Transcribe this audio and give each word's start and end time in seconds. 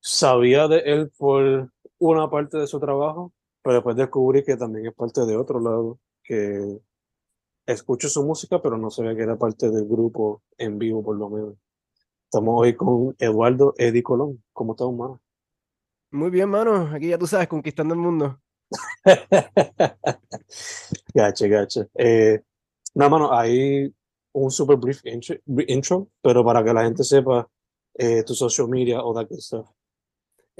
sabía 0.00 0.68
de 0.68 0.78
él 0.80 1.10
por 1.16 1.70
una 1.98 2.30
parte 2.30 2.58
de 2.58 2.66
su 2.66 2.80
trabajo, 2.80 3.32
pero 3.62 3.74
después 3.74 3.96
descubrí 3.96 4.44
que 4.44 4.56
también 4.56 4.86
es 4.86 4.94
parte 4.94 5.24
de 5.26 5.36
otro 5.36 5.60
lado, 5.60 5.98
que 6.22 6.80
escucho 7.66 8.08
su 8.08 8.24
música, 8.24 8.62
pero 8.62 8.78
no 8.78 8.90
sabía 8.90 9.14
que 9.14 9.22
era 9.22 9.36
parte 9.36 9.70
del 9.70 9.86
grupo 9.86 10.42
en 10.56 10.78
vivo, 10.78 11.02
por 11.02 11.16
lo 11.16 11.28
menos. 11.28 11.54
Estamos 12.24 12.60
hoy 12.60 12.76
con 12.76 13.16
Eduardo 13.18 13.74
Eddie 13.78 14.02
Colón. 14.02 14.42
¿Cómo 14.52 14.72
estás, 14.72 14.90
mano? 14.92 15.20
Muy 16.10 16.30
bien, 16.30 16.48
mano. 16.48 16.90
Aquí 16.94 17.08
ya 17.08 17.18
tú 17.18 17.26
sabes, 17.26 17.48
conquistando 17.48 17.94
el 17.94 18.00
mundo. 18.00 18.40
gache, 21.14 21.48
gache. 21.48 21.88
Eh, 21.94 22.40
no, 22.94 23.10
mano, 23.10 23.32
hay 23.32 23.92
un 24.32 24.50
super 24.50 24.76
brief 24.76 25.04
intro, 25.04 25.36
intro, 25.66 26.08
pero 26.22 26.44
para 26.44 26.64
que 26.64 26.72
la 26.72 26.84
gente 26.84 27.04
sepa 27.04 27.48
eh, 27.94 28.22
tu 28.24 28.34
social 28.34 28.68
media 28.68 29.02
o 29.02 29.14
that 29.14 29.28
good 29.28 29.40
stuff. 29.40 29.68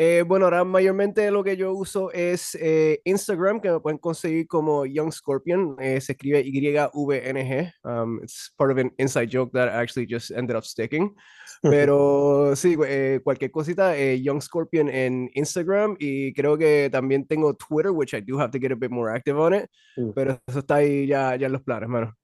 Eh, 0.01 0.23
bueno, 0.25 0.45
ahora 0.45 0.63
mayormente 0.63 1.29
lo 1.33 1.43
que 1.43 1.57
yo 1.57 1.73
uso 1.73 2.13
es 2.13 2.57
eh, 2.61 3.01
Instagram, 3.03 3.61
que 3.61 3.69
me 3.69 3.81
pueden 3.81 3.99
conseguir 3.99 4.47
como 4.47 4.87
Young 4.87 5.11
Scorpion. 5.11 5.75
Eh, 5.81 6.01
se 6.01 6.13
escribe 6.13 6.41
Y-V-N-G. 6.41 7.73
Um, 7.83 8.21
it's 8.23 8.53
part 8.57 8.71
of 8.71 8.79
an 8.79 8.93
inside 8.99 9.29
joke 9.29 9.51
that 9.55 9.69
actually 9.69 10.07
just 10.09 10.31
ended 10.31 10.55
up 10.55 10.63
sticking. 10.63 11.17
Pero 11.63 12.55
sí, 12.55 12.77
cualquier 13.25 13.51
cosita, 13.51 13.97
Young 13.97 14.41
Scorpion 14.41 14.89
en 14.89 15.31
Instagram. 15.35 15.97
Y 15.99 16.33
creo 16.33 16.57
que 16.57 16.89
también 16.93 17.27
tengo 17.27 17.55
Twitter, 17.55 17.91
which 17.91 18.15
I 18.15 18.21
do 18.21 18.39
have 18.39 18.53
to 18.53 18.61
get 18.61 18.71
a 18.71 18.77
bit 18.77 18.93
more 18.93 19.13
active 19.13 19.37
on 19.37 19.53
it. 19.53 19.69
Mm. 19.97 20.13
Pero 20.15 20.39
eso 20.47 20.61
está 20.61 20.77
ahí 20.77 21.09
ya, 21.09 21.35
ya 21.35 21.47
en 21.47 21.53
los 21.55 21.63
planes, 21.63 21.89
mano. 21.89 22.15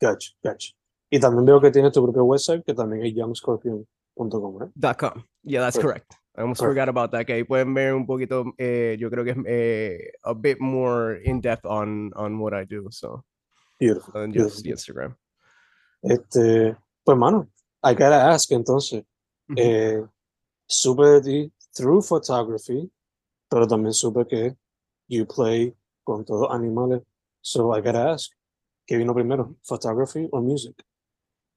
Gotcha, 0.00 0.30
gotcha. 0.40 0.72
Y 1.10 1.18
también 1.18 1.46
veo 1.46 1.60
que 1.60 1.72
tienes 1.72 1.90
tu 1.92 2.00
propio 2.00 2.22
website, 2.22 2.62
que 2.64 2.74
también 2.74 3.04
es 3.04 3.12
youngscorpion.com, 3.12 4.62
¿eh? 4.62 4.94
.com. 4.96 5.24
Yeah, 5.42 5.60
that's 5.60 5.76
Perfect. 5.76 5.82
correct. 5.82 6.23
I 6.36 6.40
almost 6.42 6.60
Perfect. 6.60 6.74
forgot 6.74 6.88
about 6.88 7.10
that. 7.12 7.26
Que 7.26 7.34
ahí 7.34 7.44
pueden 7.44 7.74
ver 7.74 7.94
un 7.94 8.06
poquito, 8.06 8.44
eh, 8.58 8.96
yo 8.98 9.08
creo 9.08 9.24
que 9.24 9.30
es 9.30 9.36
eh, 9.46 10.12
a 10.24 10.34
bit 10.34 10.58
more 10.60 11.20
in 11.24 11.40
depth 11.40 11.64
on, 11.64 12.12
on 12.16 12.38
what 12.40 12.52
I 12.52 12.64
do, 12.64 12.88
so 12.90 13.24
Beautiful. 13.78 14.12
than 14.12 14.32
beautiful. 14.32 14.50
just 14.50 14.64
the 14.64 14.70
Instagram. 14.72 15.16
Este, 16.02 16.76
pues, 17.04 17.16
mano, 17.16 17.48
I 17.82 17.94
gotta 17.94 18.30
ask, 18.32 18.50
entonces, 18.50 19.04
Ujú. 19.48 19.58
eh, 19.58 20.02
supe 20.66 21.04
de 21.04 21.20
ti 21.22 21.52
through 21.76 22.02
photography, 22.02 22.90
pero 23.48 23.66
también 23.66 23.92
supe 23.92 24.26
que 24.26 24.56
you 25.08 25.26
play 25.26 25.72
con 26.02 26.24
todos 26.24 26.50
animales. 26.50 27.02
So 27.42 27.72
I 27.72 27.80
gotta 27.80 28.10
ask, 28.12 28.30
¿qué 28.86 28.96
vino 28.96 29.14
primero, 29.14 29.54
photography 29.62 30.28
or 30.32 30.42
music? 30.42 30.74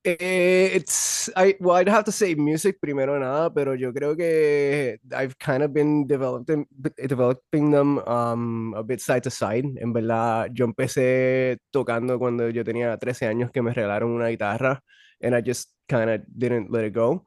Eh, 0.07 0.71
it's 0.77 1.27
I 1.35 1.55
well 1.59 1.75
I'd 1.75 1.89
have 1.89 2.05
to 2.05 2.13
say 2.13 2.33
music 2.33 2.79
primero 2.79 3.19
nada, 3.19 3.49
pero 3.53 3.75
yo 3.75 3.91
creo 3.91 4.15
que 4.15 4.99
I've 5.11 5.37
kind 5.37 5.63
of 5.63 5.73
been 5.73 6.07
developing 6.07 6.65
developing 6.95 7.71
them 7.71 7.97
um, 8.07 8.73
a 8.73 8.83
bit 8.83 9.01
side 9.01 9.23
to 9.23 9.29
side. 9.29 9.65
En 9.81 9.91
verdad, 9.91 10.47
yo 10.53 10.63
empecé 10.63 11.57
tocando 11.71 12.17
cuando 12.19 12.47
yo 12.49 12.63
tenía 12.63 12.97
13 12.97 13.27
años 13.27 13.51
que 13.51 13.61
me 13.61 13.73
regalaron 13.73 14.11
una 14.11 14.29
guitarra 14.29 14.81
and 15.21 15.35
I 15.35 15.41
just 15.45 15.73
kind 15.89 16.09
of 16.09 16.21
didn't 16.37 16.71
let 16.71 16.85
it 16.87 16.93
go. 16.95 17.25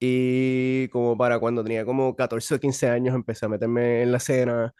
Y 0.00 0.88
como 0.88 1.16
para 1.16 1.38
cuando 1.38 1.62
tenía 1.64 1.84
como 1.86 2.14
14 2.16 2.54
o 2.56 2.60
15 2.60 2.88
años 2.90 3.14
empecé 3.14 3.46
a 3.46 3.48
meterme 3.48 4.02
en 4.02 4.12
la 4.12 4.18
escena 4.18 4.74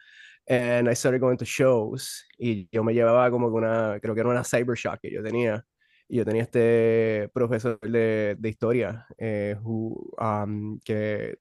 and 0.47 0.89
I 0.89 0.95
started 0.95 1.21
going 1.21 1.37
to 1.37 1.45
shows 1.45 2.25
y 2.39 2.67
yo 2.71 2.83
me 2.83 2.93
llevaba 2.93 3.31
como 3.31 3.47
una, 3.47 3.99
creo 4.01 4.13
que 4.15 4.21
era 4.21 4.29
una 4.29 4.43
Cybershock 4.43 4.99
que 5.01 5.11
yo 5.11 5.23
tenía. 5.23 5.65
Y 6.13 6.17
yo 6.17 6.25
tenía 6.25 6.41
este 6.41 7.29
profesor 7.33 7.79
de, 7.79 8.35
de 8.37 8.49
historia 8.49 9.05
eh, 9.17 9.55
who, 9.63 10.11
um, 10.19 10.77
que 10.83 11.37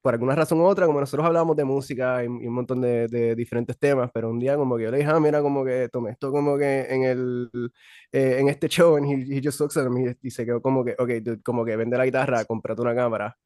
por 0.00 0.14
alguna 0.14 0.34
razón 0.34 0.58
u 0.60 0.64
otra, 0.64 0.86
como 0.86 1.00
nosotros 1.00 1.26
hablábamos 1.26 1.54
de 1.54 1.64
música 1.64 2.24
y, 2.24 2.26
y 2.26 2.46
un 2.46 2.54
montón 2.54 2.80
de, 2.80 3.08
de 3.08 3.34
diferentes 3.34 3.78
temas, 3.78 4.10
pero 4.10 4.30
un 4.30 4.38
día 4.38 4.56
como 4.56 4.78
que 4.78 4.84
yo 4.84 4.90
le 4.90 4.96
dije, 4.96 5.10
ah, 5.10 5.20
mira, 5.20 5.42
como 5.42 5.66
que 5.66 5.90
tomé 5.90 6.12
esto 6.12 6.32
como 6.32 6.56
que 6.56 6.86
en 6.88 7.02
el, 7.02 7.50
eh, 8.10 8.38
en 8.38 8.48
este 8.48 8.68
show, 8.68 8.96
and 8.96 9.04
he, 9.06 9.36
he 9.36 9.42
just 9.44 9.60
looks 9.60 9.76
at 9.76 9.86
me 9.90 10.16
y 10.22 10.30
se 10.30 10.46
quedó 10.46 10.62
como 10.62 10.82
que, 10.82 10.94
ok, 10.98 11.10
dude, 11.22 11.42
como 11.42 11.62
que 11.62 11.76
vende 11.76 11.98
la 11.98 12.06
guitarra, 12.06 12.46
cómprate 12.46 12.80
una 12.80 12.94
cámara. 12.94 13.36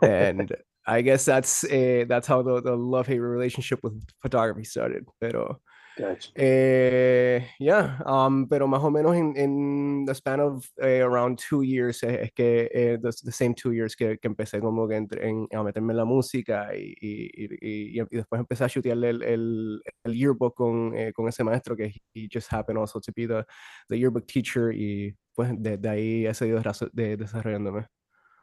And 0.00 0.48
I 0.86 1.02
guess 1.02 1.24
that's, 1.24 1.64
eh, 1.64 2.06
that's 2.08 2.28
how 2.28 2.44
the, 2.44 2.62
the 2.62 2.76
love-hate 2.76 3.20
relationship 3.20 3.80
with 3.82 3.94
photography 4.22 4.64
started, 4.64 5.04
pero... 5.18 5.60
Gotcha. 5.98 6.30
Eh, 6.34 7.46
yeah, 7.58 7.98
um, 8.06 8.46
pero 8.46 8.66
más 8.68 8.82
o 8.84 8.90
menos 8.90 9.16
en, 9.16 9.32
en 9.34 10.04
the 10.04 10.12
span 10.14 10.40
of 10.40 10.68
eh, 10.82 11.00
around 11.00 11.38
two 11.38 11.62
years 11.62 12.02
eh, 12.02 12.24
es 12.24 12.32
que 12.32 12.68
eh, 12.70 12.98
the, 13.00 13.10
the 13.24 13.32
same 13.32 13.54
two 13.54 13.72
years 13.72 13.96
que, 13.96 14.18
que 14.18 14.28
empecé 14.28 14.60
como 14.60 14.86
que 14.86 14.96
entre- 14.96 15.26
en, 15.26 15.48
a 15.52 15.62
meterme 15.62 15.94
en 15.94 15.96
la 15.96 16.04
música 16.04 16.68
y, 16.76 16.94
y, 17.00 17.30
y, 17.32 18.00
y- 18.00 18.04
después 18.10 18.38
empecé 18.38 18.64
a 18.64 18.68
chutearle 18.68 19.08
el, 19.08 19.22
el, 19.22 19.82
el 20.04 20.14
yearbook 20.14 20.54
con, 20.54 20.94
eh, 20.94 21.14
con 21.14 21.28
ese 21.28 21.42
maestro 21.42 21.74
que 21.74 21.94
he 22.12 22.28
just 22.30 22.52
happened 22.52 22.78
also 22.78 23.00
to 23.00 23.10
be 23.16 23.26
the, 23.26 23.42
the 23.88 23.98
yearbook 23.98 24.26
teacher 24.26 24.72
y 24.74 25.16
pues 25.34 25.50
de, 25.56 25.78
de 25.78 25.88
ahí 25.88 26.26
he 26.26 26.34
seguido 26.34 26.60
de, 26.92 27.16
desarrollándome. 27.16 27.86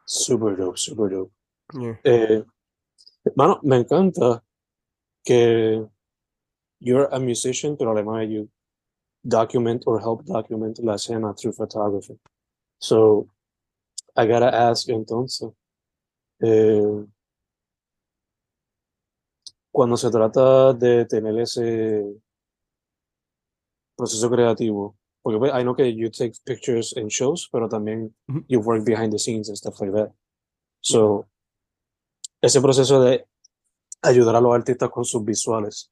Super 0.06 0.56
dope, 0.56 0.76
super 0.76 1.08
dope. 1.08 1.32
Yeah. 1.72 2.00
Eh, 2.02 2.44
me 3.62 3.76
encanta 3.76 4.42
que 5.24 5.86
you're 6.84 7.08
a 7.10 7.18
musician, 7.18 7.76
pero 7.76 7.92
además 7.92 8.28
you 8.28 8.48
document 9.24 9.82
or 9.86 10.00
help 10.00 10.24
document 10.24 10.78
la 10.80 10.94
escena 10.94 11.34
through 11.34 11.52
photography. 11.52 12.18
So, 12.78 13.28
I 14.16 14.26
gotta 14.26 14.48
ask 14.48 14.88
entonces, 14.88 15.50
eh, 16.40 17.06
cuando 19.72 19.96
se 19.96 20.10
trata 20.10 20.74
de 20.74 21.06
tener 21.06 21.38
ese 21.40 22.04
proceso 23.96 24.30
creativo, 24.30 24.96
porque 25.22 25.38
pues, 25.38 25.52
I 25.54 25.62
know 25.62 25.74
que 25.74 25.90
you 25.94 26.10
take 26.10 26.34
pictures 26.44 26.94
in 26.96 27.08
shows, 27.08 27.48
pero 27.50 27.68
también 27.68 28.14
you 28.46 28.60
work 28.60 28.84
behind 28.84 29.10
the 29.10 29.18
scenes 29.18 29.48
and 29.48 29.56
stuff 29.56 29.80
like 29.80 29.92
that. 29.92 30.12
So, 30.80 31.26
ese 32.42 32.60
proceso 32.60 33.00
de 33.00 33.26
ayudar 34.02 34.36
a 34.36 34.40
los 34.42 34.54
artistas 34.54 34.90
con 34.90 35.06
sus 35.06 35.24
visuales, 35.24 35.90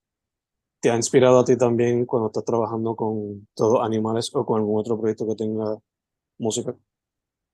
¿te 0.83 0.91
ha 0.91 0.97
inspirado 0.97 1.39
a 1.39 1.45
ti 1.45 1.57
también 1.57 2.05
cuando 2.05 2.27
estás 2.27 2.45
trabajando 2.45 2.97
con 2.97 3.47
todos 3.55 3.81
animales 3.87 4.31
o 4.35 4.45
con 4.45 4.59
algún 4.59 4.81
otro 4.81 4.99
proyecto 5.01 5.27
que 5.29 5.37
tenga 5.37 5.79
música? 6.39 6.75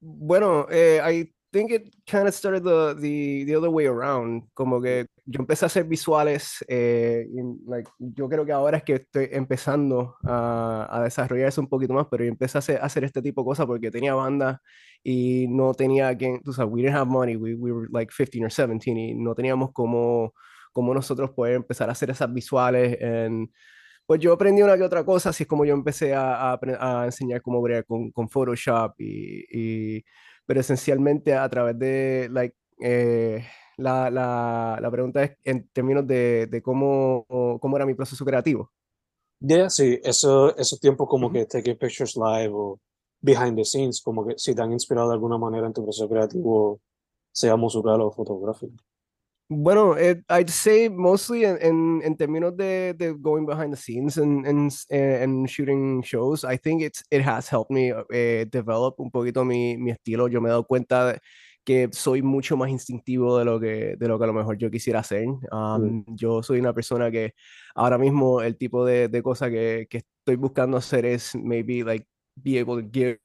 Bueno, 0.00 0.66
eh, 0.70 0.98
hay 1.02 1.30
think 1.50 1.70
it 1.70 1.94
kind 2.06 2.28
of 2.28 2.34
started 2.34 2.62
the, 2.62 2.94
the, 3.00 3.44
the 3.44 3.54
other 3.54 3.70
way 3.70 3.86
around. 3.86 4.44
Como 4.54 4.80
que 4.80 5.06
yo 5.26 5.40
empecé 5.40 5.64
a 5.64 5.66
hacer 5.66 5.84
visuales, 5.84 6.64
eh, 6.68 7.26
like, 7.66 7.90
yo 7.98 8.28
creo 8.28 8.44
que 8.44 8.52
ahora 8.52 8.78
es 8.78 8.84
que 8.84 8.94
estoy 8.94 9.28
empezando 9.32 10.16
a, 10.24 10.88
a 10.90 11.02
desarrollar 11.02 11.48
eso 11.48 11.60
un 11.60 11.68
poquito 11.68 11.92
más, 11.94 12.06
pero 12.10 12.24
yo 12.24 12.30
empecé 12.30 12.58
a 12.58 12.60
hacer, 12.60 12.80
a 12.80 12.86
hacer 12.86 13.04
este 13.04 13.22
tipo 13.22 13.42
de 13.42 13.46
cosas 13.46 13.66
porque 13.66 13.90
tenía 13.90 14.14
banda 14.14 14.62
y 15.02 15.46
no 15.48 15.74
tenía 15.74 16.16
quien, 16.16 16.42
tú 16.42 16.52
sabes, 16.52 16.72
we 16.72 16.82
didn't 16.82 16.96
have 16.96 17.10
money, 17.10 17.36
we, 17.36 17.54
we 17.54 17.72
were 17.72 17.88
like 17.90 18.10
15 18.10 18.44
or 18.44 18.50
17 18.50 18.98
y 18.98 19.14
no 19.14 19.34
teníamos 19.34 19.72
como, 19.72 20.32
como 20.78 20.94
nosotros 20.94 21.32
poder 21.32 21.56
empezar 21.56 21.88
a 21.88 21.92
hacer 21.92 22.08
esas 22.08 22.32
visuales 22.32 22.96
en 23.00 23.50
pues 24.06 24.20
yo 24.20 24.32
aprendí 24.32 24.62
una 24.62 24.76
que 24.76 24.84
otra 24.84 25.04
cosa, 25.04 25.30
así 25.30 25.42
es 25.42 25.48
como 25.48 25.64
yo 25.64 25.74
empecé 25.74 26.14
a, 26.14 26.52
a, 26.52 26.60
a 26.78 27.04
enseñar 27.06 27.42
cómo 27.42 27.60
bregar 27.60 27.84
con, 27.84 28.12
con 28.12 28.28
Photoshop 28.28 28.94
y, 29.00 29.44
y, 29.50 30.04
pero 30.46 30.60
esencialmente 30.60 31.34
a 31.34 31.48
través 31.48 31.76
de, 31.80 32.28
like, 32.30 32.54
eh, 32.80 33.44
la, 33.76 34.08
la, 34.08 34.78
la, 34.80 34.90
pregunta 34.92 35.24
es 35.24 35.32
en 35.42 35.68
términos 35.70 36.06
de, 36.06 36.46
de, 36.46 36.62
cómo, 36.62 37.26
cómo 37.60 37.76
era 37.76 37.84
mi 37.84 37.94
proceso 37.94 38.24
creativo. 38.24 38.70
Yeah, 39.40 39.68
sí, 39.68 39.98
eso, 40.04 40.56
esos 40.56 40.78
tiempos 40.78 41.08
como 41.08 41.26
uh 41.26 41.30
-huh. 41.30 41.32
que 41.32 41.46
taking 41.46 41.76
pictures 41.76 42.16
live 42.16 42.52
o 42.54 42.78
behind 43.20 43.56
the 43.56 43.64
scenes, 43.64 44.00
como 44.00 44.24
que 44.24 44.38
si 44.38 44.54
te 44.54 44.62
han 44.62 44.70
inspirado 44.70 45.08
de 45.08 45.14
alguna 45.14 45.38
manera 45.38 45.66
en 45.66 45.72
tu 45.72 45.82
proceso 45.82 46.08
creativo, 46.08 46.80
sea 47.32 47.56
musical 47.56 48.00
o 48.00 48.12
fotográfico. 48.12 48.76
Bueno, 49.50 49.92
it, 49.92 50.24
I'd 50.28 50.50
say 50.50 50.88
mostly 50.88 51.44
in, 51.44 51.56
in, 51.62 52.02
in 52.02 52.16
términos 52.16 52.54
de, 52.54 52.92
de 52.92 53.14
going 53.14 53.46
behind 53.46 53.72
the 53.72 53.78
scenes 53.78 54.18
and, 54.18 54.46
and, 54.46 54.70
and 54.90 55.48
shooting 55.48 56.02
shows, 56.02 56.44
I 56.44 56.58
think 56.58 56.82
it's, 56.82 57.02
it 57.10 57.22
has 57.22 57.48
helped 57.48 57.70
me 57.70 57.90
uh, 57.92 58.44
develop 58.50 59.00
un 59.00 59.10
poquito 59.10 59.46
mi, 59.46 59.78
mi 59.78 59.90
estilo. 59.90 60.30
Yo 60.30 60.42
me 60.42 60.50
he 60.50 60.52
dado 60.52 60.64
cuenta 60.64 61.12
de 61.12 61.18
que 61.64 61.88
soy 61.92 62.20
mucho 62.20 62.56
más 62.56 62.68
instintivo 62.68 63.38
de 63.38 63.44
lo 63.46 63.58
que, 63.58 63.96
de 63.96 64.08
lo 64.08 64.18
que 64.18 64.24
a 64.24 64.26
lo 64.26 64.34
mejor 64.34 64.58
yo 64.58 64.70
quisiera 64.70 65.00
hacer. 65.00 65.26
Um, 65.50 66.04
mm. 66.06 66.16
Yo 66.16 66.42
soy 66.42 66.60
una 66.60 66.74
persona 66.74 67.10
que 67.10 67.32
ahora 67.74 67.96
mismo 67.96 68.42
el 68.42 68.56
tipo 68.58 68.84
de, 68.84 69.08
de 69.08 69.22
cosa 69.22 69.48
que, 69.48 69.86
que 69.88 69.98
estoy 69.98 70.36
buscando 70.36 70.76
hacer 70.76 71.06
es 71.06 71.34
maybe 71.34 71.84
like 71.84 72.06
be 72.36 72.58
able 72.58 72.82
to 72.82 72.88
give 72.92 73.18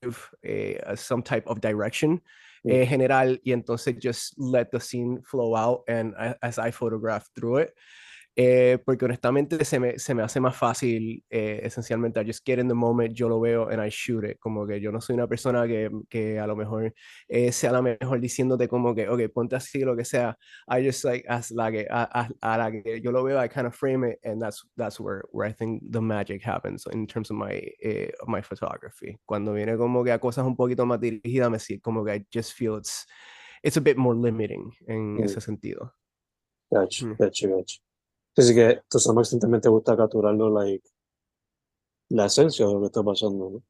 a, 0.43 0.95
some 0.95 1.21
type 1.21 1.43
of 1.47 1.59
direction 1.59 2.21
eh, 2.65 2.85
general 2.87 3.39
y 3.43 3.51
entonces 3.51 3.95
just 3.99 4.33
let 4.37 4.71
the 4.71 4.79
scene 4.79 5.21
flow 5.23 5.55
out 5.55 5.83
and 5.87 6.13
as 6.41 6.57
I 6.59 6.71
photograph 6.71 7.29
through 7.35 7.57
it. 7.57 7.73
Eh, 8.35 8.79
porque 8.83 9.05
honestamente 9.05 9.63
se 9.63 9.79
me, 9.79 9.99
se 9.99 10.15
me 10.15 10.23
hace 10.23 10.39
más 10.39 10.57
fácil, 10.57 11.23
eh, 11.29 11.61
esencialmente, 11.63 12.19
I 12.19 12.25
just 12.25 12.43
get 12.43 12.57
in 12.57 12.67
the 12.67 12.73
moment, 12.73 13.13
yo 13.13 13.29
lo 13.29 13.39
veo 13.39 13.69
and 13.69 13.79
I 13.79 13.89
shoot 13.89 14.23
it, 14.23 14.39
como 14.39 14.65
que 14.65 14.81
yo 14.81 14.91
no 14.91 14.99
soy 15.01 15.13
una 15.13 15.27
persona 15.27 15.67
que, 15.67 15.91
que 16.09 16.39
a 16.39 16.47
lo 16.47 16.55
mejor 16.55 16.93
eh, 17.27 17.51
sea 17.51 17.71
la 17.71 17.83
mejor 17.83 18.19
diciéndote 18.19 18.67
como 18.67 18.95
que, 18.95 19.07
ok, 19.07 19.31
ponte 19.31 19.55
así, 19.55 19.81
lo 19.81 19.95
que 19.95 20.03
sea, 20.03 20.35
I 20.67 20.83
just 20.83 21.03
like, 21.03 21.27
as 21.27 21.51
la 21.51 21.71
que, 21.71 21.85
a, 21.87 22.09
a, 22.11 22.29
a 22.41 22.57
la 22.57 22.71
que 22.71 23.01
yo 23.01 23.11
lo 23.11 23.23
veo, 23.23 23.39
I 23.39 23.47
kind 23.47 23.67
of 23.67 23.75
frame 23.75 24.03
it, 24.03 24.19
and 24.23 24.41
that's, 24.41 24.65
that's 24.77 24.99
where, 24.99 25.23
where 25.31 25.47
I 25.47 25.53
think 25.53 25.83
the 25.91 26.01
magic 26.01 26.41
happens 26.43 26.87
in 26.91 27.05
terms 27.05 27.29
of 27.29 27.37
my, 27.37 27.61
eh, 27.83 28.09
of 28.19 28.27
my 28.27 28.41
photography. 28.41 29.15
Cuando 29.27 29.53
viene 29.53 29.77
como 29.77 30.03
que 30.03 30.11
a 30.11 30.17
cosas 30.17 30.43
un 30.43 30.55
poquito 30.55 30.87
más 30.87 30.99
dirigidas, 30.99 31.51
me 31.51 31.59
siento 31.59 31.83
como 31.83 32.03
que 32.03 32.15
I 32.15 32.25
just 32.33 32.53
feel 32.53 32.77
it's, 32.77 33.05
it's 33.61 33.77
a 33.77 33.81
bit 33.81 33.97
more 33.97 34.15
limiting 34.15 34.71
en 34.87 35.17
mm. 35.17 35.23
ese 35.23 35.39
sentido. 35.39 35.91
Gotcha, 36.71 37.05
mm. 37.05 37.15
gotcha, 37.19 37.47
gotcha. 37.47 37.79
Así 38.35 38.55
que 38.55 38.81
to 38.89 38.99
some 38.99 39.21
extent 39.21 39.41
también 39.41 39.61
te 39.61 39.69
gusta 39.69 39.95
capturarlo, 39.95 40.49
like, 40.49 40.87
la 42.09 42.25
esencia 42.25 42.65
de 42.65 42.73
lo 42.73 42.79
que 42.79 42.87
está 42.87 43.03
pasando, 43.03 43.49
¿no? 43.49 43.63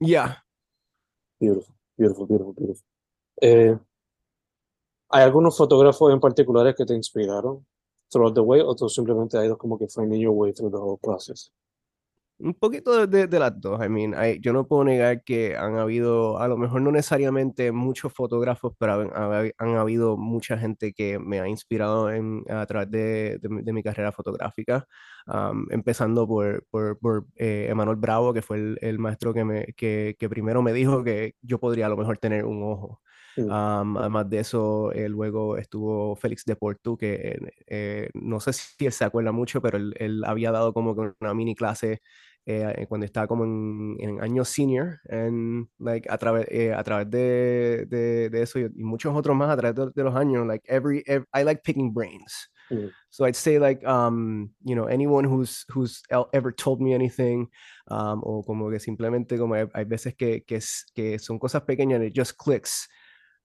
Yeah. 0.00 0.42
Beautiful, 1.38 1.74
beautiful, 1.96 2.26
beautiful, 2.26 2.54
beautiful. 2.54 2.86
Eh, 3.40 3.78
¿Hay 5.10 5.22
algunos 5.22 5.56
fotógrafos 5.56 6.12
en 6.12 6.20
particulares 6.20 6.74
que 6.76 6.86
te 6.86 6.94
inspiraron 6.94 7.66
throughout 8.10 8.34
the 8.34 8.40
way 8.40 8.60
o 8.60 8.74
tú 8.74 8.88
simplemente 8.88 9.36
has 9.38 9.44
ido 9.44 9.58
como 9.58 9.78
que 9.78 9.88
finding 9.88 10.20
your 10.20 10.34
way 10.34 10.52
through 10.52 10.70
the 10.70 10.78
whole 10.78 10.98
process? 10.98 11.52
Un 12.42 12.54
poquito 12.54 13.06
de, 13.06 13.26
de, 13.26 13.38
las 13.38 13.60
dos. 13.60 13.84
I 13.84 13.88
mean, 13.88 14.14
I, 14.14 14.40
yo 14.40 14.52
no 14.52 14.66
puedo 14.66 14.84
negar 14.84 15.22
que 15.24 15.56
han 15.56 15.76
habido, 15.76 16.38
a 16.38 16.48
lo 16.48 16.56
mejor 16.56 16.80
no 16.80 16.90
necesariamente 16.90 17.70
muchos 17.70 18.12
fotógrafos, 18.12 18.72
pero 18.78 19.12
han, 19.14 19.52
han 19.58 19.76
habido 19.76 20.16
mucha 20.16 20.56
gente 20.56 20.92
que 20.92 21.18
me 21.18 21.40
ha 21.40 21.48
inspirado 21.48 22.10
en, 22.10 22.44
a 22.48 22.64
través 22.66 22.90
de, 22.90 23.38
de 23.40 23.72
mi 23.72 23.82
carrera 23.82 24.10
fotográfica. 24.12 24.86
Um, 25.26 25.66
empezando 25.70 26.26
por, 26.26 26.64
por, 26.70 26.98
por 26.98 27.26
eh, 27.36 27.66
Emanuel 27.68 27.96
Bravo, 27.96 28.32
que 28.32 28.42
fue 28.42 28.56
el, 28.56 28.78
el 28.80 28.98
maestro 28.98 29.34
que, 29.34 29.44
me, 29.44 29.66
que, 29.76 30.16
que, 30.18 30.28
primero 30.28 30.62
me 30.62 30.72
dijo 30.72 31.04
que 31.04 31.36
yo 31.42 31.60
podría 31.60 31.86
a 31.86 31.88
lo 31.88 31.96
mejor 31.96 32.18
tener 32.18 32.44
un 32.44 32.62
ojo. 32.62 33.00
Um, 33.36 33.96
además 33.96 34.28
de 34.28 34.40
eso, 34.40 34.92
eh, 34.92 35.08
luego 35.08 35.56
estuvo 35.56 36.16
Félix 36.16 36.44
de 36.44 36.56
Portu, 36.56 36.96
que 36.96 37.38
eh, 37.66 38.10
no 38.14 38.40
sé 38.40 38.52
si 38.52 38.86
él 38.86 38.92
se 38.92 39.04
acuerda 39.04 39.30
mucho, 39.32 39.62
pero 39.62 39.78
él, 39.78 39.94
él 39.98 40.24
había 40.24 40.50
dado 40.50 40.74
como 40.74 40.94
que 40.94 41.12
una 41.20 41.32
mini 41.32 41.54
clase 41.54 42.02
eh, 42.50 42.86
cuando 42.88 43.04
estaba 43.04 43.26
como 43.26 43.44
en, 43.44 43.96
en 44.00 44.22
año 44.22 44.44
senior, 44.44 44.98
en, 45.04 45.68
like, 45.78 46.08
a, 46.10 46.18
través, 46.18 46.46
eh, 46.50 46.72
a 46.72 46.82
través 46.82 47.08
de, 47.10 47.86
de, 47.88 48.30
de, 48.30 48.42
eso 48.42 48.58
y, 48.58 48.64
y, 48.74 48.82
muchos 48.82 49.14
otros 49.14 49.36
más 49.36 49.50
a 49.50 49.56
través 49.56 49.76
de, 49.76 49.92
de 49.94 50.04
los 50.04 50.14
años, 50.16 50.46
like 50.46 50.64
every, 50.68 51.02
every, 51.06 51.26
I 51.34 51.44
like 51.44 51.62
picking 51.62 51.92
brains. 51.92 52.50
Mm. 52.70 52.90
So 53.10 53.24
I'd 53.24 53.36
say 53.36 53.58
like, 53.58 53.84
um, 53.86 54.50
you 54.64 54.74
know, 54.74 54.86
anyone 54.86 55.24
who's, 55.24 55.64
who's 55.70 56.02
ever 56.32 56.52
told 56.52 56.80
me 56.80 56.94
anything, 56.94 57.48
um, 57.88 58.20
o 58.24 58.42
como 58.42 58.70
que 58.70 58.78
simplemente 58.78 59.38
como 59.38 59.54
hay, 59.54 59.66
hay 59.74 59.84
veces 59.84 60.16
que, 60.16 60.40
que, 60.46 60.56
es, 60.56 60.84
que 60.94 61.18
son 61.18 61.38
cosas 61.38 61.62
pequeñas 61.62 61.96
and 61.96 62.04
it 62.04 62.14
just 62.14 62.36
clicks, 62.36 62.88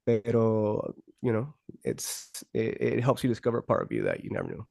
pero, 0.06 0.94
you 1.22 1.32
know, 1.32 1.54
it's, 1.84 2.32
it, 2.54 2.78
it 2.80 3.04
helps 3.04 3.24
you 3.24 3.30
discover 3.30 3.60
a 3.60 3.64
part 3.64 3.84
of 3.84 3.92
you 3.92 4.04
that 4.04 4.24
you 4.24 4.30
never 4.32 4.48
knew. 4.48 4.66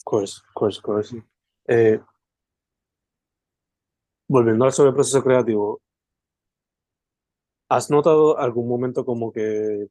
Of 0.00 0.04
course, 0.04 0.42
of 0.48 0.54
course, 0.54 0.78
of 0.78 0.82
course. 0.82 1.12
Mm. 1.12 1.22
Eh, 1.68 1.98
volviendo 4.32 4.64
al 4.64 4.72
sobre 4.72 4.88
el 4.88 4.94
proceso 4.94 5.22
creativo, 5.22 5.82
¿has 7.68 7.90
notado 7.90 8.38
algún 8.38 8.66
momento 8.66 9.04
como 9.04 9.30
que 9.30 9.88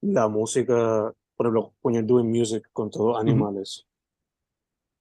la 0.00 0.26
música, 0.26 1.14
por 1.36 1.46
ejemplo, 1.46 1.72
when 1.80 1.94
you're 1.94 2.06
doing 2.06 2.28
music 2.28 2.68
con 2.72 2.90
todos 2.90 3.20
animales, 3.20 3.86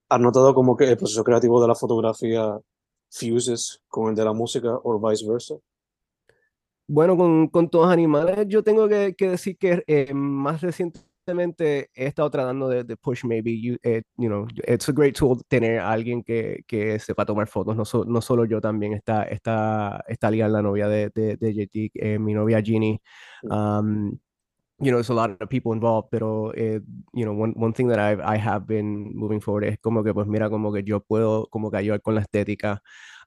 ¿has 0.09 0.19
notado 0.19 0.53
como 0.53 0.77
que 0.77 0.85
el 0.85 0.97
proceso 0.97 1.23
creativo 1.23 1.59
de 1.59 1.69
la 1.69 1.75
fotografía 1.75 2.59
fuses 3.09 3.81
con 3.87 4.09
el 4.09 4.15
de 4.15 4.25
la 4.25 4.33
música 4.33 4.79
o 4.83 4.99
viceversa? 4.99 5.55
Bueno, 6.87 7.17
con, 7.17 7.47
con 7.47 7.67
todos 7.67 7.91
animales, 7.91 8.45
yo 8.47 8.63
tengo 8.63 8.87
que, 8.87 9.15
que 9.15 9.29
decir 9.29 9.57
que 9.57 9.83
eh, 9.87 10.13
más 10.13 10.61
reciente 10.61 10.99
he 11.37 12.05
estado 12.05 12.29
tratando 12.29 12.69
de, 12.69 12.83
de 12.83 12.97
push 12.97 13.23
maybe 13.25 13.59
you, 13.61 13.77
eh, 13.83 14.01
you 14.17 14.29
know 14.29 14.47
it's 14.67 14.89
a 14.89 14.91
great 14.91 15.15
tool 15.15 15.41
tener 15.48 15.79
a 15.79 15.91
alguien 15.91 16.24
que, 16.24 16.63
que 16.67 17.00
sepa 17.00 17.25
tomar 17.25 17.48
fotos 17.48 17.75
no, 17.75 17.86
so, 17.86 18.05
no 18.05 18.21
solo 18.21 18.45
yo 18.45 18.62
también 18.62 18.93
está 18.93 19.24
está 19.24 20.03
está 20.07 20.31
ligada 20.31 20.51
la 20.51 20.62
novia 20.62 20.88
de, 20.88 21.09
de, 21.09 21.38
de 21.38 21.53
JT 21.53 21.91
eh, 21.95 22.19
mi 22.19 22.33
novia 22.33 22.62
Ginny 22.62 23.01
um, 23.50 24.17
you 24.81 24.91
know, 24.91 24.98
there's 24.98 25.09
a 25.09 25.13
lot 25.13 25.29
of 25.41 25.50
people 25.50 25.74
involved, 25.74 26.09
pero, 26.09 26.51
eh, 26.51 26.79
you 27.13 27.25
know, 27.25 27.33
one, 27.33 27.51
one 27.57 27.74
thing 27.74 27.88
that 27.89 28.00
I've, 28.00 28.21
I 28.21 28.38
have 28.38 28.65
been 28.65 29.12
moving 29.13 29.41
forward 29.41 29.65
es 29.65 29.77
como 29.79 30.03
que, 30.03 30.13
pues 30.13 30.25
mira, 30.27 30.50
como 30.50 30.71
que 30.71 30.83
yo 30.83 31.01
puedo 31.01 31.48
como 31.50 31.69
que 31.69 31.77
ayudar 31.77 32.01
con 32.01 32.15
la 32.15 32.21
estética. 32.21 32.81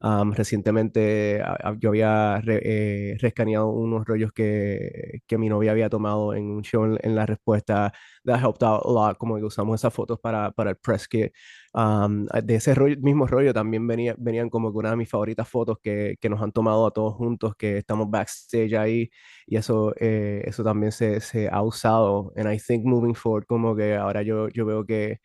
Um, 0.04 0.32
recientemente 0.32 1.40
yo 1.78 1.90
había 1.90 2.40
re, 2.40 2.61
eh, 2.64 3.16
rescaneado 3.21 3.68
unos 3.68 4.04
rollos 4.04 4.32
que, 4.32 5.21
que 5.28 5.38
mi 5.38 5.49
novia 5.49 5.71
había 5.71 5.88
tomado 5.88 6.35
en 6.35 6.50
un 6.50 6.62
show 6.62 6.85
en, 6.85 6.99
en, 7.02 7.14
la 7.14 7.25
respuesta. 7.25 7.92
That 8.25 8.40
helped 8.40 8.64
out 8.66 8.82
a 8.85 8.90
lot, 8.90 9.16
como 9.16 9.37
que 9.37 9.44
usamos 9.44 9.80
esas 9.80 9.94
fotos 9.94 10.18
para, 10.18 10.50
para 10.50 10.71
el 10.71 10.76
press 10.76 11.06
kit. 11.06 11.32
Um, 11.73 12.26
de 12.26 12.56
ese 12.56 12.75
rollo, 12.75 12.97
mismo 13.00 13.28
rollo 13.28 13.54
también 13.54 13.87
venía, 13.87 14.16
venían 14.18 14.50
como 14.50 14.73
que 14.73 14.78
una 14.78 14.90
de 14.90 14.97
mis 14.97 15.09
favoritas 15.09 15.49
fotos 15.49 15.78
que, 15.80 16.16
que 16.21 16.28
nos 16.28 16.42
han 16.42 16.50
tomado 16.50 16.85
a 16.87 16.90
todos 16.90 17.14
juntos, 17.14 17.54
que 17.56 17.78
estamos 17.78 18.11
backstage 18.11 18.75
ahí 18.75 19.09
y 19.47 19.56
eso, 19.56 19.94
eh, 20.00 20.42
eso 20.47 20.64
también 20.64 20.90
se, 20.90 21.21
se 21.21 21.49
ha 21.49 21.62
usado. 21.62 22.32
And 22.37 22.52
I 22.52 22.59
think 22.59 22.85
moving 22.85 23.14
forward, 23.14 23.47
como 23.47 23.76
que 23.76 23.94
ahora 23.94 24.23
yo, 24.23 24.49
yo 24.49 24.66
veo 24.66 24.85
que 24.85 25.21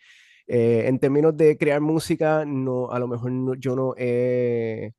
eh, 0.47 0.85
en 0.87 0.99
términos 0.99 1.35
de 1.37 1.57
crear 1.57 1.81
música, 1.81 2.45
no, 2.45 2.91
a 2.91 2.99
lo 2.99 3.07
mejor 3.07 3.31
no, 3.31 3.53
yo 3.55 3.75
no 3.75 3.93
he, 3.97 4.93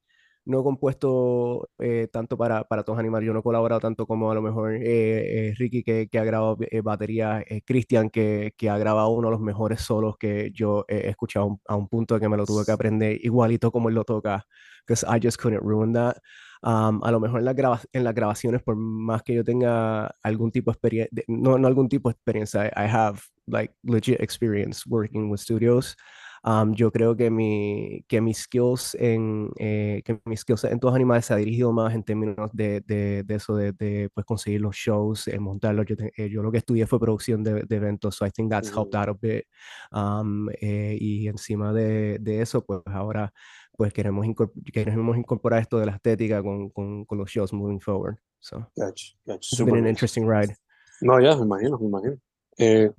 no 0.45 0.61
he 0.61 0.63
compuesto 0.63 1.69
eh, 1.79 2.09
tanto 2.13 2.37
para, 2.39 2.65
para 2.65 2.83
todos 2.83 2.99
animales, 2.99 3.27
yo 3.27 3.33
no 3.35 3.41
he 3.41 3.43
colaborado 3.43 3.81
tanto 3.81 4.07
como 4.07 4.31
a 4.31 4.35
lo 4.35 4.43
mejor 4.43 4.75
eh, 4.75 5.49
eh 5.51 5.55
Ricky 5.57 5.83
que, 5.83 6.09
que, 6.09 6.19
ha 6.19 6.25
grabado 6.25 6.57
eh, 6.71 6.81
batería, 6.81 7.45
Cristian 7.67 8.11
que, 8.11 8.55
que, 8.57 8.71
ha 8.71 8.79
grabado 8.79 9.11
uno 9.11 9.29
de 9.29 9.33
los 9.33 9.41
mejores 9.41 9.81
solos 9.83 10.17
que 10.19 10.51
yo 10.53 10.85
he 10.89 11.09
escuchado 11.09 11.61
a 11.67 11.77
un 11.77 11.89
punto 11.89 12.15
de 12.15 12.21
que 12.21 12.29
me 12.29 12.37
lo 12.37 12.47
tuve 12.47 12.65
que 12.65 12.73
aprender 12.73 13.19
igualito 13.23 13.71
como 13.71 13.89
él 13.89 13.95
lo 13.95 14.05
toca, 14.05 14.45
because 14.87 15.05
I 15.07 15.21
just 15.23 15.39
couldn't 15.39 15.63
ruin 15.63 15.93
that. 15.93 16.17
Um, 16.63 17.01
a 17.05 17.11
lo 17.11 17.21
mejor 17.21 17.41
en, 17.41 17.45
la 17.45 17.81
en 17.93 18.05
las 18.05 18.15
grabaciones, 18.15 18.63
por 18.63 18.77
más 18.77 19.23
que 19.23 19.35
yo 19.35 19.45
tenga 19.45 20.07
algún 20.23 20.51
tipo 20.51 20.71
de 20.71 20.75
experiencia, 20.75 21.25
no, 21.29 21.59
no 21.59 21.69
algún 21.69 21.89
tipo 21.89 22.09
de 22.09 22.15
experiencia, 22.15 22.67
I 22.67 22.89
have 22.91 23.21
like 23.47 23.75
legit 23.83 24.21
experience 24.21 24.83
working 24.89 25.31
with 25.31 25.39
studios. 25.39 25.97
Um, 26.45 26.73
yo 26.73 26.93
creo 26.93 27.17
que, 27.17 27.31
mi, 27.31 28.05
que 28.09 28.21
mis 28.21 28.39
skills 28.39 28.95
en 28.95 29.51
eh, 29.59 30.03
que 30.05 30.21
mis 30.25 30.41
skills 30.41 30.65
en 30.65 30.79
todos 30.79 30.95
animales 30.95 31.27
se 31.27 31.35
ha 31.35 31.37
dirigido 31.37 31.73
más 31.73 31.95
en 31.95 32.05
términos 32.05 32.51
de, 32.53 32.81
de, 32.81 33.25
de 33.25 33.35
eso 33.35 33.57
de, 33.57 33.73
de, 33.73 34.09
pues 34.15 34.25
conseguir 34.25 34.61
los 34.61 34.77
shows, 34.77 35.27
eh, 35.29 35.39
montarlos. 35.39 35.87
Yo, 35.87 35.97
eh, 36.17 36.29
yo, 36.31 36.43
lo 36.43 36.53
que 36.53 36.59
estudié 36.59 36.87
fue 36.87 37.01
producción 37.01 37.43
de, 37.43 37.67
eventos, 37.69 38.17
so 38.17 38.27
I 38.27 38.31
think 38.31 38.51
that's 38.51 38.71
helped 38.71 38.95
out 38.95 39.09
a 39.09 39.15
bit. 39.15 39.45
Um, 39.93 40.49
y 40.61 41.29
encima 41.29 41.73
de, 41.73 42.19
de, 42.21 42.41
eso, 42.41 42.65
pues 42.65 42.81
ahora 42.87 43.33
pues 43.79 43.93
queremos, 43.93 44.27
queremos 44.73 45.17
incorporar 45.17 45.61
esto 45.63 45.79
de 45.79 45.87
la 45.87 45.93
estética 45.93 46.43
con, 46.43 46.69
con, 46.71 47.05
con 47.05 47.17
los 47.17 47.31
shows 47.31 47.53
moving 47.53 47.79
forward. 47.79 48.17
So 48.41 48.67
gotcha, 48.75 49.15
gotcha. 49.25 49.49
it's 49.53 49.59
been 49.65 49.77
an 49.77 49.83
nice. 49.85 49.91
interesting 49.91 50.27
ride. 50.27 50.57
No, 51.01 51.21
ya, 51.21 51.31
yeah, 51.31 51.37
me 51.37 51.45
imagino, 51.45 51.79
me 51.79 51.87
imagino. 51.87 52.21
Eh, 52.59 52.91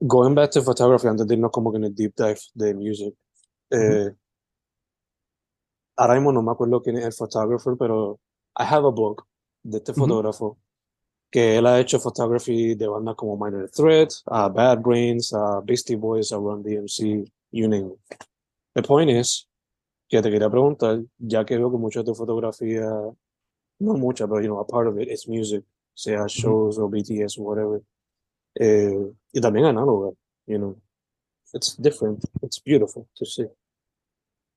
going 0.00 0.34
back 0.34 0.50
to 0.52 0.62
photography, 0.62 1.08
antes 1.08 1.26
de 1.26 1.34
irnos 1.34 1.50
como 1.50 1.72
que 1.72 1.76
en 1.76 1.84
el 1.84 1.94
deep 1.94 2.14
dive 2.16 2.40
de 2.54 2.74
music, 2.74 3.14
eh, 3.70 3.76
mm 3.76 4.08
-hmm. 4.08 4.16
ahora 5.96 6.14
mismo 6.14 6.32
no 6.32 6.42
me 6.42 6.52
acuerdo 6.52 6.80
quién 6.80 6.96
es 6.96 7.04
el 7.04 7.12
photographer, 7.12 7.76
pero 7.78 8.18
I 8.58 8.64
have 8.64 8.86
a 8.86 8.90
book 8.90 9.26
de 9.62 9.76
este 9.76 9.92
mm 9.92 9.94
-hmm. 9.94 9.98
fotógrafo 9.98 10.58
que 11.30 11.58
él 11.58 11.66
ha 11.66 11.80
hecho 11.80 12.00
photography 12.00 12.74
de 12.76 12.88
bandas 12.88 13.14
como 13.16 13.36
Minor 13.36 13.68
Threat, 13.70 14.10
uh, 14.26 14.48
Bad 14.48 14.80
Brains, 14.80 15.32
uh, 15.32 15.60
Beastie 15.62 15.96
Boys, 15.96 16.32
uh, 16.32 16.38
Run 16.38 16.62
DMC, 16.62 17.30
you 17.50 17.68
name 17.68 17.92
it. 17.92 18.33
The 18.74 18.82
point 18.82 19.10
is 19.10 19.48
que 20.08 20.20
te 20.20 20.30
quería 20.30 20.50
preguntar, 20.50 21.00
ya 21.18 21.44
que 21.44 21.56
veo 21.56 21.70
que 21.70 21.78
mucha 21.78 22.00
de 22.00 22.06
tu 22.06 22.14
fotografía, 22.14 22.86
no 23.78 23.94
mucha, 23.94 24.26
pero 24.26 24.40
you 24.40 24.48
know, 24.48 24.60
a 24.60 24.66
part 24.66 24.88
of 24.88 24.98
it 24.98 25.08
is 25.08 25.28
music, 25.28 25.64
sea 25.94 26.26
shows 26.26 26.78
mm 26.78 26.82
-hmm. 26.82 26.86
o 26.86 26.88
BTS 26.88 27.38
o 27.38 27.42
whatever. 27.42 27.82
Eh, 28.54 29.12
y 29.32 29.40
también 29.40 29.66
análoga, 29.66 30.10
you 30.46 30.58
know. 30.58 30.76
It's 31.52 31.76
different, 31.80 32.24
it's 32.42 32.60
beautiful 32.62 33.06
to 33.14 33.24
see. 33.24 33.48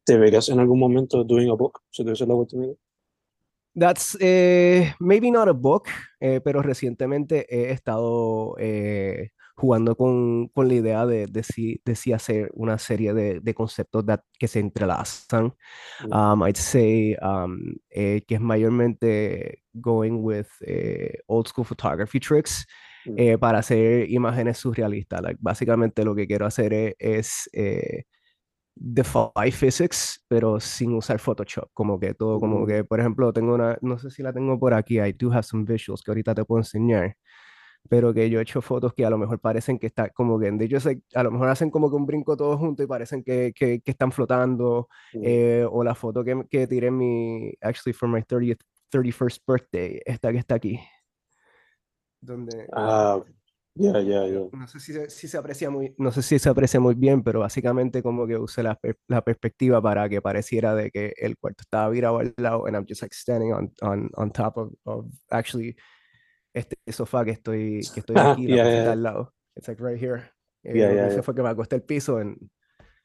¿Te 0.03 0.17
verías 0.17 0.50
en 0.50 0.59
algún 0.59 0.79
momento 0.79 1.24
doing 1.24 1.50
a 1.50 1.53
book 1.53 1.81
si 1.91 2.03
te 2.03 2.25
la 2.25 2.33
oportunidad? 2.33 2.75
That's 3.75 4.17
eh, 4.19 4.95
maybe 5.00 5.29
not 5.29 5.47
a 5.47 5.51
book, 5.51 5.88
eh, 6.19 6.41
pero 6.43 6.63
recientemente 6.63 7.45
he 7.50 7.71
estado 7.71 8.55
eh, 8.57 9.29
jugando 9.57 9.95
con, 9.95 10.47
con, 10.49 10.67
la 10.67 10.75
idea 10.75 11.05
de, 11.05 11.25
de, 11.25 11.43
si, 11.43 11.81
de 11.83 11.95
si 11.95 12.13
hacer 12.13 12.51
una 12.53 12.77
serie 12.77 13.13
de, 13.13 13.39
de 13.39 13.53
conceptos 13.53 14.05
that, 14.05 14.21
que 14.37 14.47
se 14.47 14.59
entrelazan. 14.59 15.53
Um, 16.11 16.43
I'd 16.43 16.55
say 16.55 17.15
um, 17.21 17.75
que 17.89 18.23
es 18.27 18.39
mayormente 18.39 19.63
going 19.73 20.21
with 20.21 20.47
old 21.27 21.47
school 21.47 21.65
photography 21.65 22.19
tricks. 22.19 22.65
Eh, 23.15 23.37
para 23.37 23.59
hacer 23.59 24.09
imágenes 24.09 24.57
surrealistas. 24.57 25.21
Like, 25.21 25.39
básicamente 25.41 26.03
lo 26.03 26.13
que 26.13 26.27
quiero 26.27 26.45
hacer 26.45 26.73
es, 26.73 26.95
es 26.99 27.49
eh, 27.53 28.03
defy 28.75 29.51
physics, 29.51 30.23
pero 30.27 30.59
sin 30.59 30.93
usar 30.93 31.19
Photoshop. 31.19 31.69
Como 31.73 31.99
que 31.99 32.13
todo, 32.13 32.39
como 32.39 32.65
que, 32.65 32.83
por 32.83 32.99
ejemplo, 32.99 33.31
tengo 33.33 33.55
una, 33.55 33.77
no 33.81 33.97
sé 33.97 34.09
si 34.09 34.23
la 34.23 34.33
tengo 34.33 34.59
por 34.59 34.73
aquí, 34.73 34.99
I 34.99 35.13
do 35.13 35.31
have 35.31 35.43
some 35.43 35.63
visuals 35.65 36.01
que 36.03 36.11
ahorita 36.11 36.35
te 36.35 36.43
puedo 36.45 36.59
enseñar. 36.59 37.15
Pero 37.89 38.13
que 38.13 38.29
yo 38.29 38.39
he 38.39 38.44
hecho 38.44 38.62
fotos 38.62 38.94
que 38.94 39.06
a 39.06 39.10
lo 39.10 39.17
mejor 39.17 39.39
parecen 39.39 39.79
que 39.79 39.88
está 39.88 40.10
como 40.10 40.39
que, 40.39 40.51
de 40.51 40.65
hecho, 40.65 40.77
a 41.15 41.24
lo 41.24 41.32
mejor 41.32 41.50
hacen 41.50 41.70
como 41.70 41.89
que 41.89 41.96
un 41.96 42.06
brinco 42.06 42.36
todos 42.36 42.60
juntos 42.60 42.84
y 42.84 42.88
parecen 42.88 43.24
que, 43.24 43.53
que, 43.56 43.82
que 43.82 43.91
están 43.91 44.12
flotando. 44.12 44.88
Mm. 45.13 45.22
Eh, 45.24 45.67
o 45.70 45.84
la 45.84 45.96
foto 45.96 46.24
que, 46.24 46.46
que 46.50 46.67
tiré 46.67 46.88
en 46.88 46.98
mi, 46.98 47.51
actually 47.62 47.94
for 47.94 48.10
my 48.10 48.22
30th, 48.22 48.60
31st 48.91 49.39
birthday, 49.46 50.01
esta 50.06 50.32
que 50.32 50.38
está 50.38 50.56
aquí 50.56 50.79
donde 52.22 52.67
ah 52.74 53.22
ya 53.75 54.00
ya 54.01 54.25
ya 54.25 54.39
no 54.51 54.67
sé 54.67 54.79
si 54.79 54.91
se, 54.91 55.10
si 55.10 55.27
se, 55.27 55.38
aprecia 55.38 55.70
muy 55.70 55.94
no 56.00 56.12
sé 56.12 56.24
si 56.24 56.39
se 56.39 56.50
aprecia 56.50 56.79
muy 56.79 56.96
bien 56.96 57.22
pero 57.22 57.41
básicamente 57.41 58.01
como 58.01 58.25
que 58.25 58.38
usé 58.38 58.63
la, 58.63 58.79
la 59.08 59.22
perspectiva 59.24 59.82
para 59.82 60.10
que 60.10 60.20
pareciera 60.20 60.74
de 60.74 60.89
que 60.89 61.13
el 61.17 61.38
cuarto 61.38 61.62
estaba 61.62 61.88
virado 61.89 62.17
al 62.17 62.34
lado 62.38 62.65
and 62.65 62.75
I'm 62.75 62.86
just 62.88 63.03
like 63.03 63.13
standing 63.13 63.53
on 63.53 63.72
on, 63.82 64.10
on 64.15 64.32
top 64.32 64.58
of, 64.58 64.74
of 64.86 65.06
actually 65.29 65.75
este 66.59 66.75
sofá 66.91 67.25
que 67.25 67.31
estoy 67.31 67.81
que 67.93 67.99
estoy 67.99 68.15
aquí 68.17 68.47
yeah, 68.47 68.69
yeah. 68.69 68.91
al 68.91 69.03
lado 69.03 69.33
it's 69.55 69.67
like 69.67 69.81
right 69.83 70.01
here 70.01 70.31
yeah, 70.63 70.73
yeah, 70.73 71.09
yeah. 71.09 71.21
fue 71.23 71.33
que 71.33 71.43
me 71.43 71.49
acosté 71.49 71.75
el 71.75 71.83
piso 71.83 72.17
and 72.17 72.37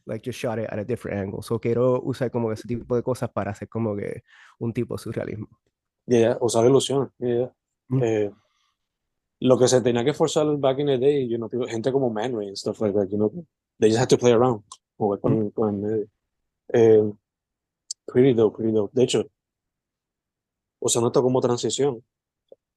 like 0.06 0.24
just 0.24 0.38
shot 0.38 0.58
it 0.58 0.68
at 0.70 0.78
a 0.78 0.84
different 0.84 1.18
angle 1.18 1.42
so 1.42 1.58
quiero 1.58 2.00
usar 2.02 2.30
como 2.30 2.52
ese 2.52 2.66
tipo 2.66 2.96
de 2.96 3.02
cosas 3.02 3.30
para 3.30 3.52
hacer 3.52 3.68
como 3.68 3.96
que 3.96 4.22
un 4.58 4.72
tipo 4.72 4.94
de 4.96 5.02
surrealismo 5.02 5.48
yeah, 6.06 6.36
usar 6.40 6.64
ilusión. 6.66 7.12
Mm. 7.88 8.02
eh, 8.02 8.32
lo 9.40 9.58
que 9.58 9.68
se 9.68 9.80
tenía 9.80 10.04
que 10.04 10.14
forzar 10.14 10.46
back 10.58 10.78
in 10.78 10.86
the 10.86 10.98
day, 10.98 11.28
you 11.28 11.36
know, 11.36 11.48
gente 11.66 11.90
como 11.92 12.10
Man 12.10 12.34
Ray 12.34 12.48
and 12.48 12.56
stuff 12.56 12.80
like 12.80 12.94
that, 12.94 13.08
you 13.10 13.18
know, 13.18 13.30
they 13.78 13.88
just 13.88 14.00
had 14.00 14.08
to 14.08 14.16
play 14.16 14.32
around, 14.32 14.62
jugar 14.96 15.20
con, 15.20 15.50
con 15.50 15.74
el 15.74 15.80
medio. 15.80 16.06
Eh, 16.72 17.12
pretty 18.06 18.34
dope, 18.34 18.56
pretty 18.56 18.72
dope. 18.72 18.92
De 18.94 19.02
hecho, 19.02 19.24
o 20.80 20.88
sea, 20.88 21.02
nota 21.02 21.20
como 21.20 21.40
transición. 21.40 22.02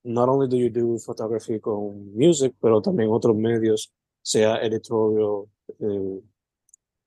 Not 0.05 0.29
only 0.29 0.47
do 0.47 0.55
you 0.55 0.69
do 0.69 0.99
photography 0.99 1.59
con 1.59 2.15
music, 2.15 2.53
pero 2.61 2.81
también 2.81 3.09
otros 3.11 3.35
medios, 3.35 3.91
sea 4.21 4.57
editorial, 4.61 5.47
eh, 5.79 6.21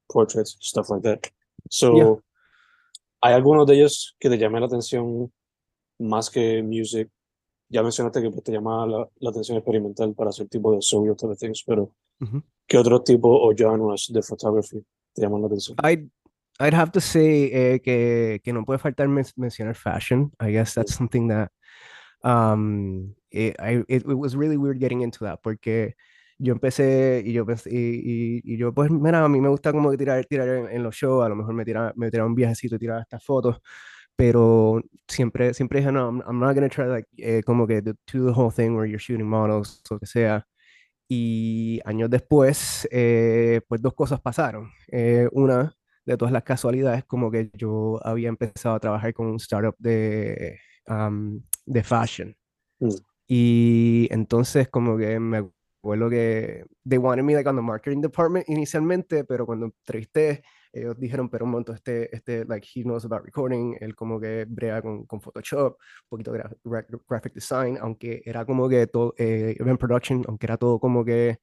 portraits, 0.08 0.58
stuff 0.60 0.90
like 0.90 1.02
that. 1.02 1.20
So, 1.70 1.94
yeah. 1.94 2.16
¿hay 3.22 3.34
algunos 3.34 3.66
de 3.66 3.74
ellos 3.74 4.16
que 4.18 4.28
te 4.28 4.36
llamen 4.36 4.60
la 4.60 4.66
atención 4.66 5.32
más 5.98 6.28
que 6.28 6.62
music 6.62 7.08
ya 7.68 7.82
mencionaste 7.82 8.22
que 8.22 8.30
te 8.30 8.52
llama 8.52 8.86
la, 8.86 9.08
la, 9.18 9.30
atención 9.30 9.58
experimental 9.58 10.14
para 10.14 10.30
hacer 10.30 10.48
tipo 10.48 10.74
de 10.74 10.82
social 10.82 11.14
type 11.16 11.32
of 11.32 11.38
things, 11.38 11.62
pero 11.64 11.92
uh 12.20 12.26
-huh. 12.26 12.42
¿qué 12.66 12.78
otro 12.78 13.02
tipo 13.02 13.28
o 13.28 13.52
genres 13.54 14.08
de 14.12 14.22
photography 14.22 14.82
te 15.14 15.22
llaman 15.22 15.42
la 15.42 15.46
atención? 15.48 15.76
I'd, 15.84 16.08
I'd 16.60 16.74
have 16.74 16.90
to 16.92 17.00
say 17.00 17.50
eh, 17.52 17.80
que, 17.80 18.40
que 18.42 18.52
no 18.52 18.64
puede 18.64 18.78
faltar 18.78 19.08
men 19.08 19.24
mencionar 19.36 19.74
fashion. 19.74 20.32
I 20.40 20.52
guess 20.52 20.74
that's 20.74 20.94
something 20.94 21.28
that 21.28 21.50
um, 22.22 23.14
it, 23.30 23.56
I, 23.58 23.84
it, 23.88 24.04
it, 24.08 24.18
was 24.18 24.34
really 24.34 24.56
weird 24.56 24.80
getting 24.80 25.02
into 25.02 25.24
that 25.24 25.40
porque 25.42 25.94
yo 26.38 26.54
empecé 26.54 27.22
y 27.24 27.32
yo 27.32 27.44
pensé, 27.44 27.70
y, 27.70 27.76
y, 27.76 28.42
y, 28.44 28.56
yo 28.56 28.72
pues 28.72 28.90
mira, 28.90 29.24
a 29.24 29.28
mí 29.28 29.40
me 29.40 29.48
gusta 29.48 29.72
como 29.72 29.96
tirar, 29.96 30.24
tirar 30.26 30.48
en, 30.48 30.68
en 30.70 30.82
los 30.82 30.94
shows, 30.94 31.24
a 31.24 31.28
lo 31.28 31.36
mejor 31.36 31.54
me 31.54 31.64
tiraba, 31.64 31.92
me 31.96 32.10
tiraba 32.10 32.28
un 32.28 32.34
viajecito 32.34 32.78
tiraba 32.78 33.02
estas 33.02 33.24
fotos 33.24 33.60
pero 34.18 34.82
siempre, 35.06 35.54
siempre 35.54 35.78
dije, 35.78 35.92
no, 35.92 36.08
I'm, 36.08 36.22
I'm 36.26 36.40
not 36.40 36.56
to 36.56 36.68
try 36.68 36.86
like, 36.88 37.08
eh, 37.18 37.42
como 37.44 37.68
que 37.68 37.80
to 37.82 37.94
do 38.12 38.26
the 38.26 38.32
whole 38.32 38.50
thing 38.50 38.74
where 38.74 38.84
you're 38.84 38.98
shooting 38.98 39.28
models 39.28 39.80
o 39.90 39.98
que 40.00 40.06
sea. 40.06 40.44
Y 41.08 41.80
años 41.84 42.10
después, 42.10 42.88
eh, 42.90 43.60
pues 43.68 43.80
dos 43.80 43.94
cosas 43.94 44.20
pasaron. 44.20 44.70
Eh, 44.88 45.28
una 45.32 45.72
de 46.04 46.16
todas 46.16 46.32
las 46.32 46.42
casualidades, 46.42 47.04
como 47.04 47.30
que 47.30 47.50
yo 47.54 48.00
había 48.04 48.28
empezado 48.28 48.74
a 48.74 48.80
trabajar 48.80 49.14
con 49.14 49.26
un 49.28 49.36
startup 49.36 49.76
de, 49.78 50.58
um, 50.88 51.40
de 51.68 51.82
fashion. 51.82 52.36
Mm. 52.80 52.94
Y 53.26 54.08
entonces 54.10 54.68
como 54.68 54.96
que 54.96 55.20
me 55.20 55.50
acuerdo 55.80 56.10
que 56.10 56.64
they 56.88 56.98
wanted 56.98 57.24
me 57.24 57.34
like 57.34 57.48
on 57.48 57.56
the 57.56 57.62
marketing 57.62 58.00
department 58.00 58.48
inicialmente, 58.48 59.24
pero 59.24 59.46
cuando 59.46 59.66
entrevisté, 59.66 60.42
ellos 60.72 60.98
dijeron, 60.98 61.28
pero 61.28 61.44
un 61.44 61.52
montón, 61.52 61.74
este, 61.76 62.14
este, 62.14 62.44
like, 62.46 62.66
he 62.74 62.82
knows 62.82 63.04
about 63.04 63.24
recording, 63.24 63.76
él 63.80 63.94
como 63.94 64.20
que 64.20 64.46
brea 64.48 64.82
con, 64.82 65.04
con 65.06 65.20
Photoshop, 65.20 65.74
un 65.74 66.08
poquito 66.08 66.32
de 66.32 66.42
gra 66.64 66.86
graphic 67.08 67.34
design, 67.34 67.78
aunque 67.80 68.22
era 68.24 68.44
como 68.44 68.68
que 68.68 68.86
todo, 68.86 69.14
eh, 69.18 69.56
event 69.58 69.78
production, 69.78 70.24
aunque 70.26 70.46
era 70.46 70.56
todo 70.56 70.78
como 70.78 71.04
que 71.04 71.38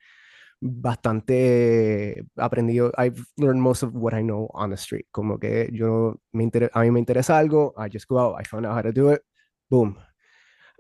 bastante 0.61 2.25
aprendido. 2.37 2.91
I've 2.97 3.21
learned 3.37 3.61
most 3.61 3.83
of 3.83 3.91
what 3.95 4.13
I 4.13 4.23
know 4.23 4.49
on 4.53 4.69
the 4.71 4.77
street. 4.77 5.07
Como 5.11 5.37
que 5.39 5.69
yo 5.71 6.19
me 6.33 6.49
a 6.73 6.81
mí 6.81 6.91
me 6.91 6.99
interesa 6.99 7.37
algo, 7.37 7.73
I 7.77 7.89
just 7.91 8.07
go 8.07 8.19
out, 8.19 8.39
I 8.39 8.45
find 8.45 8.65
out 8.65 8.75
how 8.75 8.81
to 8.83 8.91
do 8.91 9.11
it, 9.13 9.21
boom. 9.69 9.97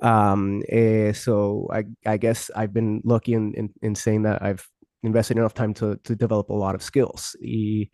Um, 0.01 0.61
eh, 0.67 1.13
so 1.13 1.67
I, 1.71 1.85
I 2.05 2.17
guess 2.17 2.51
I've 2.55 2.73
been 2.73 3.01
lucky 3.03 3.33
in, 3.33 3.53
in, 3.55 3.73
in 3.81 3.95
saying 3.95 4.23
that 4.23 4.41
I've 4.41 4.67
invested 5.03 5.37
enough 5.37 5.53
time 5.53 5.73
to, 5.75 5.97
to 6.03 6.15
develop 6.15 6.49
a 6.49 6.53
lot 6.53 6.75
of 6.75 6.81
skills. 6.81 7.37
Y 7.41 7.91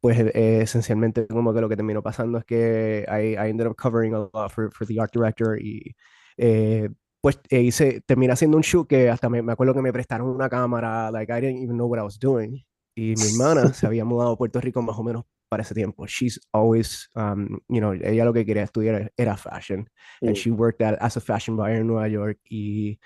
pues 0.00 0.18
eh, 0.18 0.62
esencialmente 0.62 1.26
como 1.26 1.52
que 1.52 1.60
lo 1.60 1.68
que 1.68 1.76
terminó 1.76 2.02
pasando 2.02 2.38
es 2.38 2.44
que 2.44 3.06
I, 3.08 3.36
I 3.36 3.50
ended 3.50 3.66
up 3.66 3.76
covering 3.76 4.14
a 4.14 4.28
lot 4.32 4.50
for, 4.50 4.70
for 4.72 4.86
the 4.86 5.00
art 5.00 5.12
director 5.12 5.58
y 5.60 5.94
eh, 6.36 6.88
pues 7.20 7.40
eh, 7.48 7.60
hice, 7.60 8.02
terminé 8.02 8.32
haciendo 8.32 8.56
un 8.56 8.62
shoot 8.62 8.86
que 8.86 9.08
hasta 9.08 9.28
me, 9.28 9.42
me, 9.42 9.52
acuerdo 9.52 9.74
que 9.74 9.82
me 9.82 9.92
prestaron 9.92 10.28
una 10.28 10.48
cámara, 10.48 11.10
like 11.10 11.32
I 11.32 11.40
didn't 11.40 11.62
even 11.62 11.76
know 11.76 11.86
what 11.86 11.98
I 11.98 12.02
was 12.02 12.18
doing. 12.18 12.64
Y 12.96 13.14
mi 13.16 13.32
hermana 13.32 13.72
se 13.74 13.86
había 13.86 14.04
mudado 14.04 14.32
a 14.32 14.36
Puerto 14.36 14.60
Rico 14.60 14.82
más 14.82 14.98
o 14.98 15.02
menos 15.02 15.24
para 15.54 15.62
ese 15.62 15.74
tiempo. 15.74 16.06
She's 16.06 16.40
always, 16.52 17.08
um, 17.14 17.60
you 17.68 17.80
know, 17.80 17.92
ella 17.92 18.24
lo 18.24 18.32
que 18.32 18.44
quería 18.44 18.64
estudiar 18.64 19.12
era 19.16 19.36
fashion. 19.36 19.88
Mm. 20.20 20.28
And 20.28 20.36
she 20.36 20.50
worked 20.50 20.82
at, 20.82 20.98
as 21.00 21.16
a 21.16 21.20
fashion 21.20 21.56
buyer 21.56 21.80
en 21.80 21.86
Nueva 21.86 22.08
York 22.08 22.38
y 22.50 22.98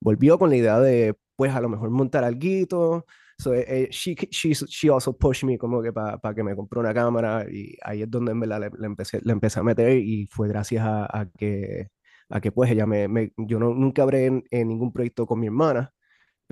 volvió 0.00 0.38
con 0.38 0.50
la 0.50 0.56
idea 0.56 0.80
de, 0.80 1.14
pues 1.36 1.54
a 1.54 1.60
lo 1.60 1.68
mejor 1.68 1.90
montar 1.90 2.24
algo, 2.24 3.04
So, 3.38 3.54
eh, 3.54 3.88
she, 3.90 4.14
she, 4.30 4.54
she 4.54 4.88
also 4.88 5.12
pushed 5.12 5.44
me 5.44 5.58
como 5.58 5.82
que 5.82 5.92
para 5.92 6.18
pa 6.18 6.32
que 6.32 6.44
me 6.44 6.54
compró 6.54 6.80
una 6.80 6.94
cámara 6.94 7.44
y 7.50 7.76
ahí 7.82 8.02
es 8.02 8.10
donde 8.10 8.30
en 8.30 8.38
verdad 8.38 8.60
le, 8.60 8.70
le, 8.78 8.86
empecé, 8.86 9.20
le 9.20 9.32
empecé 9.32 9.58
a 9.58 9.64
meter 9.64 9.98
y 9.98 10.28
fue 10.30 10.46
gracias 10.46 10.84
a, 10.84 11.06
a 11.06 11.26
que, 11.26 11.88
a 12.28 12.40
que 12.40 12.52
pues 12.52 12.70
ella 12.70 12.86
me, 12.86 13.08
me 13.08 13.32
yo 13.36 13.58
no, 13.58 13.74
nunca 13.74 14.02
habré 14.02 14.26
en, 14.26 14.44
en, 14.50 14.68
ningún 14.68 14.92
proyecto 14.92 15.26
con 15.26 15.40
mi 15.40 15.46
hermana, 15.46 15.92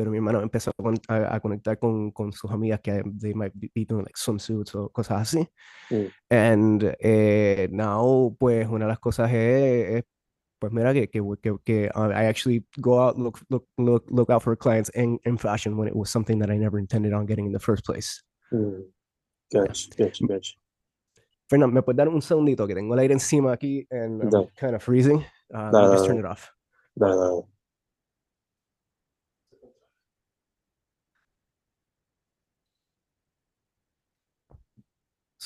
pero 0.01 0.11
mi 0.11 0.17
hermano 0.17 0.41
empezó 0.41 0.73
a, 1.09 1.35
a, 1.35 1.41
conectar 1.41 1.79
con, 1.79 2.11
con, 2.11 2.33
sus 2.33 2.51
amigas 2.51 2.81
que 2.81 3.03
they 3.21 3.35
might 3.35 3.53
be 3.55 3.85
doing 3.85 4.03
like 4.03 4.17
swimsuits 4.17 4.75
o 4.75 4.89
cosas 4.89 5.21
así. 5.21 5.47
Mm. 5.91 6.07
And 6.31 6.97
eh, 7.01 7.69
now, 7.71 8.35
pues 8.39 8.67
una 8.67 8.87
de 8.87 8.89
las 8.89 8.99
cosas 8.99 9.31
es, 9.31 9.97
es 9.97 10.05
pues 10.59 10.73
mira 10.73 10.95
que, 10.95 11.11
que, 11.11 11.21
que, 11.43 11.57
que 11.63 11.91
uh, 11.95 12.09
I 12.09 12.25
actually 12.25 12.65
go 12.79 12.99
out, 12.99 13.19
look, 13.19 13.41
look, 13.51 13.67
look, 13.77 14.07
look 14.11 14.31
out 14.31 14.43
for 14.43 14.57
clients 14.57 14.91
in, 14.95 15.19
in 15.27 15.37
fashion 15.37 15.77
when 15.77 15.87
it 15.87 15.95
was 15.95 16.09
something 16.09 16.39
that 16.39 16.51
I 16.51 16.57
never 16.57 16.79
intended 16.79 17.13
on 17.13 17.27
getting 17.27 17.45
in 17.45 17.53
the 17.53 17.61
first 17.61 17.85
place. 17.85 18.23
Mm. 18.51 18.85
Gotcha, 19.53 19.91
gotcha, 19.99 20.27
gotcha. 20.27 20.55
Fernando, 21.47 21.75
¿me 21.75 21.83
puedes 21.83 21.99
dar 21.99 22.09
un 22.09 22.23
segundito 22.23 22.67
que 22.67 22.75
tengo 22.75 22.95
el 22.95 23.01
aire 23.01 23.13
encima 23.13 23.53
aquí 23.53 23.87
and 23.91 24.23
I'm 24.33 24.49
kind 24.57 24.75
of 24.75 24.83
freezing? 24.83 25.23
Uh, 25.53 25.71
dale, 25.71 25.93
just 25.93 26.07
turn 26.07 26.19
it 26.19 26.25
off. 26.25 26.51
Dale, 26.99 27.17
dale. 27.17 27.49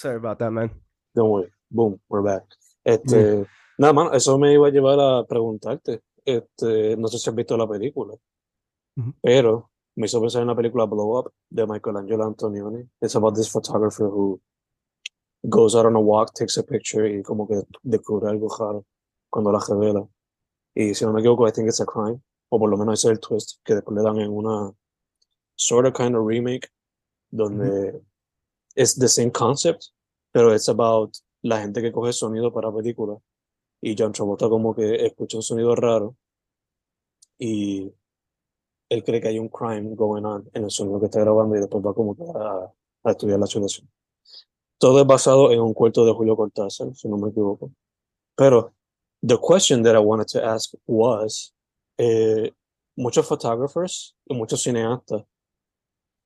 Sorry 0.04 0.16
about 0.16 0.38
that, 0.40 0.50
man. 0.50 0.70
Don't 1.14 1.30
worry. 1.30 1.50
Boom, 1.70 1.98
we're 2.10 2.20
back. 2.20 2.42
Este, 2.84 3.16
mm. 3.16 3.46
Nada 3.78 3.92
más, 3.94 4.14
eso 4.14 4.36
me 4.36 4.52
iba 4.52 4.68
a 4.68 4.70
llevar 4.70 5.00
a 5.00 5.24
preguntarte. 5.24 6.02
Este, 6.26 6.94
no 6.98 7.08
sé 7.08 7.18
si 7.18 7.30
has 7.30 7.34
visto 7.34 7.56
la 7.56 7.66
película, 7.66 8.14
pero 9.22 9.70
me 9.96 10.04
hizo 10.04 10.20
pensar 10.20 10.42
en 10.42 10.48
la 10.48 10.54
película 10.54 10.84
Blow 10.84 11.18
Up 11.18 11.32
de 11.48 11.66
Michelangelo 11.66 12.26
Antonioni. 12.26 12.86
It's 13.00 13.14
about 13.16 13.34
this 13.34 13.48
photographer 13.48 14.04
who 14.04 14.38
goes 15.42 15.74
out 15.74 15.86
on 15.86 15.96
a 15.96 16.00
walk, 16.00 16.34
takes 16.34 16.58
a 16.58 16.62
picture 16.62 17.08
y 17.08 17.22
como 17.22 17.48
que 17.48 17.62
descubre 17.82 18.28
algo 18.28 18.54
raro 18.58 18.84
cuando 19.30 19.52
la 19.52 19.60
revela. 19.60 20.06
Y 20.74 20.92
si 20.92 21.06
no 21.06 21.14
me 21.14 21.20
equivoco, 21.20 21.48
I 21.48 21.50
think 21.50 21.68
it's 21.68 21.80
a 21.80 21.86
crime, 21.86 22.20
o 22.50 22.58
por 22.58 22.68
lo 22.68 22.76
menos 22.76 22.98
ese 22.98 23.08
es 23.08 23.12
el 23.12 23.20
twist 23.20 23.62
que 23.64 23.74
después 23.74 23.96
le 23.96 24.02
dan 24.02 24.18
en 24.18 24.30
una 24.30 24.70
sort 25.56 25.86
of 25.86 25.94
kind 25.94 26.14
of 26.14 26.26
remake 26.26 26.68
donde 27.30 28.02
es 28.76 28.94
the 28.96 29.08
same 29.08 29.30
concept, 29.30 29.93
pero 30.34 30.52
it's 30.52 30.68
about 30.68 31.14
la 31.42 31.60
gente 31.60 31.80
que 31.80 31.92
coge 31.92 32.12
sonido 32.12 32.52
para 32.52 32.72
películas 32.72 33.18
y 33.80 33.94
John 33.96 34.10
Travolta 34.10 34.48
como 34.48 34.74
que 34.74 35.06
escucha 35.06 35.36
un 35.36 35.44
sonido 35.44 35.76
raro 35.76 36.16
y 37.38 37.92
él 38.88 39.04
cree 39.04 39.20
que 39.20 39.28
hay 39.28 39.38
un 39.38 39.48
crime 39.48 39.94
going 39.94 40.24
on 40.24 40.50
en 40.52 40.64
el 40.64 40.72
sonido 40.72 40.98
que 40.98 41.06
está 41.06 41.20
grabando 41.20 41.54
y 41.54 41.60
después 41.60 41.84
va 41.84 41.94
como 41.94 42.16
a, 42.34 42.72
a 43.04 43.10
estudiar 43.12 43.38
la 43.38 43.46
situación. 43.46 43.88
Todo 44.76 45.00
es 45.02 45.06
basado 45.06 45.52
en 45.52 45.60
un 45.60 45.72
cuento 45.72 46.04
de 46.04 46.12
Julio 46.12 46.36
Cortázar, 46.36 46.92
si 46.96 47.08
no 47.08 47.16
me 47.16 47.30
equivoco. 47.30 47.70
Pero 48.34 48.74
the 49.22 49.38
question 49.38 49.84
that 49.84 49.94
I 49.94 50.00
wanted 50.00 50.26
to 50.32 50.44
ask 50.44 50.74
was, 50.84 51.54
eh, 51.96 52.50
muchos 52.96 53.24
photographers 53.24 54.16
y 54.26 54.34
muchos 54.34 54.64
cineastas, 54.64 55.22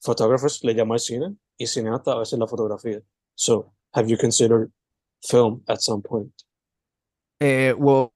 photographers 0.01 0.65
le 0.65 0.75
llaman 0.75 0.99
cine 0.99 1.37
y 1.59 1.67
cineastas 1.67 2.15
a 2.15 2.19
veces 2.21 2.39
la 2.39 2.47
fotografía. 2.47 3.03
So, 3.35 3.75
have 3.95 4.09
you 4.09 4.17
considered 4.17 4.71
film 5.27 5.63
at 5.69 5.83
some 5.83 6.03
point? 6.03 6.33
Uh, 7.41 7.75
well, 7.79 8.13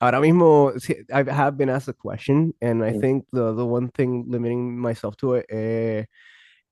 ahora 0.00 0.20
mismo, 0.20 0.72
I 1.12 1.30
have 1.32 1.56
been 1.56 1.68
asked 1.68 1.88
a 1.88 1.92
question, 1.92 2.54
and 2.60 2.84
I 2.84 2.92
mm. 2.92 3.00
think 3.00 3.26
the 3.32 3.52
the 3.54 3.66
one 3.66 3.88
thing 3.88 4.26
limiting 4.28 4.78
myself 4.78 5.16
to 5.18 5.34
it 5.34 5.46
uh, 5.50 6.04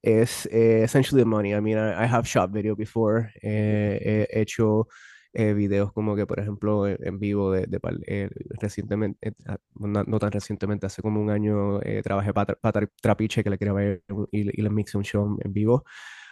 is 0.02 0.46
uh, 0.52 0.84
essentially 0.84 1.22
the 1.22 1.26
money. 1.26 1.54
I 1.54 1.60
mean, 1.60 1.78
I, 1.78 2.04
I 2.04 2.06
have 2.06 2.26
shot 2.26 2.50
video 2.50 2.74
before. 2.74 3.30
he 3.42 4.26
hecho 4.30 4.86
videos 5.34 5.92
como 5.92 6.16
que, 6.16 6.26
por 6.26 6.40
ejemplo, 6.40 6.88
en 6.88 7.18
vivo 7.18 7.52
de, 7.52 7.66
de 7.66 8.30
recientemente, 8.60 9.34
no, 9.78 10.02
no, 10.02 10.18
tan 10.18 10.32
recientemente, 10.32 10.86
hace 10.86 11.02
como 11.02 11.20
un 11.20 11.30
año 11.30 11.80
trabajé 12.02 12.32
para, 12.32 12.54
para 12.54 12.88
Trapiche, 13.00 13.44
que 13.44 13.50
le 13.50 13.58
quería 13.58 13.74
ver 13.74 14.02
y, 14.32 14.60
y 14.60 14.62
le 14.62 14.70
mixé 14.70 14.96
un 14.96 15.04
show 15.04 15.38
en 15.40 15.52
vivo. 15.52 15.84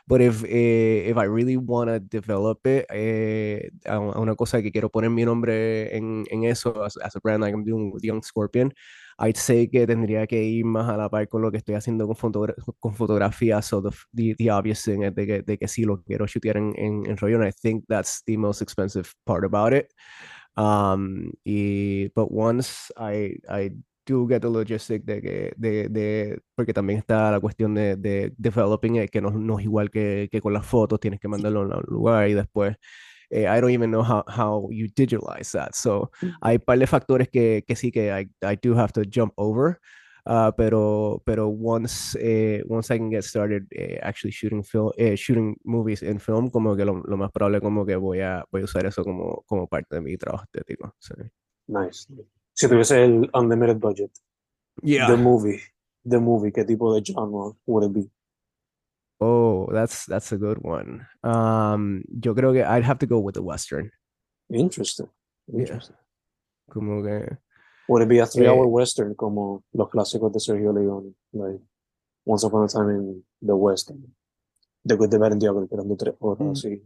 But 0.09 0.21
if, 0.21 0.45
eh, 0.45 1.11
if 1.11 1.17
I 1.17 1.25
really 1.25 1.57
want 1.57 1.91
to 1.91 1.99
develop 1.99 2.65
it, 2.65 2.87
eh, 2.91 3.71
a, 3.87 3.99
una 3.99 4.37
cosa 4.37 4.63
que 4.63 4.71
quiero 4.71 4.89
poner 4.89 5.11
mi 5.11 5.25
nombre 5.25 5.97
en, 5.97 6.25
en 6.31 6.45
eso, 6.45 6.85
as, 6.85 6.97
as, 6.99 7.17
a 7.17 7.21
brand 7.21 7.43
like 7.43 7.53
I'm 7.53 7.65
doing 7.65 7.91
with 7.93 8.05
Young 8.05 8.23
Scorpion, 8.23 8.73
I'd 9.19 9.37
say 9.37 9.67
que 9.69 9.85
tendría 9.85 10.29
que 10.29 10.45
ir 10.45 10.65
más 10.65 10.89
a 10.89 10.97
la 10.97 11.09
par 11.09 11.29
con 11.29 11.43
lo 11.43 11.51
que 11.51 11.59
estoy 11.59 11.75
haciendo 11.75 12.07
con, 12.07 12.15
fotogra 12.15 12.55
con 12.79 12.95
fotografía. 12.95 13.61
So 13.63 13.83
the, 13.83 13.91
the, 14.13 14.35
the, 14.37 14.51
obvious 14.53 14.85
thing 14.85 15.03
es 15.03 15.15
de 15.15 15.27
que, 15.27 15.43
de 15.43 15.59
que 15.59 15.67
sí 15.67 15.85
lo 15.85 16.01
quiero 16.05 16.27
shootear 16.27 16.57
en, 16.57 16.73
en, 16.77 17.03
en 17.05 17.17
rollo. 17.17 17.41
And 17.41 17.49
I 17.49 17.53
think 17.53 17.85
that's 17.89 18.23
the 18.27 18.37
most 18.37 18.63
expensive 18.63 19.13
part 19.25 19.45
about 19.45 19.73
it. 19.73 19.93
Um, 20.57 21.33
y, 21.45 22.11
but 22.15 22.31
once 22.31 22.93
I, 22.97 23.39
I 23.49 23.71
do 24.07 24.27
get 24.27 24.41
the 24.41 24.49
logistic 24.49 25.05
de 25.05 25.21
que, 25.21 25.53
de, 25.57 25.89
de, 25.89 26.41
porque 26.55 26.73
también 26.73 27.01
está 27.01 27.31
la 27.31 27.41
cuestión 27.41 27.75
de, 27.75 27.97
de 27.97 28.33
developing 28.39 28.97
it, 28.97 29.11
que 29.11 29.21
no, 29.21 29.31
no 29.31 29.59
es 29.59 29.65
igual 29.65 29.91
que, 29.91 30.29
que, 30.31 30.41
con 30.41 30.53
las 30.53 30.65
fotos, 30.65 31.01
tienes 31.01 31.21
que 31.21 31.29
mandarlo 31.29 31.61
a 31.63 31.79
un 31.79 31.85
lugar 31.89 32.29
y 32.29 32.35
después, 32.35 32.77
eh, 33.31 33.43
I 33.43 33.61
don't 33.61 33.73
even 33.73 33.91
know 33.91 34.03
how, 34.03 34.25
how 34.29 34.71
you 34.71 34.87
digitalize 34.95 35.53
that. 35.53 35.73
So, 35.75 36.11
hay 36.41 36.57
un 36.57 36.63
par 36.63 36.79
de 36.79 36.87
factores 36.87 37.29
que, 37.29 37.65
que 37.67 37.77
sí 37.77 37.91
que 37.91 38.09
I, 38.09 38.31
I 38.43 38.57
do 38.63 38.79
have 38.79 38.93
to 38.93 39.03
jump 39.03 39.33
over. 39.37 39.79
Uh, 40.29 40.51
pero 40.57 41.23
pero 41.25 41.47
once 41.47 42.19
eh, 42.21 42.61
once 42.67 42.93
I 42.93 42.99
can 42.99 43.11
get 43.13 43.23
started 43.23 43.65
eh, 43.71 44.01
actually 44.03 44.33
shooting 44.33 44.65
film 44.65 44.91
eh, 44.99 45.15
shooting 45.15 45.57
movies 45.63 46.03
in 46.03 46.19
film 46.19 46.51
como 46.51 46.75
que 46.75 46.85
lo, 46.85 47.01
lo, 47.07 47.17
más 47.17 47.31
probable 47.31 47.61
como 47.61 47.87
que 47.87 47.95
voy 47.95 48.23
a 48.23 48.45
voy 48.51 48.63
a 48.63 48.65
usar 48.65 48.85
eso 48.87 49.05
como 49.05 49.45
como 49.47 49.69
parte 49.69 49.95
de 49.95 50.01
mi 50.01 50.17
trabajo 50.17 50.43
estético 50.43 50.97
so. 50.99 51.15
nice 51.69 52.09
si 52.57 52.69
tuviese 52.69 53.05
el 53.05 53.31
unlimited 53.35 53.79
budget, 53.79 54.11
yeah. 54.83 55.07
the 55.09 55.17
movie, 55.17 55.61
the 56.05 56.19
movie, 56.19 56.51
¿qué 56.51 56.65
tipo 56.65 56.95
de 56.95 57.03
genre 57.05 57.55
would 57.67 57.85
it 57.85 57.93
be? 57.93 58.11
Oh, 59.21 59.69
that's 59.73 60.07
that's 60.07 60.33
a 60.33 60.37
good 60.37 60.59
one. 60.63 61.07
Um, 61.23 62.05
yo 62.21 62.35
creo 62.35 62.53
que 62.53 62.65
I'd 62.65 62.85
have 62.85 62.99
to 62.99 63.07
go 63.07 63.19
with 63.19 63.35
the 63.35 63.43
western. 63.43 63.91
Interesting. 64.51 65.09
Interesting. 65.53 65.97
Yeah. 65.97 66.75
Como 66.75 67.03
que. 67.03 67.39
Would 67.89 68.03
it 68.03 68.09
be 68.09 68.19
a 68.19 68.27
three-hour 68.27 68.65
eh, 68.65 68.69
western 68.69 69.15
como 69.15 69.63
los 69.73 69.89
clásicos 69.89 70.33
de 70.33 70.41
Sergio 70.41 70.73
Leone, 70.73 71.15
like 71.33 71.61
Once 72.25 72.45
Upon 72.45 72.65
a 72.65 72.69
Time 72.69 72.91
in 72.91 73.23
the 73.41 73.55
West, 73.55 73.93
The 74.85 74.97
Good, 74.97 75.11
the 75.11 75.19
Bad 75.19 75.33
and 75.33 75.41
the 75.41 75.49
Ugly, 75.49 75.69
que 75.69 75.77
eran 75.77 75.89
de 75.89 75.97
tres 75.97 76.15
horas, 76.19 76.41
mm. 76.41 76.51
así. 76.51 76.83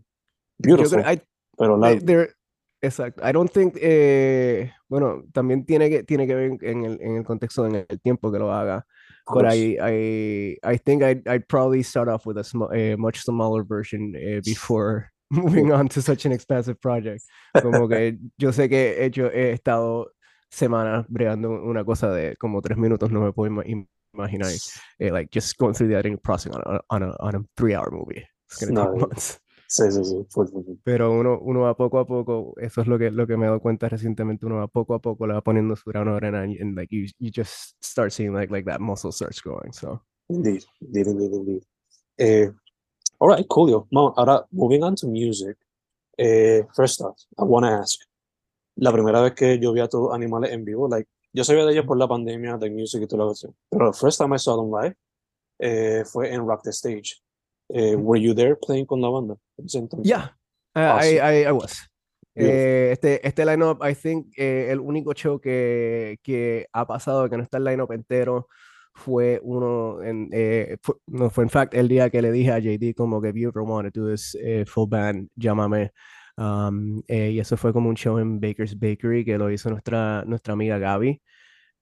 Beautiful. 0.59 1.01
I, 1.01 1.21
pero 1.57 1.77
largo. 1.77 2.05
There, 2.05 2.35
Exacto. 2.83 3.23
I 3.23 3.33
don't 3.33 3.51
think, 3.51 3.77
eh, 3.81 4.73
bueno, 4.89 5.25
también 5.33 5.65
tiene 5.67 5.91
que, 5.91 6.03
tiene 6.03 6.27
que 6.27 6.35
ver 6.35 6.59
en 6.63 6.85
el, 6.85 6.99
en 7.01 7.17
el 7.17 7.25
contexto, 7.25 7.67
en 7.67 7.75
el 7.89 8.01
tiempo 8.01 8.33
que 8.33 8.39
lo 8.39 8.53
haga. 8.53 8.87
But 9.33 9.47
I, 9.47 9.79
I, 9.81 10.59
I 10.65 10.77
think 10.77 11.03
I'd, 11.03 11.29
I'd 11.29 11.47
probably 11.47 11.83
start 11.83 12.09
off 12.09 12.27
with 12.27 12.39
a, 12.39 12.45
small, 12.45 12.73
a 12.73 12.97
much 12.97 13.23
smaller 13.23 13.63
version 13.63 14.15
eh, 14.17 14.41
before 14.45 15.13
moving 15.31 15.73
on 15.73 15.89
to 15.89 16.03
such 16.03 16.25
an 16.25 16.33
expensive 16.33 16.81
project. 16.81 17.23
Como 17.61 17.87
que 17.89 18.19
yo 18.39 18.51
sé 18.51 18.69
que 18.69 18.97
he 18.99 19.05
hecho, 19.05 19.31
he 19.33 19.53
estado 19.53 20.09
semanas 20.51 21.07
bregando 21.09 21.51
una 21.51 21.85
cosa 21.85 22.11
de 22.11 22.37
como 22.37 22.61
tres 22.61 22.77
minutos, 22.77 23.11
no 23.11 23.21
me 23.21 23.33
puedo 23.33 23.49
imaginar. 24.13 24.51
Eh, 24.99 25.11
like 25.13 25.31
just 25.31 25.57
going 25.59 25.75
through 25.75 25.89
the 25.89 25.95
editing 25.95 26.19
process 26.19 26.53
on 26.53 26.63
a, 26.67 26.81
on 26.91 27.03
a, 27.03 27.17
on 27.21 27.35
a 27.37 27.41
three 27.57 27.75
hour 27.75 27.91
movie. 27.93 28.27
It's 28.49 28.59
gonna 28.59 28.73
no, 28.73 28.93
take 28.93 29.01
months. 29.01 29.41
Sí, 29.71 29.85
sí, 29.93 30.05
sí. 30.05 30.27
Pero 30.83 31.13
uno, 31.13 31.39
uno 31.41 31.61
va 31.61 31.77
poco 31.77 32.01
a 32.01 32.05
poco, 32.05 32.55
eso 32.57 32.81
es 32.81 32.89
lo 32.89 32.99
que, 32.99 33.13
lo 33.13 33.25
que 33.29 33.37
me 33.37 33.45
he 33.45 33.47
dado 33.47 33.61
cuenta 33.61 33.89
recientemente, 33.89 34.45
uno 34.45 34.57
va 34.57 34.67
poco 34.67 34.95
a 34.95 34.99
poco, 34.99 35.29
le 35.29 35.35
va 35.35 35.43
poniendo 35.43 35.77
su 35.77 35.89
grano 35.89 36.11
de 36.11 36.17
arena 36.17 36.45
y 36.45 36.59
like 36.75 36.93
you, 36.93 37.07
you 37.21 37.31
just 37.33 37.77
start 37.81 38.11
seeing 38.11 38.35
like, 38.35 38.53
like 38.53 38.69
that 38.69 38.81
muscle 38.81 39.13
starts 39.13 39.41
growing, 39.41 39.73
so. 39.73 40.03
Indeed, 40.29 40.65
indeed, 40.81 41.07
indeed, 41.07 41.33
indeed. 41.33 41.63
Eh, 42.19 42.51
all 43.21 43.29
right, 43.29 43.47
cool. 43.49 43.87
Ahora, 44.17 44.45
moving 44.51 44.83
on 44.83 44.97
to 44.97 45.07
music. 45.07 45.57
Eh, 46.19 46.65
first 46.75 47.01
off, 47.01 47.17
I 47.39 47.45
want 47.45 47.65
to 47.65 47.71
ask, 47.71 48.01
la 48.75 48.91
primera 48.91 49.23
vez 49.23 49.35
que 49.35 49.57
yo 49.61 49.73
vi 49.73 49.83
a 49.83 49.87
todos 49.87 50.13
animales 50.13 50.51
en 50.51 50.65
vivo, 50.65 50.89
like, 50.89 51.09
yo 51.33 51.45
sabía 51.45 51.65
de 51.65 51.75
ellos 51.75 51.87
por 51.87 51.97
la 51.97 52.09
pandemia, 52.09 52.57
de 52.57 52.71
music 52.71 53.03
y 53.03 53.07
todo 53.07 53.25
lo 53.25 53.29
que 53.29 53.37
sea, 53.37 53.51
pero 53.71 53.93
first 53.93 54.21
time 54.21 54.35
I 54.35 54.39
saw 54.41 54.57
them 54.57 54.73
live 54.73 54.97
eh, 55.61 56.03
fue 56.05 56.35
en 56.35 56.45
Rock 56.45 56.63
the 56.65 56.71
Stage. 56.71 57.23
Eh, 57.73 57.95
were 57.95 58.21
you 58.21 58.35
there 58.35 58.57
playing 58.57 58.85
con 58.85 59.01
la 59.01 59.09
banda? 59.09 59.37
Yeah, 60.05 60.31
I, 60.75 61.19
I, 61.19 61.45
I, 61.47 61.53
was. 61.53 61.89
Eh, 62.35 62.91
este, 62.93 63.27
este 63.27 63.45
lineup, 63.45 63.83
I 63.85 63.95
think, 63.95 64.27
eh, 64.37 64.69
el 64.71 64.81
único 64.81 65.13
show 65.15 65.41
que, 65.41 66.19
que 66.23 66.67
ha 66.73 66.87
pasado 66.87 67.29
que 67.29 67.37
no 67.37 67.43
está 67.43 67.59
el 67.59 67.65
lineup 67.65 67.93
entero 67.93 68.47
fue 68.95 69.41
uno, 69.43 70.03
en, 70.03 70.29
eh, 70.33 70.77
fue, 70.83 70.97
no 71.07 71.31
fue 71.31 71.45
en 71.45 71.51
fact 71.51 71.75
el 71.75 71.89
día 71.89 72.11
que 72.11 72.23
le 72.23 72.33
dije 72.33 72.53
a 72.53 72.59
JD 72.59 72.95
como 72.95 73.21
que 73.21 73.33
you 73.35 73.51
want 73.55 73.93
to 73.93 74.01
do 74.01 74.11
this 74.11 74.37
eh, 74.41 74.65
full 74.67 74.89
band, 74.89 75.29
llámame. 75.37 75.93
Um, 76.37 77.03
eh, 77.07 77.33
y 77.33 77.41
eso 77.41 77.57
fue 77.57 77.73
como 77.73 77.89
un 77.89 77.97
show 77.97 78.19
en 78.19 78.41
Baker's 78.41 78.79
Bakery 78.79 79.25
que 79.25 79.37
lo 79.37 79.51
hizo 79.51 79.71
nuestra, 79.71 80.25
nuestra 80.27 80.55
amiga 80.55 80.79
Gaby. 80.79 81.21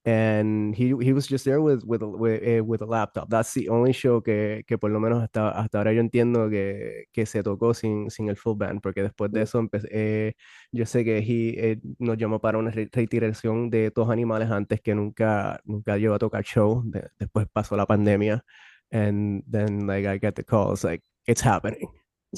And 0.05 0.75
he 0.75 0.95
he 1.01 1.13
was 1.13 1.27
just 1.27 1.45
there 1.45 1.61
with 1.61 1.83
with 1.85 2.03
with, 2.03 2.43
eh, 2.43 2.61
with 2.61 2.83
a 2.83 2.87
laptop. 2.87 3.29
That's 3.29 3.53
the 3.55 3.69
only 3.69 3.93
show 3.93 4.23
que, 4.23 4.65
que 4.67 4.79
por 4.79 4.91
lo 4.91 5.01
menos 5.01 5.23
hasta, 5.23 5.51
hasta 5.51 5.79
ahora 5.79 5.93
yo 5.93 6.01
entiendo 6.01 6.49
que, 6.49 7.07
que 7.13 7.27
se 7.27 7.43
tocó 7.43 7.75
sin, 7.75 8.11
sin 8.11 8.29
el 8.29 8.37
full 8.37 8.57
band, 8.57 8.81
porque 8.81 9.03
después 9.03 9.31
de 9.33 9.43
eso 9.43 9.69
eh, 9.91 10.35
yo 10.73 10.87
sé 10.87 11.05
que 11.05 11.19
he, 11.19 11.73
eh, 11.73 11.81
nos 11.99 12.17
llamó 12.17 12.41
para 12.41 12.59
una 12.59 12.71
retiración 12.71 13.71
de 13.71 13.91
todos 13.91 14.11
animales 14.11 14.51
antes 14.51 14.81
que 14.81 14.95
nunca 14.95 15.61
nunca 15.65 15.97
llegó 15.99 16.15
a 16.15 16.19
tocar 16.19 16.45
show. 16.45 16.83
después 17.19 17.47
pasó 17.53 17.77
la 17.77 17.87
pandemia, 17.87 18.45
and 18.91 19.43
then 19.51 19.87
like 19.87 20.07
I 20.09 20.19
get 20.19 20.35
the 20.35 20.45
calls 20.45 20.85
like 20.85 21.03
it's 21.27 21.45
happening. 21.45 21.89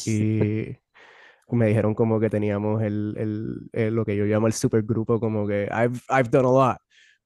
Y 0.07 0.77
me 1.51 1.67
dijeron 1.67 1.95
como 1.95 2.21
que 2.21 2.31
teníamos 2.31 2.83
el, 2.83 3.15
el, 3.19 3.69
el, 3.73 3.95
lo 3.95 4.05
que 4.05 4.17
yo 4.17 4.25
llamo 4.25 4.47
el 4.47 4.53
supergrupo, 4.53 5.19
como 5.19 5.47
que 5.47 5.69
I've, 5.73 6.01
I've 6.09 6.31
done 6.31 6.47
a 6.47 6.51
lot 6.51 6.79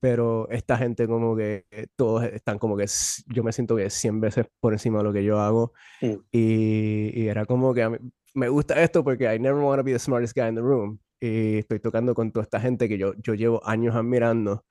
pero 0.04 0.46
esta 0.50 0.76
gente 0.76 1.06
como 1.08 1.34
que 1.34 1.64
eh, 1.70 1.86
todos 1.96 2.24
están 2.24 2.58
como 2.58 2.76
que 2.76 2.84
yo 3.28 3.42
me 3.42 3.54
siento 3.54 3.74
que 3.74 3.88
100 3.88 4.20
veces 4.20 4.46
por 4.60 4.74
encima 4.74 4.98
de 4.98 5.04
lo 5.04 5.14
que 5.14 5.24
yo 5.24 5.40
hago 5.40 5.72
mm. 6.02 6.12
y, 6.30 7.22
y, 7.22 7.26
era 7.26 7.46
como 7.46 7.72
que 7.72 7.98
me 8.34 8.48
gusta 8.50 8.82
esto 8.82 9.02
porque 9.02 9.34
I 9.34 9.38
never 9.38 9.62
want 9.62 9.78
to 9.78 9.82
be 9.82 9.94
the 9.94 9.98
smartest 9.98 10.36
guy 10.36 10.46
in 10.46 10.56
the 10.56 10.60
room 10.60 10.98
y 11.22 11.56
estoy 11.56 11.80
tocando 11.80 12.14
con 12.14 12.32
toda 12.32 12.42
esta 12.42 12.60
gente 12.60 12.86
que 12.86 12.98
yo, 12.98 13.14
yo 13.14 13.32
llevo 13.32 13.66
años 13.66 13.96
admirando. 13.96 14.66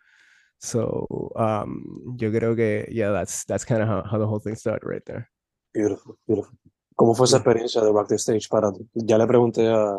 So 0.59 1.07
um, 1.35 2.15
yo 2.15 2.31
creo 2.31 2.55
que 2.55 2.87
yeah 2.91 3.11
that's 3.11 3.43
that's 3.47 3.65
kind 3.65 3.81
of 3.81 3.89
how, 3.89 4.03
how, 4.03 4.19
the 4.19 4.27
whole 4.27 4.39
thing 4.39 4.55
started 4.55 4.87
right 4.87 5.03
there. 5.03 5.31
Beautiful 5.73 6.15
beautiful. 6.27 6.55
¿cómo 6.95 7.15
fue 7.15 7.25
esa 7.25 7.37
experiencia 7.37 7.81
de 7.81 7.91
Rock 7.91 8.09
the 8.09 8.15
Stage 8.17 8.47
para 8.51 8.71
ti? 8.71 8.87
ya 8.93 9.17
le 9.17 9.25
pregunté 9.25 9.67
a, 9.67 9.95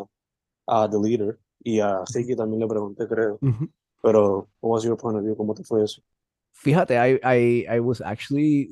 a 0.67 0.89
The 0.89 0.97
Leader 0.97 1.37
y 1.59 1.81
a 1.81 2.05
Ziggy 2.09 2.37
también 2.37 2.61
le 2.61 2.67
pregunté 2.67 3.05
creo 3.05 3.37
pero, 4.05 4.47
what 4.61 4.75
was 4.75 4.83
your 4.83 4.95
point 4.95 5.17
of 5.17 5.23
view? 5.23 5.35
¿Cómo 5.35 5.55
te 5.55 5.63
fue 5.63 5.83
eso? 5.83 5.99
Fíjate, 6.53 6.95
I, 6.95 7.19
I, 7.23 7.65
I 7.67 7.79
was 7.79 8.01
actually, 8.01 8.69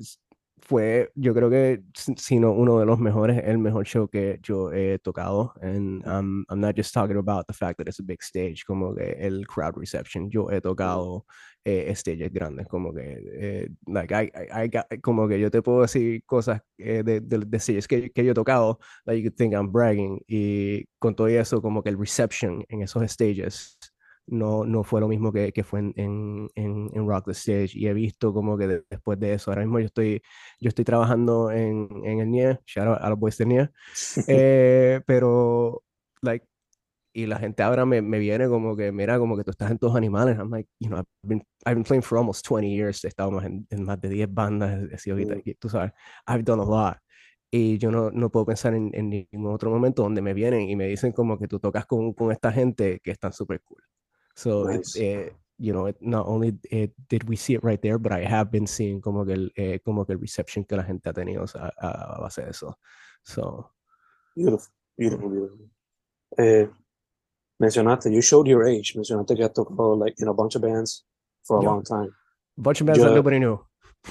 fue, 0.62 1.10
yo 1.15 1.34
creo 1.34 1.50
que, 1.50 1.82
sino 2.17 2.52
uno 2.52 2.80
de 2.80 2.86
los 2.86 3.00
mejores, 3.00 3.41
el 3.43 3.58
mejor 3.58 3.84
show 3.84 4.08
que 4.08 4.38
yo 4.43 4.72
he 4.72 5.00
tocado. 5.00 5.52
And 5.60 6.06
um, 6.06 6.46
I'm 6.50 6.62
not 6.62 6.76
just 6.76 6.93
talking 6.93 7.17
about 7.17 7.48
the 7.48 7.54
fact 7.54 7.80
that 7.80 7.88
it's 7.88 8.00
a 8.00 8.04
big 8.04 8.22
stage, 8.22 8.63
como 8.63 8.93
que 8.93 9.15
el 9.19 9.48
crowd 9.48 9.76
reception. 9.76 10.30
Yo 10.30 10.50
he 10.52 10.62
tocado 10.62 11.26
eh, 11.65 11.91
stages 11.96 12.32
grandes, 12.32 12.67
como 12.67 12.93
que, 12.93 13.17
eh, 13.34 13.69
like, 13.88 14.12
I, 14.12 14.30
I, 14.36 14.69
I 14.91 14.98
como 15.02 15.28
que 15.28 15.39
yo 15.39 15.50
te 15.50 15.63
puedo 15.63 15.82
decir 15.82 16.24
cosas 16.28 16.62
eh, 16.78 17.02
de, 17.04 17.22
de, 17.22 17.39
de, 17.39 17.60
stages 17.60 17.88
que, 17.88 18.12
que 18.12 18.24
yo 18.24 18.34
he 18.34 18.36
tocado, 18.36 18.78
that 19.08 19.15
you 19.15 19.24
could 19.24 19.36
think 19.36 19.56
I'm 19.56 19.72
bragging. 19.72 20.22
Y 20.28 20.86
con 21.00 21.15
todo 21.15 21.28
eso, 21.28 21.60
como 21.60 21.82
que 21.82 21.89
el 21.89 21.98
reception 21.98 22.63
en 22.69 22.84
esos 22.84 23.02
stages 23.12 23.80
no, 24.28 24.66
no 24.66 24.84
fue 24.84 25.02
lo 25.02 25.08
mismo 25.08 25.32
que, 25.32 25.52
que 25.52 25.64
fue 25.64 25.80
en, 25.80 25.94
en, 25.96 26.50
en, 26.56 27.08
Rock 27.08 27.26
the 27.26 27.32
Stage 27.32 27.72
y 27.74 27.88
he 27.88 27.94
visto 27.94 28.34
como 28.34 28.58
que 28.58 28.84
después 28.90 29.20
de 29.20 29.34
eso, 29.34 29.52
ahora 29.52 29.62
mismo 29.64 29.80
yo 29.80 29.88
estoy, 29.88 30.22
yo 30.60 30.70
estoy 30.70 30.86
trabajando 30.86 31.52
en, 31.52 31.90
en 32.04 32.20
el 32.20 32.32
NIE, 32.32 32.60
shout 32.66 32.88
out 32.88 32.98
a 33.02 33.10
los 33.10 33.20
boys 33.20 33.38
de 33.38 33.46
NIE, 33.46 33.70
eh, 34.28 35.02
pero, 35.06 35.84
like, 36.22 36.48
y 37.14 37.28
la 37.28 37.38
gente 37.38 37.62
ahora 37.64 37.86
me, 37.86 38.02
me, 38.02 38.18
viene 38.20 38.48
como 38.48 38.76
que, 38.76 38.92
mira, 38.92 39.20
como 39.20 39.38
que 39.38 39.44
tú 39.44 39.52
estás 39.52 39.70
en 39.72 39.78
todos 39.78 39.96
animales, 39.96 40.38
I'm 40.38 40.50
like, 40.50 40.70
you 40.80 40.90
know, 40.90 41.00
I've 41.00 41.08
been, 41.22 41.44
I've 41.66 41.76
been 41.76 41.84
playing 41.84 42.04
for 42.04 42.18
almost 42.18 42.46
20 42.48 42.70
years, 42.70 43.04
he 43.04 43.08
estado 43.08 43.40
en, 43.42 43.68
en 43.70 43.84
más 43.84 44.00
de 44.02 44.10
10 44.10 44.34
bandas, 44.34 44.92
he 44.92 44.98
sido 44.98 45.18
mm. 45.18 45.42
tú 45.60 45.70
sabes, 45.70 45.92
I've 46.28 46.44
done 46.44 46.62
a 46.62 46.66
lot 46.66 46.98
y 47.56 47.78
yo 47.78 47.92
no, 47.92 48.10
no 48.10 48.32
puedo 48.32 48.48
pensar 48.48 48.74
en, 48.74 48.90
en, 48.96 49.12
ningún 49.12 49.54
otro 49.54 49.70
momento 49.70 50.02
donde 50.02 50.24
me 50.24 50.34
vienen 50.34 50.68
y 50.68 50.76
me 50.76 50.88
dicen 50.88 51.12
como 51.12 51.38
que 51.38 51.48
tú 51.48 51.60
tocas 51.60 51.86
con, 51.86 52.12
con 52.14 52.32
esta 52.32 52.52
gente 52.52 53.00
que 53.04 53.12
están 53.12 53.32
súper 53.32 53.62
cool. 53.62 53.84
So 54.36 54.63
nice. 54.63 54.96
it, 54.96 55.36
you 55.58 55.74
know, 55.74 55.86
it, 55.86 55.98
not 56.02 56.26
only 56.28 56.58
it, 56.72 56.91
did 57.10 57.28
we 57.30 57.36
see 57.36 57.54
it 57.54 57.63
right 57.63 57.82
there, 57.82 57.98
but 57.98 58.12
I 58.12 58.26
have 58.26 58.52
been 58.52 58.67
seeing 58.67 59.02
como 59.02 59.26
que 59.26 59.34
el, 59.34 59.50
eh, 59.56 59.80
como 59.86 60.06
que 60.06 60.13
el 60.13 60.19
reception 60.19 60.63
que 60.65 60.76
la 60.76 60.84
gente 60.84 61.10
ha 61.10 61.13
tenido 61.13 61.46
a, 61.56 61.72
a, 61.82 62.22
base 62.22 62.41
de 62.41 62.50
eso. 62.50 62.76
So, 63.24 63.69
beautiful, 64.36 64.74
beautiful, 64.98 65.30
beautiful. 65.30 65.69
Eh, 66.38 66.67
mencionaste, 67.62 68.12
you 68.12 68.22
showed 68.22 68.48
your 68.48 68.65
age. 68.65 68.93
Mencionaste 68.96 69.36
que 69.36 69.43
has 69.43 69.54
tocado 69.54 69.98
like 69.98 70.15
in 70.19 70.28
a 70.28 70.34
bunch 70.34 70.56
of 70.56 70.62
bands 70.62 71.06
for 71.43 71.60
a 71.60 71.62
yeah. 71.62 71.69
long 71.69 71.84
time. 71.84 72.10
A 72.58 72.62
bunch 72.62 72.82
of 72.82 72.88
bands 72.88 73.00
yo, 73.00 73.06
that 73.06 73.15
nobody 73.15 73.39
knew. 73.39 73.60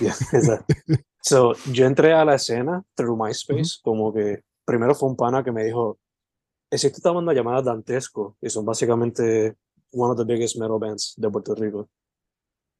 Yeah, 0.01 0.15
exactly. 0.33 0.77
so, 1.23 1.55
yo 1.71 1.87
entré 1.87 2.13
a 2.13 2.25
la 2.25 2.35
escena 2.35 2.83
through 2.97 3.17
MySpace, 3.17 3.57
mm 3.57 3.63
-hmm. 3.63 3.83
como 3.83 4.13
que 4.13 4.43
primero 4.65 4.95
fue 4.95 5.09
un 5.09 5.17
pana 5.17 5.43
que 5.43 5.53
me 5.53 5.65
dijo, 5.65 5.99
existe 6.71 6.99
esta 6.99 7.13
banda 7.13 7.35
llamada 7.35 7.63
Dantesco, 7.63 8.37
y 8.41 8.49
son 8.49 8.65
básicamente 8.65 9.57
one 9.93 10.11
of 10.11 10.17
the 10.17 10.25
biggest 10.25 10.59
metal 10.59 10.79
bands 10.79 11.15
de 11.17 11.31
Puerto 11.31 11.55
Rico. 11.55 11.89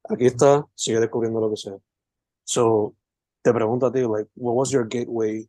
Aquí 0.09 0.25
está, 0.25 0.65
sigue 0.75 0.99
descubriendo 0.99 1.39
lo 1.39 1.49
que 1.49 1.57
sea. 1.57 1.77
So, 2.43 2.95
te 3.41 3.53
pregunto 3.53 3.85
a 3.85 3.91
ti, 3.91 4.01
like, 4.01 4.29
what 4.35 4.55
was 4.55 4.71
your 4.71 4.85
gateway 4.85 5.47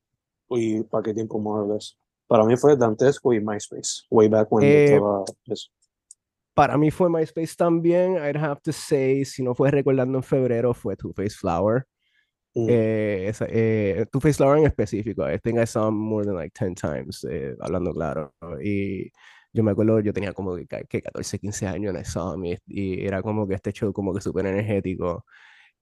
y 0.49 0.83
para 0.85 1.03
qué 1.03 1.15
tiempo 1.15 1.39
more 1.39 1.63
or 1.63 1.75
less? 1.75 1.97
Para 2.29 2.45
mí 2.45 2.57
fue 2.57 2.77
Dantesco 2.77 3.33
y 3.33 3.41
MySpace, 3.41 4.07
way 4.11 4.29
back 4.29 4.51
when 4.51 4.65
eh, 4.65 4.85
estaba 4.85 5.25
eso. 5.47 5.71
Para 6.55 6.79
mí 6.79 6.91
fue 6.91 7.11
MySpace 7.11 7.57
también, 7.57 8.17
I'd 8.17 8.37
have 8.37 8.61
to 8.63 8.73
say, 8.73 9.25
si 9.25 9.43
no 9.43 9.55
fue 9.55 9.71
recordando 9.71 10.19
en 10.19 10.23
febrero, 10.23 10.73
fue 10.73 10.97
Two 10.97 11.13
Face 11.13 11.37
Flower. 11.37 11.85
Mm. 12.55 12.67
Eh, 12.69 13.29
esa, 13.29 13.47
eh, 13.49 14.07
Two 14.11 14.21
Face 14.21 14.37
Flower 14.37 14.59
en 14.59 14.67
específico, 14.67 15.29
I 15.29 15.39
think 15.39 15.59
I 15.59 15.67
saw 15.67 15.91
more 15.91 16.25
than 16.25 16.37
like 16.37 16.53
10 16.55 16.77
times, 16.77 17.25
eh, 17.29 17.57
hablando 17.61 17.93
claro. 17.93 18.33
Y 18.63 19.11
yo 19.55 19.63
me 19.63 19.71
acuerdo, 19.71 20.01
yo 20.01 20.13
tenía 20.13 20.33
como 20.35 20.57
que, 20.57 20.67
14, 20.67 21.39
15 21.39 21.67
años 21.69 21.91
en 21.91 21.97
el 21.99 22.05
Summit 22.07 22.61
y 22.67 23.07
era 23.07 23.23
como 23.23 23.47
que 23.49 23.55
este 23.55 23.73
show 23.73 23.93
como 23.93 24.13
que 24.13 24.21
súper 24.21 24.47
energético 24.47 25.25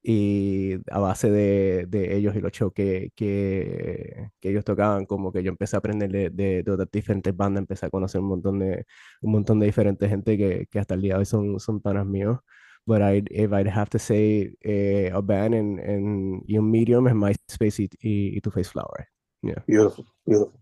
y 0.02 0.74
a 0.90 0.98
base 0.98 1.30
de, 1.30 1.86
de, 1.88 2.16
ellos 2.16 2.34
y 2.36 2.40
los 2.40 2.52
shows 2.52 2.72
que, 2.74 3.12
que, 3.14 4.30
que, 4.40 4.50
ellos 4.50 4.64
tocaban, 4.64 5.06
como 5.06 5.32
que 5.32 5.42
yo 5.42 5.50
empecé 5.50 5.76
a 5.76 5.78
aprender 5.78 6.10
de, 6.10 6.30
de, 6.30 6.62
de, 6.64 6.86
diferentes 6.92 7.36
bandas, 7.36 7.62
empecé 7.62 7.86
a 7.86 7.90
conocer 7.90 8.20
un 8.20 8.28
montón 8.28 8.58
de, 8.58 8.84
un 9.22 9.32
montón 9.32 9.60
de 9.60 9.66
diferentes 9.66 10.08
gente 10.08 10.36
que, 10.36 10.66
que 10.70 10.78
hasta 10.80 10.94
el 10.94 11.02
día 11.02 11.14
de 11.14 11.20
hoy 11.20 11.26
son, 11.26 11.60
son 11.60 11.80
panas 11.80 12.06
míos. 12.06 12.38
But 12.84 13.00
I, 13.00 13.22
if 13.30 13.52
I'd 13.52 13.68
have 13.68 13.90
to 13.90 13.98
say 13.98 14.56
eh, 14.60 15.10
a 15.14 15.20
band 15.20 15.54
en, 15.54 15.78
en, 15.78 16.42
y 16.46 16.58
un 16.58 16.68
medium 16.70 17.06
es 17.06 17.14
MySpace 17.14 17.84
y, 17.84 17.88
y, 18.00 18.36
y 18.38 18.40
Two 18.40 18.50
Face 18.50 18.70
Flower. 18.70 19.06
Yeah. 19.42 19.62
Beautiful, 19.68 20.04
beautiful 20.26 20.61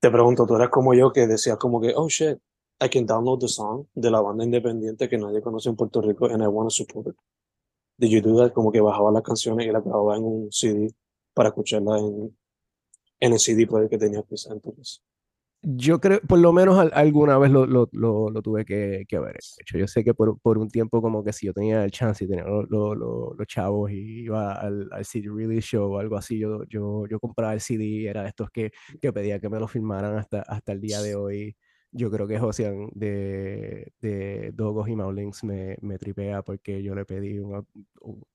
te 0.00 0.10
pregunto, 0.10 0.46
tú 0.46 0.56
eras 0.56 0.70
como 0.70 0.94
yo 0.94 1.12
que 1.12 1.26
decías 1.26 1.56
como 1.58 1.80
que, 1.80 1.92
oh 1.96 2.08
shit, 2.08 2.38
I 2.80 2.88
can 2.88 3.06
download 3.06 3.40
the 3.40 3.48
song 3.48 3.86
de 3.94 4.10
la 4.10 4.20
banda 4.20 4.44
independiente 4.44 5.08
que 5.08 5.18
nadie 5.18 5.42
conoce 5.42 5.68
en 5.68 5.76
Puerto 5.76 6.00
Rico 6.00 6.26
and 6.26 6.42
I 6.42 6.46
want 6.46 6.68
to 6.68 6.74
support 6.74 7.08
it. 7.08 7.16
Did 7.98 8.10
you 8.10 8.20
do 8.20 8.36
that? 8.38 8.52
Como 8.52 8.70
que 8.70 8.80
bajaba 8.80 9.10
las 9.10 9.22
canciones 9.22 9.66
y 9.66 9.72
las 9.72 9.84
grababa 9.84 10.16
en 10.16 10.22
un 10.22 10.52
CD 10.52 10.94
para 11.34 11.48
escucharla 11.48 11.98
en, 11.98 12.36
en 13.18 13.32
el 13.32 13.38
CD 13.40 13.66
player 13.66 13.88
que 13.88 13.98
tenía 13.98 14.22
quizá 14.22 14.52
entonces. 14.52 15.02
Yo 15.62 16.00
creo, 16.00 16.20
por 16.20 16.38
lo 16.38 16.52
menos 16.52 16.78
alguna 16.92 17.36
vez 17.36 17.50
lo, 17.50 17.66
lo, 17.66 17.88
lo, 17.92 18.42
tuve 18.42 18.64
que, 18.64 19.04
que, 19.08 19.16
haber 19.16 19.36
hecho. 19.60 19.76
Yo 19.76 19.88
sé 19.88 20.04
que 20.04 20.14
por, 20.14 20.38
por, 20.40 20.56
un 20.56 20.68
tiempo 20.68 21.02
como 21.02 21.24
que 21.24 21.32
si 21.32 21.46
yo 21.46 21.52
tenía 21.52 21.82
el 21.84 21.90
chance 21.90 22.24
y 22.24 22.28
tenía 22.28 22.44
los 22.44 23.46
chavos 23.48 23.90
y 23.90 24.22
iba 24.22 24.52
al, 24.52 24.88
al, 24.92 25.04
CD 25.04 25.28
release 25.34 25.66
show 25.66 25.92
o 25.92 25.98
algo 25.98 26.16
así, 26.16 26.38
yo, 26.38 26.62
yo, 26.68 27.06
yo 27.08 27.18
compraba 27.18 27.54
el 27.54 27.60
CD, 27.60 28.08
era 28.08 28.22
de 28.22 28.28
estos 28.28 28.50
que, 28.50 28.70
que 29.00 29.12
pedía 29.12 29.40
que 29.40 29.48
me 29.48 29.58
lo 29.58 29.66
firmaran 29.66 30.16
hasta, 30.16 30.42
hasta 30.42 30.72
el 30.72 30.80
día 30.80 31.02
de 31.02 31.16
hoy. 31.16 31.56
Yo 31.90 32.10
creo 32.10 32.28
que 32.28 32.38
Josian 32.38 32.90
de, 32.94 33.92
de 34.00 34.52
Dogos 34.54 34.88
y 34.88 34.94
Maulings 34.94 35.42
me, 35.42 35.76
me 35.80 35.98
tripea 35.98 36.42
porque 36.42 36.82
yo 36.82 36.94
le 36.94 37.04
pedí 37.04 37.38
una, 37.40 37.64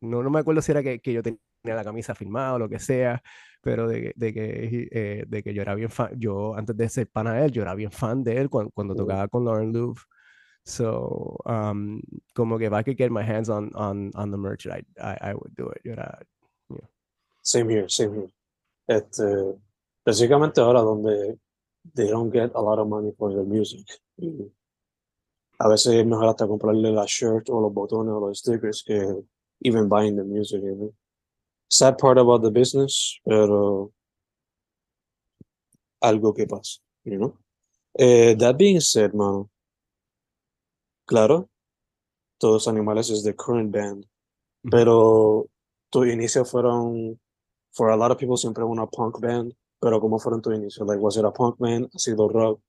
no, 0.01 0.23
no 0.23 0.29
me 0.29 0.39
acuerdo 0.39 0.62
si 0.62 0.71
era 0.71 0.83
que, 0.83 0.99
que 0.99 1.13
yo 1.13 1.23
tenía 1.23 1.39
la 1.63 1.84
camisa 1.84 2.13
firmada 2.13 2.56
o 2.56 2.60
lo 2.60 2.69
que 2.69 2.80
sea, 2.80 3.21
pero 3.62 3.88
de, 3.88 4.13
de 4.15 4.34
que, 4.34 4.89
eh, 4.91 5.23
de 5.28 5.43
que 5.43 5.54
yo 5.54 5.62
era 5.62 5.76
bien 5.76 5.89
fan, 5.89 6.10
yo 6.19 6.56
antes 6.56 6.76
de 6.76 6.89
ser 6.89 7.08
pana 7.08 7.34
de 7.34 7.45
él, 7.45 7.52
yo 7.52 7.62
era 7.62 7.76
bien 7.76 7.91
fan 7.91 8.23
de 8.23 8.38
él 8.38 8.49
cuando, 8.49 8.71
cuando 8.71 8.95
tocaba 8.95 9.28
con 9.28 9.45
Lauren 9.45 9.71
Louvre. 9.71 10.02
So, 10.65 11.38
um, 11.45 12.02
como 12.34 12.58
que 12.58 12.67
if 12.67 12.73
I 12.73 12.84
could 12.84 12.97
get 12.97 13.12
my 13.12 13.23
hands 13.23 13.49
on, 13.49 13.71
on, 13.76 14.12
on 14.15 14.32
the 14.32 14.38
merch, 14.38 14.65
I, 14.65 14.82
I, 14.97 15.17
I 15.32 15.34
would 15.34 15.54
do 15.56 15.69
it. 15.69 15.82
Yo 15.84 15.91
era. 15.91 16.19
Same 17.41 17.69
here, 17.69 17.89
same 17.89 18.13
here. 18.13 18.30
Este, 18.88 19.23
básicamente 20.06 20.62
ahora 20.62 20.82
donde 20.82 21.38
they 21.93 22.10
don't 22.10 22.32
get 22.32 22.52
a 22.56 22.62
lot 22.62 22.80
of 22.80 22.88
money 22.88 23.12
for 23.17 23.34
their 23.34 23.43
music. 23.43 23.86
a 25.60 25.67
veces 25.67 25.93
es 25.93 26.06
mejor 26.06 26.30
hasta 26.30 26.47
comprarle 26.47 26.91
la 26.91 27.06
shirt 27.06 27.49
o 27.49 27.62
los 27.62 27.73
botones 27.73 28.13
o 28.13 28.19
los 28.19 28.39
stickers 28.39 28.84
que 28.84 29.06
even 29.62 29.88
buying 29.88 30.15
the 30.15 30.23
music. 30.23 30.62
You 30.62 30.76
know? 30.76 30.93
Sad 31.69 31.97
part 31.97 32.17
about 32.17 32.41
the 32.41 32.52
business, 32.52 33.19
pero 33.26 33.91
algo 36.02 36.34
que 36.34 36.45
pasa, 36.45 36.80
you 37.04 37.17
know? 37.17 37.38
Eh, 37.97 38.36
that 38.36 38.58
being 38.58 38.80
said, 38.80 39.13
mano, 39.13 39.49
claro, 41.06 41.49
todos 42.39 42.67
animales 42.67 43.10
es 43.10 43.23
the 43.23 43.34
current 43.34 43.71
band, 43.71 44.06
pero 44.69 45.47
tu 45.91 46.06
inicio 46.06 46.45
fueron, 46.45 47.19
for 47.71 47.89
a 47.89 47.95
lot 47.95 48.12
of 48.12 48.17
people, 48.17 48.38
siempre 48.38 48.63
una 48.63 48.88
punk 48.88 49.19
band, 49.21 49.54
pero 49.80 49.99
¿cómo 49.99 50.19
fueron 50.19 50.41
tu 50.41 50.52
inicio? 50.52 50.86
Like, 50.86 51.02
was 51.02 51.17
it 51.17 51.26
a 51.26 51.32
punk 51.32 51.58
band? 51.60 51.89
¿Ha 51.93 51.99
sido 51.99 52.28
rock? 52.28 52.60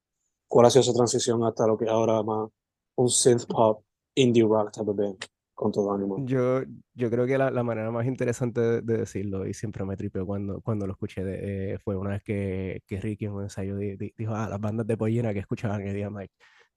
¿Cuál 0.48 0.66
ha 0.66 0.70
sido 0.70 0.82
esa 0.82 0.92
transición 0.92 1.42
hasta 1.44 1.66
lo 1.66 1.76
que 1.76 1.88
ahora 1.88 2.22
más 2.22 2.50
un 2.96 3.08
synth 3.08 3.46
pop, 3.46 3.82
indie 4.14 4.44
rock 4.44 4.72
type 4.72 4.90
of 4.90 4.96
band? 4.96 5.24
Con 5.54 5.72
todo 5.72 5.92
ánimo. 5.94 6.24
Yo, 6.26 6.62
yo 6.94 7.10
creo 7.10 7.26
que 7.26 7.36
la, 7.38 7.50
la 7.50 7.62
manera 7.64 7.90
más 7.90 8.06
interesante 8.06 8.60
de, 8.60 8.80
de 8.82 8.98
decirlo, 8.98 9.46
y 9.46 9.54
siempre 9.54 9.84
me 9.84 9.96
tripeó 9.96 10.24
cuando, 10.26 10.60
cuando 10.60 10.86
lo 10.86 10.92
escuché, 10.92 11.24
de, 11.24 11.74
eh, 11.74 11.78
fue 11.78 11.96
una 11.96 12.10
vez 12.10 12.22
que, 12.22 12.82
que 12.86 13.00
Ricky 13.00 13.24
en 13.26 13.32
un 13.32 13.42
ensayo 13.44 13.76
di- 13.76 13.96
di- 13.96 14.14
dijo, 14.16 14.34
ah, 14.34 14.48
las 14.48 14.60
bandas 14.60 14.86
de 14.86 14.96
pollina 14.96 15.32
que 15.32 15.40
escuchaban, 15.40 15.82
y 15.86 16.00
I'm 16.00 16.14
like, 16.14 16.32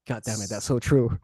God 0.08 0.22
damn 0.24 0.42
it, 0.42 0.48
that's 0.50 0.64
so 0.66 0.78
true. 0.80 1.08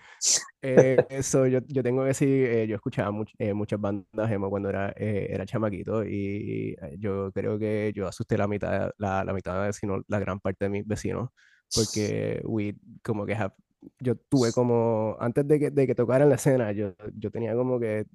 Eh, 0.67 1.05
eso, 1.11 1.47
yo, 1.47 1.59
yo 1.69 1.83
tengo 1.83 2.01
que 2.03 2.09
decir, 2.09 2.47
eh, 2.47 2.67
yo 2.67 2.77
escuchaba 2.77 3.11
much- 3.11 3.35
eh, 3.39 3.53
muchas 3.53 3.79
bandas 3.79 4.31
emo 4.33 4.49
cuando 4.49 4.71
era, 4.71 4.95
eh, 4.97 5.27
era 5.29 5.45
chamaquito, 5.45 6.05
y 6.07 6.75
eh, 6.81 6.97
yo 6.99 7.31
creo 7.33 7.59
que 7.59 7.93
yo 7.95 8.09
asusté 8.09 8.39
la 8.39 8.49
mitad, 8.49 8.91
la, 8.97 9.25
la 9.25 9.35
mitad, 9.35 9.71
si 9.73 9.87
no 9.87 10.03
la 10.09 10.19
gran 10.21 10.41
parte 10.41 10.65
de 10.65 10.71
mis 10.71 10.87
vecinos, 10.87 11.29
porque 11.75 12.41
we, 12.45 12.77
como 13.03 13.27
que 13.27 13.35
have 13.35 13.55
yo 14.01 14.17
tuve 14.29 14.53
como, 14.53 15.17
antes 15.21 15.47
de 15.47 15.59
que, 15.59 15.71
de 15.71 15.87
que 15.87 15.95
tocara 15.95 16.25
en 16.25 16.31
la 16.31 16.37
escena, 16.37 16.73
yo, 16.73 16.95
yo 17.17 17.31
tenía 17.31 17.55
como 17.55 17.79
que, 17.81 18.07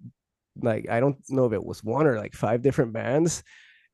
like, 0.61 0.87
I 0.89 0.99
don't 0.99 1.17
know 1.29 1.45
if 1.47 1.53
it 1.53 1.63
was 1.63 1.81
one 1.83 2.07
or 2.07 2.17
like 2.17 2.35
five 2.35 2.61
different 2.61 2.91
bands, 2.93 3.43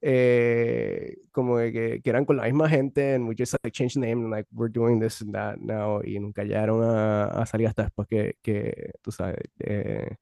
eh, 0.02 1.16
como 1.32 1.58
que, 1.58 2.02
que 2.04 2.10
eran 2.10 2.26
con 2.26 2.38
la 2.38 2.44
misma 2.44 2.70
gente, 2.70 3.16
and 3.16 3.28
we 3.28 3.36
just 3.36 3.54
like 3.64 3.74
changed 3.74 3.96
the 3.96 4.02
name, 4.02 4.24
and 4.24 4.32
like 4.32 4.48
we're 4.54 4.72
doing 4.72 5.00
this 5.00 5.22
and 5.22 5.34
that 5.34 5.60
now, 5.60 6.02
y 6.02 6.20
nunca 6.20 6.44
llegaron 6.44 6.84
a, 6.84 7.26
a 7.26 7.46
salir 7.46 7.68
hasta 7.68 7.84
después 7.84 8.08
que, 8.08 8.38
que 8.42 8.92
tú 9.02 9.12
sabes, 9.12 9.38
eh, 9.60 10.16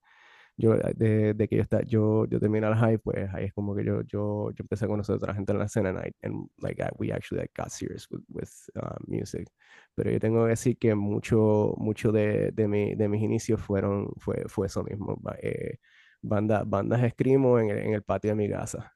yo, 0.55 0.75
de, 0.95 1.33
de 1.33 1.47
que 1.47 1.55
yo, 1.57 1.61
está, 1.61 1.81
yo, 1.83 2.25
yo 2.25 2.39
terminé 2.39 2.67
el 2.67 2.75
high, 2.75 2.97
pues 2.97 3.27
ahí 3.33 3.45
es 3.45 3.53
como 3.53 3.75
que 3.75 3.83
yo, 3.83 4.01
yo, 4.01 4.51
yo 4.51 4.61
empecé 4.61 4.85
a 4.85 4.87
conocer 4.87 5.13
a 5.13 5.17
otra 5.17 5.33
gente 5.33 5.51
en 5.51 5.59
la 5.59 5.65
escena, 5.65 5.89
and, 5.89 5.99
I, 5.99 6.11
and 6.21 6.49
like 6.61 6.81
I, 6.81 6.89
we 6.99 7.11
actually 7.11 7.41
like, 7.41 7.53
got 7.55 7.71
serious 7.71 8.07
with, 8.11 8.21
with 8.29 8.49
uh, 8.75 8.95
music. 9.07 9.49
Pero 9.95 10.11
yo 10.11 10.19
tengo 10.19 10.43
que 10.43 10.49
decir 10.49 10.77
que 10.77 10.95
mucho, 10.95 11.73
mucho 11.77 12.11
de, 12.11 12.51
de, 12.51 12.67
mi, 12.67 12.95
de 12.95 13.07
mis 13.07 13.21
inicios 13.21 13.59
fueron, 13.61 14.11
fue, 14.17 14.43
fue 14.47 14.67
eso 14.67 14.83
mismo, 14.83 15.19
eh, 15.41 15.77
banda, 16.21 16.63
bandas 16.65 17.03
escrimo 17.03 17.59
en 17.59 17.69
el, 17.69 17.77
en 17.79 17.93
el 17.93 18.03
patio 18.03 18.31
de 18.31 18.35
mi 18.35 18.49
casa. 18.49 18.93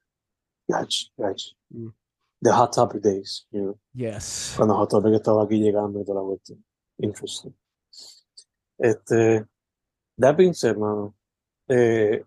Gotcha, 0.67 1.07
gotcha. 1.17 1.55
Mm. 1.69 1.89
The 2.39 2.51
Hot 2.51 2.71
Topic 2.71 3.01
Days, 3.01 3.47
you 3.51 3.61
know, 3.61 3.79
Yes. 3.93 4.53
cuando 4.55 4.75
Hot 4.75 4.91
Topic 4.91 5.13
estaba 5.13 5.43
aquí 5.43 5.59
llegando 5.59 5.99
y 6.01 6.05
toda 6.05 6.21
la 6.21 6.27
cuestión. 6.27 6.63
Interesting. 6.99 7.55
Este, 8.77 9.45
that 10.19 10.35
being 10.37 10.53
said, 10.53 10.77
mano, 10.77 11.15
eh, 11.69 12.23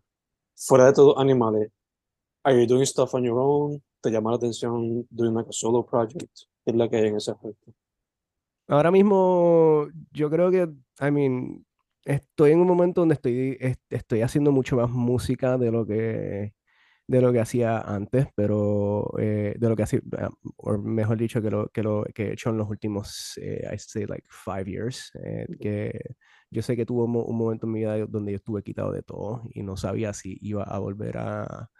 fuera 0.57 0.87
de 0.87 0.93
todo 0.95 1.19
animales, 1.19 1.71
are 2.45 2.61
you 2.61 2.67
doing 2.67 2.87
stuff 2.87 3.15
on 3.15 3.25
your 3.25 3.39
own? 3.39 3.83
¿Te 4.03 4.11
llama 4.11 4.31
la 4.33 4.37
atención 4.39 5.07
doing 5.11 5.35
like 5.35 5.49
a 5.51 5.53
solo 5.53 5.85
project? 5.87 6.31
¿Qué 6.65 6.73
es 6.73 6.77
la 6.77 6.89
que 6.89 6.97
hay 6.99 7.09
en 7.09 7.17
ese 7.17 7.33
aspecto? 7.33 7.73
Ahora 8.69 8.91
mismo, 8.91 9.89
yo 10.13 10.31
creo 10.31 10.51
que, 10.51 10.69
I 11.01 11.11
mean, 11.11 11.67
estoy 12.05 12.53
en 12.53 12.61
un 12.61 12.69
momento 12.69 13.01
donde 13.01 13.15
estoy, 13.15 13.57
est- 13.61 13.81
estoy 13.91 14.23
haciendo 14.23 14.53
mucho 14.53 14.77
más 14.77 14.91
música 14.91 15.59
de 15.59 15.73
lo 15.73 15.85
que, 15.87 16.55
de 17.09 17.21
lo 17.21 17.33
que 17.33 17.41
hacía 17.41 17.81
antes, 17.81 18.29
pero 18.37 19.11
eh, 19.19 19.55
de 19.59 19.69
lo 19.69 19.77
que 19.77 19.83
hacía, 19.85 20.01
ah, 20.19 20.31
o 20.59 20.79
mejor 20.79 21.19
dicho, 21.19 21.43
que 21.43 21.51
lo, 21.51 21.69
que 21.71 21.83
lo 21.83 22.05
que 22.15 22.29
he 22.29 22.33
hecho 22.35 22.51
en 22.51 22.59
los 22.59 22.71
últimos, 22.71 23.39
eh, 23.43 23.69
I 23.73 23.79
say 23.79 24.07
like 24.07 24.25
five 24.31 24.67
years, 24.71 25.11
eh, 25.25 25.47
que 25.61 26.01
yo 26.51 26.63
sé 26.63 26.77
que 26.77 26.87
tuvo 26.87 27.05
un, 27.05 27.17
un 27.17 27.37
momento 27.39 27.67
en 27.67 27.73
mi 27.73 27.81
vida 27.81 27.99
donde 28.07 28.33
yo 28.33 28.37
estuve 28.37 28.63
quitado 28.63 28.93
de 28.93 29.03
todo 29.03 29.43
y 29.55 29.63
no 29.63 29.77
sabía 29.77 30.13
si 30.13 30.39
iba 30.43 30.63
a 30.65 30.79
volver 30.79 31.19
a, 31.19 31.71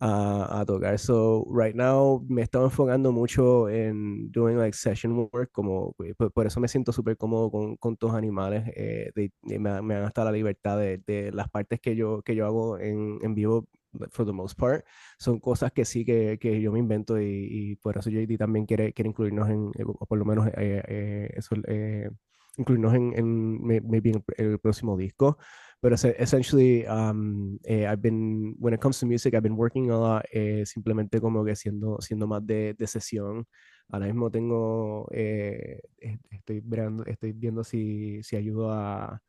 a, 0.00 0.60
a 0.60 0.64
tocar. 0.66 0.98
So, 0.98 1.46
right 1.50 1.74
now 1.74 2.24
me 2.28 2.42
estaba 2.42 2.64
enfocando 2.66 3.12
mucho 3.12 3.68
en 3.68 4.30
doing 4.32 4.58
like 4.58 4.76
session 4.76 5.12
work, 5.32 5.50
como 5.52 5.94
eh, 6.04 6.14
por, 6.16 6.32
por 6.32 6.46
eso 6.46 6.60
me 6.60 6.68
siento 6.68 6.92
súper 6.92 7.16
cómodo 7.16 7.50
con, 7.50 7.76
con 7.76 7.96
todos 7.96 8.14
animales. 8.14 8.64
eh, 8.76 9.10
de- 9.14 9.32
de- 9.42 9.58
me, 9.58 9.80
me 9.82 9.94
dan 9.94 10.04
hasta 10.04 10.24
la 10.24 10.32
libertad 10.32 10.78
de, 10.78 10.98
de 11.06 11.32
las 11.32 11.48
partes 11.50 11.80
que 11.80 11.96
yo, 11.96 12.22
que 12.22 12.34
yo 12.36 12.46
hago 12.46 12.78
en, 12.78 13.18
en 13.22 13.34
vivo, 13.34 13.68
for 14.10 14.26
the 14.26 14.32
most 14.32 14.58
part, 14.58 14.84
son 15.18 15.38
cosas 15.40 15.70
que 15.72 15.84
sí 15.84 16.04
que, 16.04 16.38
que 16.40 16.60
yo 16.60 16.72
me 16.72 16.80
invento 16.80 17.20
y, 17.20 17.46
y 17.72 17.76
por 17.76 17.96
eso 17.96 18.10
JD 18.10 18.36
también 18.38 18.66
quiere, 18.66 18.92
quiere 18.92 19.08
incluirnos 19.10 19.48
en, 19.48 19.70
eh, 19.78 19.84
por 20.08 20.18
lo 20.18 20.24
menos 20.24 20.48
eh, 20.48 20.82
eh, 20.88 21.30
eso, 21.36 21.54
eh, 21.68 22.10
incluirnos 22.58 22.94
en, 22.94 23.12
en 23.16 23.62
may- 23.62 23.80
maybe 23.80 24.10
en 24.10 24.24
el, 24.38 24.58
próximo 24.60 24.96
disco. 24.96 25.38
Pero 25.80 25.94
es- 25.96 26.04
essentially, 26.04 26.84
um, 26.86 27.58
eh, 27.64 27.84
I've 27.86 28.00
been, 28.00 28.54
when 28.58 28.74
it 28.74 28.80
comes 28.80 28.98
to 29.00 29.06
music, 29.06 29.34
I've 29.34 29.42
been 29.42 29.56
working 29.56 29.90
a 29.90 29.98
lot, 29.98 30.24
eh, 30.32 30.64
simplemente 30.66 31.20
como 31.20 31.44
que 31.44 31.56
siendo, 31.56 31.98
siendo 32.00 32.26
más 32.26 32.46
de, 32.46 32.74
de 32.74 32.86
sesión. 32.86 33.46
Ahora 33.90 34.06
mismo 34.06 34.30
tengo, 34.30 35.08
eh, 35.12 35.80
es- 35.98 36.18
estoy, 36.30 36.62
estoy 37.06 37.32
viendo 37.32 37.64
si, 37.64 38.22
si 38.22 38.36
ayudo 38.36 38.72
a, 38.72 39.20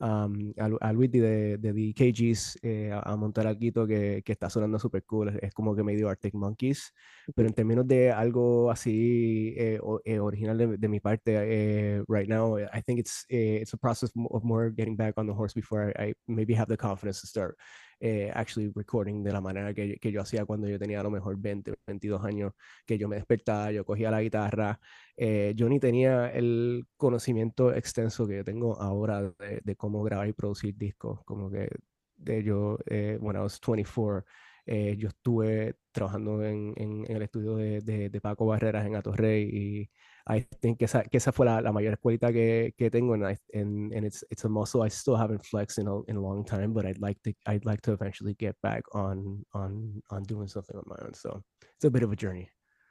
um, 0.00 0.52
a, 0.58 0.88
a 0.88 0.92
Luigi 0.92 1.20
de, 1.20 1.58
de 1.58 1.72
The 1.72 1.94
KGs 1.94 2.58
eh, 2.62 2.90
a, 2.92 3.00
a 3.00 3.16
montar 3.16 3.46
algo 3.46 3.86
que, 3.86 4.22
que 4.24 4.32
está 4.32 4.48
sonando 4.48 4.78
súper 4.78 5.04
cool. 5.04 5.38
Es, 5.40 5.52
como 5.52 5.76
que 5.76 5.82
medio 5.82 6.08
Arctic 6.08 6.34
Monkeys. 6.34 6.92
Pero 7.34 7.48
en 7.48 7.54
términos 7.54 7.86
de 7.86 8.10
algo 8.10 8.70
así 8.70 9.54
eh, 9.56 9.80
eh, 10.04 10.18
original 10.18 10.78
de, 10.78 10.88
mi 10.88 11.00
parte, 11.00 11.36
eh, 11.36 12.02
right 12.08 12.28
now, 12.28 12.58
I 12.58 12.82
think 12.84 12.98
it's, 12.98 13.24
it's 13.28 13.74
a 13.74 13.78
process 13.78 14.10
of 14.30 14.42
more 14.42 14.70
getting 14.70 14.96
back 14.96 15.18
on 15.18 15.26
the 15.26 15.34
horse 15.34 15.54
before 15.54 15.92
I 15.98 16.14
maybe 16.26 16.54
have 16.54 16.68
the 16.68 16.76
confidence 16.76 17.20
to 17.20 17.26
start 17.26 17.56
eh, 18.00 18.30
actually 18.34 18.72
recording 18.74 19.22
de 19.22 19.32
la 19.32 19.40
manera 19.40 19.74
que, 19.74 19.98
que 19.98 20.10
yo 20.10 20.22
hacía 20.22 20.44
cuando 20.44 20.68
yo 20.68 20.78
tenía 20.78 21.00
a 21.00 21.02
lo 21.02 21.10
mejor 21.10 21.36
20, 21.38 21.74
22 21.86 22.24
años, 22.24 22.52
que 22.86 22.98
yo 22.98 23.08
me 23.08 23.16
despertaba, 23.16 23.70
yo 23.72 23.84
cogía 23.84 24.10
la 24.10 24.22
guitarra, 24.22 24.80
eh, 25.16 25.52
yo 25.54 25.68
ni 25.68 25.78
tenía 25.78 26.28
el 26.32 26.86
conocimiento 26.96 27.72
extenso 27.74 28.26
que 28.26 28.36
yo 28.38 28.44
tengo 28.44 28.80
ahora 28.80 29.22
de, 29.22 29.60
de 29.62 29.76
cómo 29.76 30.02
grabar 30.02 30.28
y 30.28 30.32
producir 30.32 30.76
discos, 30.76 31.20
como 31.24 31.50
que 31.50 31.68
de 32.16 32.42
yo, 32.42 32.78
eh, 32.86 33.18
when 33.20 33.36
I 33.36 33.40
was 33.40 33.58
24, 33.60 34.24
eh, 34.66 34.96
yo 34.96 35.08
estuve 35.08 35.76
trabajando 35.92 36.44
en, 36.44 36.74
en, 36.76 37.04
en 37.08 37.16
el 37.16 37.22
estudio 37.22 37.56
de, 37.56 37.80
de, 37.80 38.08
de 38.10 38.20
Paco 38.20 38.46
Barreras 38.46 38.86
en 38.86 38.96
Atorrey 38.96 39.48
y 39.52 39.90
I 40.28 40.46
think 40.60 40.78
que 40.78 40.84
esa, 40.84 41.02
que 41.02 41.16
esa 41.16 41.32
fue 41.32 41.46
la, 41.46 41.60
la 41.60 41.72
mayor 41.72 41.94
escuelita 41.94 42.32
que, 42.32 42.74
que 42.76 42.90
tengo 42.90 43.16
I, 43.16 43.36
and, 43.54 43.92
and 43.92 44.04
it's, 44.04 44.24
it's 44.30 44.44
a 44.44 44.48
muscle 44.48 44.82
I 44.84 44.90
still 44.90 45.16
haven't 45.16 45.44
flexed 45.44 45.78
in 45.78 45.88
a, 45.88 46.02
in 46.08 46.16
a 46.16 46.20
long 46.20 46.44
time, 46.44 46.72
but 46.72 46.84
I'd 46.86 47.00
like 47.00 47.20
to 47.24 47.32
I'd 47.46 47.64
like 47.64 47.80
to 47.82 47.92
eventually 47.92 48.34
get 48.34 48.54
back 48.62 48.84
on 48.94 49.44
on 49.54 50.02
on 50.10 50.22
doing 50.24 50.46
something 50.46 50.76
on 50.76 50.84
my 50.86 50.96
own. 51.04 51.14
So 51.14 51.42
it's 51.74 51.84
a 51.84 51.90
bit 51.90 52.02
of 52.02 52.12
a 52.12 52.16
journey. 52.16 52.48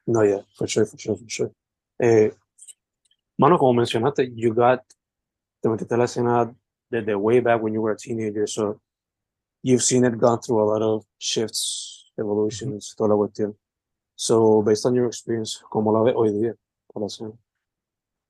No, 0.07 0.23
yeah, 0.23 0.41
for 0.57 0.67
sure, 0.67 0.85
for 0.85 0.97
sure, 0.97 1.15
for 1.15 1.29
sure. 1.29 1.51
Eh, 2.01 2.31
mano, 3.37 3.57
como 3.57 3.73
mencionaste, 3.73 4.31
you 4.35 4.53
got, 4.53 4.83
te 5.61 5.69
metiste 5.69 5.93
a 5.93 5.97
la 5.97 6.05
escena 6.05 6.53
desde 6.91 7.15
way 7.15 7.39
back 7.41 7.61
when 7.61 7.73
you 7.73 7.81
were 7.81 7.91
a 7.91 7.97
teenager, 7.97 8.47
so 8.47 8.81
you've 9.63 9.83
seen 9.83 10.05
it 10.05 10.17
gone 10.17 10.39
through 10.41 10.61
a 10.61 10.65
lot 10.65 10.81
of 10.81 11.05
shifts, 11.17 12.11
evolutions, 12.17 12.95
toda 12.97 13.09
la 13.09 13.15
cuestión. 13.15 13.55
So, 14.15 14.61
based 14.63 14.85
on 14.85 14.95
your 14.95 15.07
experience, 15.07 15.61
¿cómo 15.69 15.91
la 15.93 16.01
ves 16.03 16.13
hoy 16.15 16.31
día? 16.33 16.55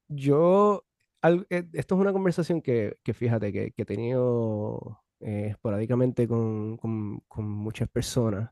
Yo, 0.08 0.86
al- 1.22 1.46
eh, 1.50 1.66
esto 1.74 1.96
es 1.96 2.02
una 2.02 2.14
conversación 2.14 2.62
que, 2.62 2.98
que 3.04 3.14
fíjate 3.14 3.52
que, 3.54 3.72
que 3.72 3.82
he 3.84 3.86
tenido 3.86 5.02
eh, 5.20 5.48
esporádicamente 5.52 6.28
con, 6.28 6.78
con, 6.78 7.20
con 7.28 7.46
muchas 7.50 7.90
personas 7.90 8.52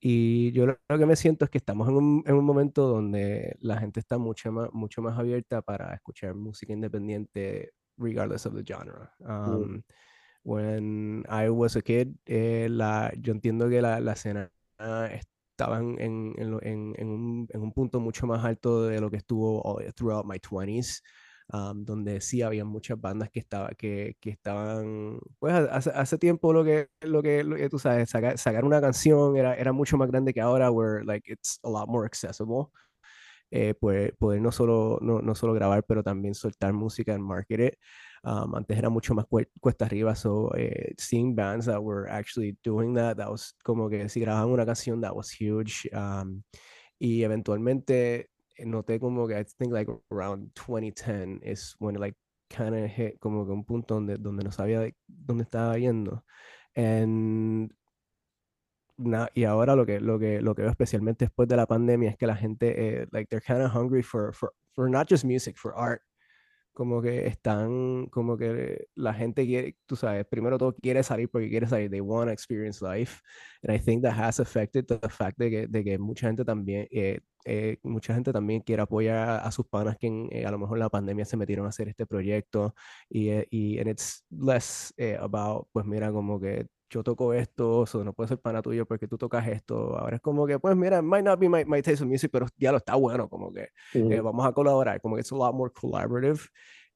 y 0.00 0.52
yo 0.52 0.66
lo, 0.66 0.78
lo 0.88 0.98
que 0.98 1.06
me 1.06 1.16
siento 1.16 1.44
es 1.44 1.50
que 1.50 1.58
estamos 1.58 1.88
en 1.88 1.96
un, 1.96 2.24
en 2.26 2.34
un 2.34 2.44
momento 2.44 2.88
donde 2.88 3.56
la 3.60 3.78
gente 3.78 4.00
está 4.00 4.18
mucho 4.18 4.52
más, 4.52 4.68
mucho 4.72 5.02
más 5.02 5.18
abierta 5.18 5.62
para 5.62 5.94
escuchar 5.94 6.34
música 6.34 6.72
independiente 6.72 7.72
regardless 7.98 8.46
of 8.46 8.54
the 8.54 8.64
genre. 8.64 9.08
Um, 9.20 9.82
when 10.42 11.24
I 11.28 11.50
was 11.50 11.76
a 11.76 11.82
kid, 11.82 12.08
eh, 12.26 12.68
la, 12.70 13.12
yo 13.20 13.32
entiendo 13.32 13.68
que 13.68 13.80
la, 13.82 14.00
la 14.00 14.12
escena 14.12 14.50
estaba 14.78 15.78
en, 15.78 16.00
en, 16.00 16.34
en, 16.38 16.58
en- 16.62 16.94
en 16.98 17.08
un, 17.08 17.48
en 17.50 17.62
un 17.62 17.72
punto 17.72 18.00
mucho 18.00 18.26
más 18.26 18.44
alto 18.44 18.84
de 18.86 19.00
lo 19.00 19.10
que 19.10 19.18
estuvo 19.18 19.62
all- 19.62 19.92
throughout 19.94 20.24
my 20.26 20.38
20s, 20.40 21.02
um, 21.52 21.84
donde 21.84 22.20
sí 22.20 22.42
había 22.42 22.64
muchas 22.64 23.00
bandas 23.00 23.30
que, 23.30 23.40
estaba, 23.40 23.70
que, 23.70 24.16
que 24.20 24.30
estaban, 24.30 25.18
pues 25.38 25.52
ha- 25.54 25.74
hace, 25.76 25.90
hace 25.90 26.18
tiempo 26.18 26.52
lo 26.52 26.64
que, 26.64 26.88
lo 27.02 27.22
que, 27.22 27.44
lo 27.44 27.56
que 27.56 27.68
tú 27.68 27.78
sabes, 27.78 28.10
sacar, 28.10 28.38
sacar 28.38 28.64
una 28.64 28.80
canción 28.80 29.36
era, 29.36 29.54
era 29.54 29.72
mucho 29.72 29.96
más 29.96 30.08
grande 30.10 30.32
que 30.34 30.40
ahora, 30.40 30.70
where 30.70 31.04
like 31.04 31.30
it's 31.30 31.58
a 31.62 31.68
lot 31.70 31.88
more 31.88 32.06
accessible. 32.06 32.66
Eh, 33.50 33.74
poder, 33.74 34.14
poder 34.16 34.40
no 34.40 34.50
solo, 34.52 34.98
no, 35.02 35.20
no 35.20 35.34
solo 35.34 35.52
grabar, 35.54 35.84
pero 35.84 36.02
también 36.02 36.34
soltar 36.34 36.72
música 36.72 37.14
and 37.14 37.22
market 37.24 37.60
it. 37.60 37.74
Um, 38.24 38.54
antes 38.54 38.78
era 38.78 38.88
mucho 38.88 39.14
más 39.14 39.26
cue- 39.26 39.50
cuesta 39.60 39.86
arriba, 39.86 40.14
so 40.14 40.52
eh, 40.56 40.94
seeing 40.96 41.34
bands 41.34 41.66
that 41.66 41.82
were 41.82 42.08
actually 42.08 42.56
doing 42.62 42.94
that, 42.94 43.16
that 43.16 43.28
was 43.28 43.54
como 43.64 43.88
que 43.88 44.08
si 44.08 44.20
grababan 44.20 44.52
una 44.52 44.64
canción, 44.64 45.00
that 45.02 45.14
was 45.16 45.28
huge. 45.30 45.88
Um, 45.92 46.44
y 47.00 47.24
eventualmente 47.24 48.30
eh, 48.56 48.64
noté 48.64 49.00
como 49.00 49.26
que 49.26 49.34
I 49.36 49.44
think 49.44 49.72
like 49.72 49.88
around 50.12 50.52
2010 50.54 51.40
is 51.42 51.74
when 51.80 51.96
it 51.96 52.00
like 52.00 52.14
kind 52.48 52.76
of 52.76 52.88
hit 52.90 53.18
como 53.18 53.44
que 53.44 53.52
un 53.52 53.64
punto 53.64 53.94
donde, 53.94 54.18
donde 54.18 54.44
no 54.44 54.50
sabía 54.52 54.78
de 54.80 54.94
dónde 55.08 55.42
estaba 55.44 55.76
yendo. 55.78 56.22
And 56.76 57.72
na- 58.98 59.30
y 59.34 59.44
ahora 59.44 59.74
lo 59.74 59.84
que, 59.84 60.00
lo 60.00 60.18
que, 60.18 60.40
lo 60.40 60.54
que 60.54 60.62
veo 60.62 60.70
especialmente 60.70 61.24
después 61.26 61.48
de 61.48 61.56
la 61.56 61.66
pandemia 61.66 62.10
es 62.10 62.16
que 62.16 62.26
la 62.26 62.36
gente, 62.36 63.00
eh, 63.02 63.06
like, 63.10 63.28
they're 63.28 63.40
kind 63.44 63.62
of 63.62 63.72
hungry 63.74 64.02
for, 64.02 64.32
for, 64.32 64.52
for 64.74 64.88
not 64.88 65.08
just 65.08 65.24
music, 65.24 65.56
for 65.58 65.74
art. 65.74 66.02
Como 66.72 67.02
que 67.02 67.26
están, 67.26 68.06
como 68.06 68.36
que 68.36 68.88
la 68.94 69.14
gente 69.14 69.46
quiere, 69.46 69.76
tú 69.86 69.96
sabes, 69.96 70.26
primero 70.26 70.58
todo 70.58 70.74
quiere 70.74 71.02
salir 71.02 71.28
porque 71.30 71.50
quiere 71.50 71.66
salir, 71.66 71.90
they 71.90 72.00
want 72.00 72.28
to 72.28 72.32
experience 72.32 72.82
life, 72.82 73.20
and 73.62 73.74
I 73.74 73.78
think 73.78 74.02
that 74.02 74.14
has 74.14 74.40
affected 74.40 74.86
the 74.86 74.98
fact 75.08 75.38
de 75.38 75.50
que, 75.50 75.66
de 75.68 75.84
que 75.84 75.98
mucha 75.98 76.26
gente 76.28 76.44
también, 76.44 76.88
eh, 76.90 77.20
eh, 77.44 77.78
mucha 77.82 78.14
gente 78.14 78.32
también 78.32 78.60
quiere 78.60 78.82
apoyar 78.82 79.40
a, 79.44 79.50
sus 79.50 79.66
panas 79.66 79.96
que 79.98 80.06
en, 80.06 80.28
eh, 80.30 80.46
a 80.46 80.50
lo 80.50 80.58
mejor 80.58 80.78
la 80.78 80.88
pandemia 80.88 81.24
se 81.24 81.36
metieron 81.36 81.66
a 81.66 81.70
hacer 81.70 81.88
este 81.88 82.06
proyecto. 82.06 82.74
Y, 83.08 83.30
eh, 83.30 83.46
y 83.50 83.78
and 83.78 83.88
it's 83.88 84.24
less 84.30 84.92
eh, 84.96 85.16
about, 85.20 85.68
pues 85.72 85.86
mira, 85.86 86.12
como 86.12 86.40
que 86.40 86.66
yo 86.92 87.02
toco 87.02 87.32
esto, 87.32 87.84
eso 87.84 88.04
no 88.04 88.12
puede 88.12 88.28
ser 88.28 88.38
pana 88.38 88.60
tuyo 88.60 88.84
porque 88.86 89.08
tú 89.08 89.16
tocas 89.16 89.48
esto. 89.48 89.96
Ahora 89.98 90.16
es 90.16 90.22
como 90.22 90.46
que, 90.46 90.58
pues 90.58 90.76
mira, 90.76 91.00
might 91.00 91.24
not 91.24 91.38
be 91.40 91.48
my, 91.48 91.64
my 91.64 91.80
taste 91.80 92.02
of 92.04 92.08
music, 92.08 92.30
pero 92.30 92.46
ya 92.58 92.70
lo 92.70 92.78
está 92.78 92.94
bueno, 92.96 93.28
como 93.28 93.50
que 93.50 93.68
eh, 93.94 94.20
vamos 94.20 94.46
a 94.46 94.52
colaborar, 94.52 95.00
como 95.00 95.16
que 95.16 95.22
es 95.22 95.32
a 95.32 95.36
lot 95.36 95.54
more 95.54 95.72
collaborative. 95.72 96.40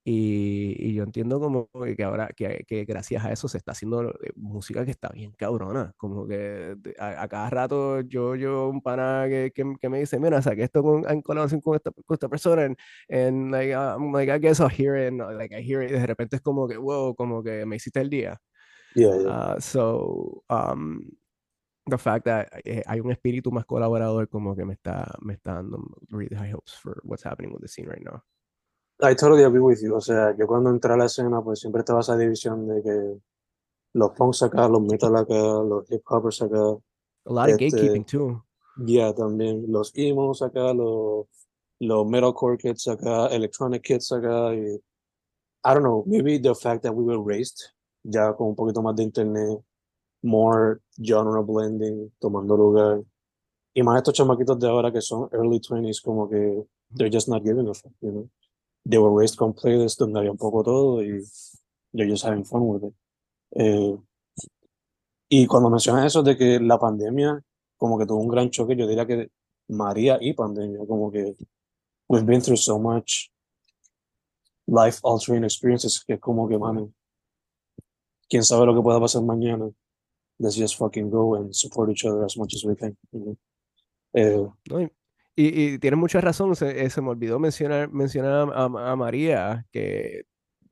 Y, 0.09 0.77
y, 0.79 0.95
yo 0.95 1.03
entiendo 1.03 1.41
como 1.41 1.69
que 1.97 2.05
ahora, 2.05 2.29
que, 2.29 2.65
que, 2.69 2.85
gracias 2.85 3.25
a 3.25 3.33
eso 3.33 3.49
se 3.49 3.59
está 3.59 3.73
haciendo 3.73 4.11
eh, 4.11 4.31
música 4.37 4.85
que 4.85 4.93
está 4.93 5.09
bien 5.09 5.33
cabrona. 5.33 5.95
Como 5.97 6.29
que 6.29 6.77
a, 6.99 7.23
a 7.23 7.29
cada 7.29 7.51
rato 7.51 8.03
yo, 8.03 8.37
yo, 8.37 8.69
un 8.69 8.81
pana 8.83 9.25
que, 9.29 9.51
que, 9.53 9.65
que 9.81 9.89
me 9.89 9.99
dice, 9.99 10.21
mira, 10.21 10.41
saqué 10.43 10.63
esto 10.63 10.83
con, 10.85 11.11
en 11.11 11.23
colaboración 11.23 11.61
con 11.61 11.75
esta, 11.75 11.91
con 11.91 12.15
esta 12.15 12.29
persona, 12.29 12.67
and, 12.67 12.77
and 13.11 13.51
like, 13.51 13.73
I'm 13.73 14.13
like, 14.13 14.31
I 14.31 14.39
guess 14.39 14.61
I'll 14.61 14.69
hear 14.69 14.95
it, 14.97 15.09
and 15.09 15.19
like, 15.37 15.53
I 15.53 15.61
hear 15.61 15.83
it, 15.83 15.91
y 15.91 15.95
de 15.95 16.07
repente 16.07 16.37
es 16.37 16.43
como 16.43 16.69
que, 16.69 16.77
wow, 16.77 17.15
como 17.17 17.43
que 17.43 17.67
me 17.67 17.75
hiciste 17.77 18.01
el 18.01 18.11
día. 18.11 18.41
Yeah, 18.97 19.15
yeah. 19.21 19.29
Uh, 19.29 19.61
so, 19.61 20.43
um, 20.49 21.13
the 21.87 21.99
fact 21.99 22.25
that 22.25 22.49
eh, 22.65 22.83
hay 22.87 23.01
un 23.01 23.13
espíritu 23.13 23.53
más 23.53 23.67
colaborador 23.67 24.29
como 24.29 24.57
que 24.57 24.65
me 24.65 24.75
está, 24.75 25.15
me 25.21 25.35
está 25.35 25.55
dando 25.55 25.85
really 26.11 26.35
high 26.35 26.51
hopes 26.51 26.73
for 26.73 27.01
what's 27.05 27.23
happening 27.23 27.53
with 27.53 27.61
the 27.61 27.69
scene 27.69 27.87
right 27.87 28.03
now. 28.03 28.23
I 29.03 29.15
totally 29.15 29.45
agree 29.45 29.61
with 29.61 29.83
you. 29.83 29.95
O 29.95 30.01
sea, 30.01 30.35
yo 30.37 30.47
cuando 30.47 30.71
entré 30.71 30.95
a 30.95 30.97
la 30.97 31.05
escena, 31.05 31.43
pues 31.43 31.61
siempre 31.61 31.81
estaba 31.81 32.01
esa 32.01 32.17
división 32.17 32.67
de 32.67 32.83
que 32.83 33.21
los 33.93 34.11
punks 34.13 34.43
acá, 34.43 34.69
los 34.69 34.81
metal 34.81 35.15
acá, 35.17 35.35
los 35.35 35.85
hip 35.91 36.03
hoppers 36.07 36.41
acá. 36.43 36.59
A 37.27 37.33
lot 37.33 37.51
of 37.51 37.59
gatekeeping 37.59 38.05
too. 38.05 38.43
Yeah, 38.79 39.13
también 39.13 39.67
los 39.69 39.93
emos 39.95 40.41
acá, 40.41 40.73
los, 40.73 41.27
los 41.81 42.07
metalcore 42.07 42.57
kids 42.57 42.89
acá, 42.89 43.27
electronic 43.29 43.83
kids 43.83 44.11
acá. 44.13 44.55
Y, 44.55 44.81
I 45.65 45.75
don't 45.75 45.83
know, 45.83 46.05
maybe 46.07 46.39
the 46.39 46.55
fact 46.55 46.83
that 46.83 46.95
we 46.95 47.05
were 47.05 47.21
raised 47.21 47.73
ya 48.09 48.35
con 48.35 48.49
un 48.49 48.55
poquito 48.55 48.83
más 48.83 48.95
de 48.97 49.03
internet, 49.03 49.61
more 50.23 50.79
genre 50.97 51.43
blending, 51.43 52.13
tomando 52.19 52.57
lugar. 52.57 53.03
Y 53.75 53.83
más 53.83 53.99
estos 53.99 54.15
chamaquitos 54.15 54.59
de 54.59 54.69
ahora 54.69 54.93
que 54.93 55.01
son 55.01 55.29
early 55.33 55.61
20s, 55.61 56.01
como 56.03 56.29
que 56.29 56.65
they're 56.95 57.11
just 57.13 57.29
not 57.29 57.43
giving 57.43 57.69
a 57.69 57.75
fuck, 57.75 57.93
you 58.01 58.11
know. 58.11 58.31
They 58.89 58.99
were 58.99 59.13
raised 59.13 59.37
con 59.37 59.53
playlists 59.53 59.99
donde 59.99 60.21
había 60.21 60.31
un 60.31 60.39
poco 60.39 60.63
todo 60.63 61.03
y 61.03 61.21
they're 61.93 62.09
just 62.09 62.25
having 62.25 62.45
fun 62.45 62.63
with 62.63 62.85
it. 62.85 62.95
Eh, 63.57 63.97
y 65.29 65.47
cuando 65.47 65.71
mencionas 65.71 66.07
eso 66.07 66.23
de 66.23 66.37
que 66.37 66.61
la 66.61 66.79
pandemia 66.79 67.43
como 67.77 67.99
que 67.99 68.07
tuvo 68.07 68.21
un 68.21 68.29
gran 68.29 68.51
choque, 68.51 68.77
yo 68.77 68.87
diría 68.87 69.07
que 69.07 69.31
María 69.69 70.19
y 70.21 70.33
pandemia, 70.33 70.87
como 70.87 71.11
que 71.11 71.37
we've 72.09 72.25
been 72.25 72.41
through 72.41 72.57
so 72.57 72.79
much 72.79 73.31
life 74.67 75.01
altering 75.05 75.45
experiences 75.45 76.03
que 76.05 76.19
como 76.19 76.49
que, 76.49 76.59
mano, 76.59 76.93
quién 78.29 78.43
sabe 78.43 78.67
lo 78.67 78.75
que 78.75 78.83
pueda 78.83 79.01
pasar 79.01 79.23
mañana. 79.23 79.71
Let's 80.39 80.57
just 80.57 80.77
fucking 80.77 81.11
go 81.11 81.37
and 81.37 81.55
support 81.55 81.91
each 81.91 82.05
other 82.05 82.25
as 82.25 82.37
much 82.37 82.55
as 82.55 82.65
we 82.65 82.77
can. 82.77 82.97
Eh, 84.13 84.47
no, 84.71 84.81
y, 84.81 84.89
y, 85.75 85.79
tienes 85.79 85.99
mucha 85.99 86.21
razón, 86.21 86.57
se, 86.57 86.85
eh, 86.85 86.89
se, 86.91 87.03
me 87.03 87.11
olvidó 87.11 87.39
mencionar, 87.39 87.91
mencionar 87.91 88.49
a, 88.55 88.65
a 88.65 88.97
María, 88.97 89.67
que, 89.71 90.25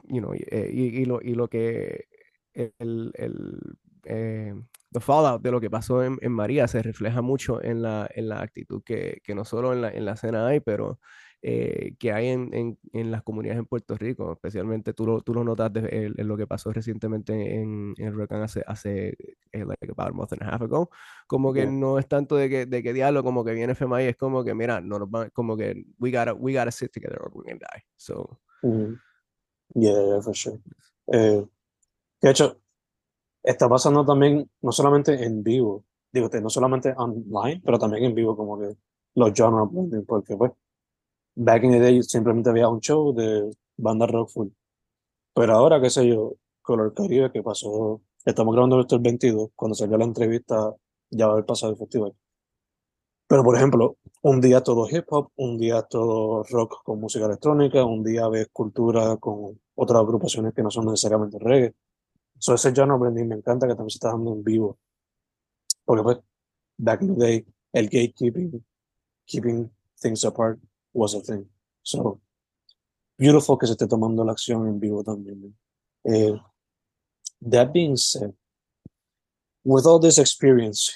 you 0.05 0.21
know, 0.21 0.33
eh, 0.35 0.71
y, 0.73 1.03
y, 1.03 1.05
lo, 1.05 1.21
y 1.21 1.35
lo 1.35 1.49
que 1.49 2.07
el, 2.55 3.13
el 3.15 3.59
eh, 4.05 4.55
the 4.91 5.01
fallout 5.01 5.43
de 5.43 5.51
lo 5.51 5.61
que 5.61 5.71
pasó 5.71 6.03
en, 6.03 6.19
en, 6.23 6.33
María 6.33 6.69
se 6.69 6.83
refleja 6.83 7.21
mucho 7.21 7.63
en 7.63 7.83
la, 7.83 8.09
en 8.15 8.29
la 8.29 8.41
actitud 8.41 8.83
que, 8.85 9.21
que 9.23 9.35
no 9.35 9.45
solo 9.45 9.73
en 9.73 9.83
la, 9.83 9.91
en 9.91 10.05
la 10.05 10.13
escena 10.13 10.47
hay, 10.47 10.61
pero 10.61 10.99
eh, 11.47 11.95
que 11.99 12.11
hay 12.11 12.29
en, 12.29 12.55
en, 12.55 12.79
en, 12.95 13.11
las 13.11 13.23
comunidades 13.23 13.59
en 13.59 13.67
Puerto 13.67 13.99
Rico, 13.99 14.33
especialmente 14.33 14.95
tú 14.95 15.05
lo, 15.05 15.21
tú 15.21 15.35
lo 15.35 15.45
notas 15.45 15.73
en, 15.75 16.15
en 16.17 16.27
lo 16.27 16.39
que 16.39 16.47
pasó 16.47 16.73
recientemente 16.73 17.61
en, 17.61 17.93
el 17.99 18.15
huracán 18.15 18.41
hace, 18.41 18.65
hace 18.67 19.11
eh, 19.53 19.65
like 19.67 19.87
about 19.91 20.09
a 20.09 20.13
month 20.13 20.33
and 20.33 20.43
a 20.43 20.49
half 20.49 20.63
ago, 20.63 20.89
como 21.27 21.53
que 21.53 21.65
yeah. 21.65 21.71
no 21.71 21.99
es 21.99 22.09
tanto 22.09 22.37
de 22.37 22.49
que, 22.49 22.65
de 22.65 22.83
que 22.83 22.95
diablo, 22.95 23.23
como 23.23 23.45
que 23.45 23.53
viene 23.53 23.75
FMI, 23.75 24.05
es 24.05 24.17
como 24.17 24.43
que 24.43 24.55
mira, 24.55 24.81
no 24.81 24.99
nos 24.99 25.31
como 25.35 25.55
que 25.55 25.85
we 25.99 26.11
gotta, 26.11 26.33
we 26.33 26.55
gotta 26.55 26.71
sit 26.71 26.91
together 26.91 27.21
or 27.21 27.31
we're 27.35 27.45
gonna 27.45 27.61
die, 27.61 27.85
so. 27.97 28.41
Mm 28.63 28.71
-hmm. 28.71 29.01
Yeah, 29.75 30.03
yeah, 30.03 30.23
for 30.23 30.35
sure. 30.35 30.59
Eh, 31.13 31.45
de 32.23 32.31
hecho, 32.31 32.59
está 33.43 33.69
pasando 33.69 34.03
también, 34.03 34.49
no 34.63 34.73
solamente 34.73 35.23
en 35.23 35.43
vivo, 35.43 35.85
digo, 36.11 36.31
no 36.41 36.49
solamente 36.49 36.95
online, 36.97 37.61
pero 37.63 37.79
también 37.79 38.05
en 38.05 38.15
vivo, 38.15 38.35
como 38.35 38.59
que 38.59 38.75
los 39.17 39.33
genre 39.35 39.67
blending, 39.71 40.07
porque 40.07 40.37
pues 40.39 40.53
back 41.37 41.65
in 41.65 41.73
the 41.73 41.81
day 41.81 42.03
simplemente 42.03 42.51
había 42.51 42.69
un 42.69 42.81
show 42.81 43.13
de 43.15 43.51
banda 43.77 44.07
rock 44.07 44.31
full. 44.31 44.49
Pero 45.35 45.55
ahora, 45.55 45.81
qué 45.81 45.91
sé 45.91 46.07
yo, 46.09 46.35
Color 46.63 46.95
Caribe, 46.95 47.33
que 47.33 47.43
pasó, 47.43 48.01
estamos 48.25 48.55
grabando 48.55 48.81
esto 48.81 48.97
el 48.97 49.03
22, 49.03 49.51
cuando 49.55 49.75
salió 49.75 49.99
la 49.99 50.05
entrevista 50.05 50.75
ya 51.11 51.27
va 51.27 51.33
a 51.33 51.35
haber 51.35 51.47
pasado 51.47 51.73
el 51.73 51.79
festival. 51.79 52.15
Pero, 53.27 53.43
por 53.43 53.57
ejemplo, 53.57 53.97
un 54.23 54.41
día 54.41 54.63
todo 54.63 54.87
hip 54.91 55.07
hop, 55.11 55.31
un 55.37 55.59
día 55.59 55.83
todo 55.83 56.43
rock 56.45 56.83
con 56.85 57.01
música 57.01 57.25
electrónica, 57.27 57.85
un 57.85 58.05
día 58.05 58.29
ves 58.29 58.49
cultura 58.53 59.17
con 59.17 59.61
otras 59.75 60.01
agrupaciones 60.01 60.55
que 60.55 60.63
no 60.63 60.71
son 60.71 60.87
necesariamente 60.87 61.39
reggae. 61.41 61.75
So, 62.39 62.55
ese 62.55 62.73
genre 62.75 62.99
blending 62.99 63.29
me 63.29 63.37
encanta 63.37 63.67
que 63.67 63.75
también 63.75 63.91
se 63.91 63.97
está 63.97 64.11
dando 64.11 64.33
en 64.35 64.45
vivo. 64.45 64.79
Porque, 65.85 66.03
pues, 66.03 66.19
back 66.79 67.03
in 67.03 67.17
the 67.17 67.25
day, 67.25 67.47
el 67.73 67.89
gatekeeping, 67.89 68.65
keeping 69.27 69.71
things 70.01 70.25
apart, 70.25 70.59
was 70.95 71.15
a 71.15 71.21
thing. 71.21 71.47
So, 71.83 72.21
beautiful 73.19 73.59
que 73.59 73.67
se 73.67 73.73
esté 73.75 73.87
tomando 73.87 74.25
la 74.25 74.33
acción 74.33 74.67
en 74.67 74.81
vivo 74.81 75.03
también. 75.03 75.55
Eh, 76.05 76.41
that 77.43 77.73
being 77.73 77.97
said, 77.97 78.33
with 79.65 79.87
all 79.87 79.99
this 79.99 80.19
experience, 80.19 80.93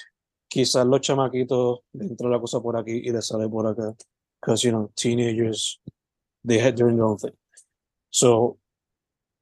quizás 0.49 0.85
los 0.85 1.01
chamaquitos 1.01 1.79
dentro 1.93 2.27
de 2.27 2.35
la 2.35 2.39
cosa 2.39 2.59
por 2.59 2.75
aquí 2.77 3.01
y 3.03 3.11
de 3.11 3.21
sale 3.21 3.47
por 3.47 3.67
acá. 3.67 3.95
Because, 4.41 4.63
you 4.63 4.71
know, 4.71 4.89
teenagers, 4.95 5.79
they 6.45 6.59
had 6.59 6.75
their 6.77 6.89
own 6.89 7.17
thing. 7.17 7.35
So, 8.09 8.57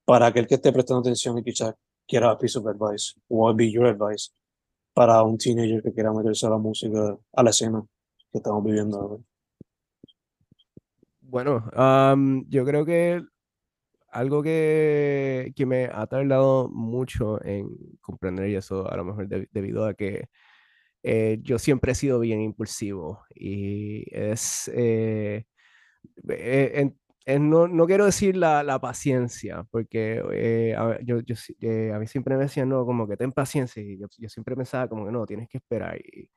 para 0.05 0.27
aquel 0.27 0.47
que 0.47 0.55
esté 0.55 0.71
prestando 0.73 1.01
atención 1.01 1.37
y 1.37 1.43
quizás 1.43 1.75
quiera 2.07 2.31
a 2.31 2.37
piece 2.37 2.57
of 2.57 2.65
advice, 2.67 3.13
what 3.27 3.49
would 3.49 3.57
be 3.57 3.71
your 3.71 3.85
advice 3.85 4.31
para 4.93 5.21
un 5.21 5.37
teenager 5.37 5.83
que 5.83 5.93
quiera 5.93 6.11
meterse 6.11 6.47
a 6.47 6.49
la 6.49 6.57
música, 6.57 7.17
a 7.33 7.43
la 7.43 7.49
escena 7.51 7.85
que 8.31 8.39
estamos 8.39 8.63
viviendo 8.63 8.99
ahora? 8.99 9.23
Bueno, 11.29 11.69
um, 11.75 12.45
yo 12.49 12.63
creo 12.65 12.85
que 12.85 13.21
algo 14.11 14.43
que, 14.43 15.53
que, 15.55 15.65
me 15.65 15.85
ha 15.85 16.07
tardado 16.07 16.69
mucho 16.69 17.43
en 17.45 17.69
comprender 18.01 18.49
y 18.49 18.55
eso 18.55 18.89
a 18.91 18.97
lo 18.97 19.05
mejor 19.05 19.27
de, 19.27 19.49
debido 19.51 19.85
a 19.85 19.93
que 19.95 20.29
eh, 21.03 21.39
yo 21.43 21.59
siempre 21.59 21.93
he 21.93 21.95
sido 21.95 22.19
bien 22.21 22.41
impulsivo 22.41 23.25
y 23.35 24.05
es, 24.15 24.69
eh, 24.75 25.45
eh, 26.29 26.71
en, 26.75 26.99
en, 27.25 27.49
no, 27.49 27.67
no, 27.67 27.87
quiero 27.87 28.05
decir 28.05 28.37
la, 28.37 28.63
la 28.63 28.79
paciencia, 28.79 29.65
porque 29.71 30.73
a, 30.77 30.99
yo, 31.03 31.19
yo 31.21 31.35
a 31.95 31.99
mí 31.99 32.07
siempre 32.07 32.37
me 32.37 32.43
decían, 32.45 32.69
no, 32.69 32.85
como 32.85 33.07
que 33.07 33.17
ten 33.17 33.33
paciencia 33.33 33.83
y 33.83 33.99
yo, 33.99 34.07
yo 34.17 34.29
siempre 34.29 34.55
pensaba 34.55 34.87
como 34.89 35.05
que 35.05 35.11
no, 35.11 35.25
tienes 35.25 35.49
que 35.49 35.57
esperar 35.59 35.97
y 35.99 36.29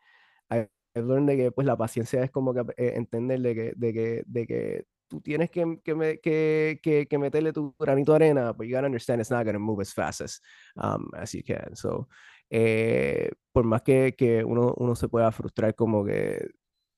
I've 0.95 1.07
learned 1.07 1.29
de 1.29 1.37
que 1.37 1.53
pues 1.53 1.67
la 1.67 1.77
paciencia 1.77 2.23
es 2.23 2.31
como 2.31 2.53
que 2.53 2.61
eh, 2.77 2.95
entender 2.97 3.41
de 3.41 3.55
que, 3.55 3.73
de 3.77 3.93
que, 3.93 4.23
de 4.27 4.47
que 4.47 4.87
tú 5.09 5.21
tienes 5.21 5.51
que, 5.51 5.81
que, 5.85 5.95
me, 5.95 6.19
que, 6.21 6.81
que, 6.83 7.07
que, 7.07 7.19
meterle 7.19 7.53
tu 7.53 7.75
granito 7.79 8.13
de 8.13 8.17
arena, 8.17 8.53
but 8.53 8.67
you 8.67 8.75
gotta 8.75 8.87
understand 8.87 9.21
it's 9.21 9.31
not 9.31 9.45
gonna 9.45 9.59
move 9.59 9.81
as 9.83 9.93
fast 9.93 10.21
as, 10.21 10.41
um, 10.77 11.11
as 11.15 11.33
you 11.33 11.43
can. 11.43 11.75
So, 11.75 12.09
eh, 12.49 13.31
por 13.53 13.65
más 13.65 13.83
que, 13.83 14.15
que 14.17 14.45
uno, 14.45 14.75
uno 14.79 14.95
se 14.95 15.09
pueda 15.09 15.31
frustrar 15.33 15.75
como 15.75 16.05
que 16.05 16.51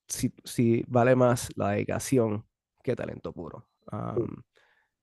si, 0.08 0.32
si 0.44 0.84
vale 0.88 1.16
más 1.16 1.48
la 1.56 1.70
dedicación 1.70 2.44
que 2.82 2.96
talento 2.96 3.32
puro. 3.32 3.68
Um, 3.90 4.42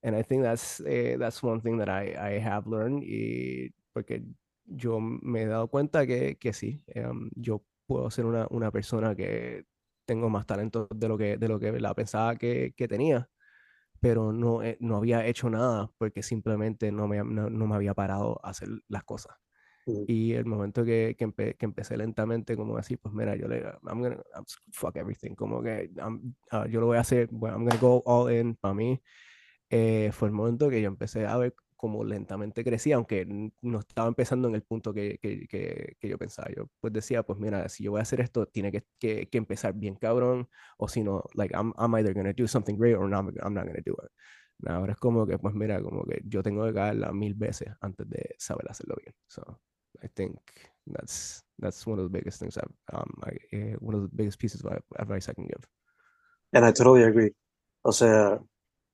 and 0.04 0.15
I 0.15 0.23
think 0.23 0.43
that's, 0.43 0.80
eh, 0.82 1.17
that's 1.17 1.43
one 1.43 1.62
thing 1.62 1.78
that 1.78 1.89
I, 1.89 2.15
I 2.15 2.39
have 2.39 2.67
learned 2.67 3.04
y 3.04 3.73
porque 3.93 4.23
yo 4.65 4.99
me 4.99 5.43
he 5.43 5.47
dado 5.47 5.67
cuenta 5.67 6.06
que, 6.06 6.38
que 6.38 6.54
sí, 6.54 6.84
um, 6.95 7.30
yo 7.36 7.63
puedo 7.89 8.12
ser 8.12 8.28
una, 8.28 8.45
una 8.52 8.69
persona 8.71 9.15
que 9.15 9.65
tengo 10.06 10.30
más 10.30 10.45
talento 10.45 10.88
de 10.93 11.08
lo 11.08 11.17
que, 11.17 11.38
de 11.38 11.47
lo 11.47 11.60
que 11.60 11.71
la 11.80 11.95
pensaba 11.95 12.36
que, 12.36 12.73
que 12.78 12.88
tenía, 12.88 13.28
pero 13.99 14.32
no, 14.32 14.62
eh, 14.62 14.78
no 14.80 14.97
había 14.97 15.25
hecho 15.25 15.49
nada 15.49 15.91
porque 15.97 16.21
simplemente 16.21 16.91
no 16.91 17.08
me, 17.08 17.17
no, 17.23 17.50
no 17.50 17.67
me 17.67 17.75
había 17.75 17.96
parado 17.96 18.40
a 18.44 18.52
hacer 18.52 18.69
las 18.87 19.04
cosas. 19.04 19.35
Y 20.08 20.33
el 20.33 20.46
momento 20.46 20.85
que, 20.85 21.15
que, 21.17 21.23
empe, 21.23 21.56
que, 21.56 21.65
empecé 21.65 21.98
lentamente, 21.98 22.56
como 22.56 22.77
así, 22.77 22.96
pues 22.96 23.12
mira, 23.12 23.35
yo 23.35 23.48
le, 23.48 23.63
I'm 23.87 24.00
gonna, 24.02 24.21
I'm, 24.35 24.46
fuck 24.71 24.96
everything, 24.98 25.33
como 25.33 25.63
que 25.63 25.90
I'm, 25.98 26.35
uh, 26.52 26.67
yo 26.67 26.79
lo 26.79 26.85
voy 26.85 26.98
a 26.98 27.02
hacer, 27.02 27.27
bueno, 27.31 27.58
I'm 27.58 27.65
gonna 27.65 27.81
go 27.81 28.04
all 28.06 28.31
in 28.31 28.56
para 28.56 28.75
mí. 28.75 29.02
eh, 29.71 30.12
fue 30.13 30.27
el 30.27 30.33
momento 30.33 30.69
que 30.69 30.81
yo 30.81 30.87
empecé 30.90 31.25
a 31.25 31.37
ver 31.37 31.56
cómo 31.80 32.04
lentamente 32.04 32.62
crecía, 32.65 32.98
aunque 32.98 33.25
no 33.62 33.80
estaba 33.80 34.10
empezando 34.10 34.50
en 34.50 34.56
el 34.56 34.63
punto 34.63 34.94
que, 34.94 35.17
que, 35.21 35.48
que, 35.48 35.96
que, 35.98 36.10
yo 36.10 36.17
pensaba. 36.17 36.50
Yo 36.54 36.67
pues 36.82 36.92
decía, 36.92 37.23
pues 37.23 37.40
mira, 37.40 37.69
si 37.69 37.86
yo 37.86 37.92
voy 37.92 38.00
a 38.00 38.04
hacer 38.04 38.19
esto, 38.19 38.46
tiene 38.48 38.69
que, 39.00 39.30
empezar 39.32 39.73
bien 39.73 39.96
cabrón, 39.96 40.50
o 40.77 40.90
si 40.90 41.04
no, 41.04 41.23
like, 41.36 41.56
I'm, 41.56 41.73
I'm 41.77 41.96
either 41.96 42.13
going 42.13 42.25
to 42.25 42.34
do 42.34 42.48
something 42.50 42.75
great 42.77 42.98
or 42.98 43.08
not, 43.08 43.25
I'm 43.42 43.54
not 43.54 43.63
going 43.63 43.82
to 43.82 43.82
do 43.82 43.96
it. 44.04 44.12
Ahora 44.67 44.92
es 44.92 44.98
como 45.00 45.25
que, 45.25 45.38
pues 45.40 45.56
mira, 45.56 45.82
como 45.82 46.04
que 46.04 46.21
yo 46.25 46.44
tengo 46.44 46.65
que 46.65 46.73
caerla 46.73 47.13
mil 47.13 47.34
veces 47.34 47.69
antes 47.80 48.10
de 48.10 48.36
saber 48.38 48.69
hacerlo 48.69 48.96
bien. 49.02 49.15
So, 49.27 49.42
I 50.04 50.10
think 50.10 50.38
that's 50.86 51.42
that's 51.60 51.88
one 51.88 51.98
of 51.98 52.12
the 52.12 52.12
biggest 52.12 52.42
things 52.42 52.58
I've, 52.58 52.73
um, 52.94 53.10
I, 53.23 53.56
uh, 53.56 53.77
one 53.80 53.96
of 53.96 54.02
the 54.02 54.10
biggest 54.13 54.38
pieces 54.38 54.62
of 54.65 54.73
advice 54.98 55.30
I 55.30 55.34
can 55.34 55.46
give. 55.46 55.65
And 56.52 56.65
I 56.65 56.73
totally 56.73 57.04
agree. 57.04 57.32
O 57.84 57.94
sea, 57.94 58.38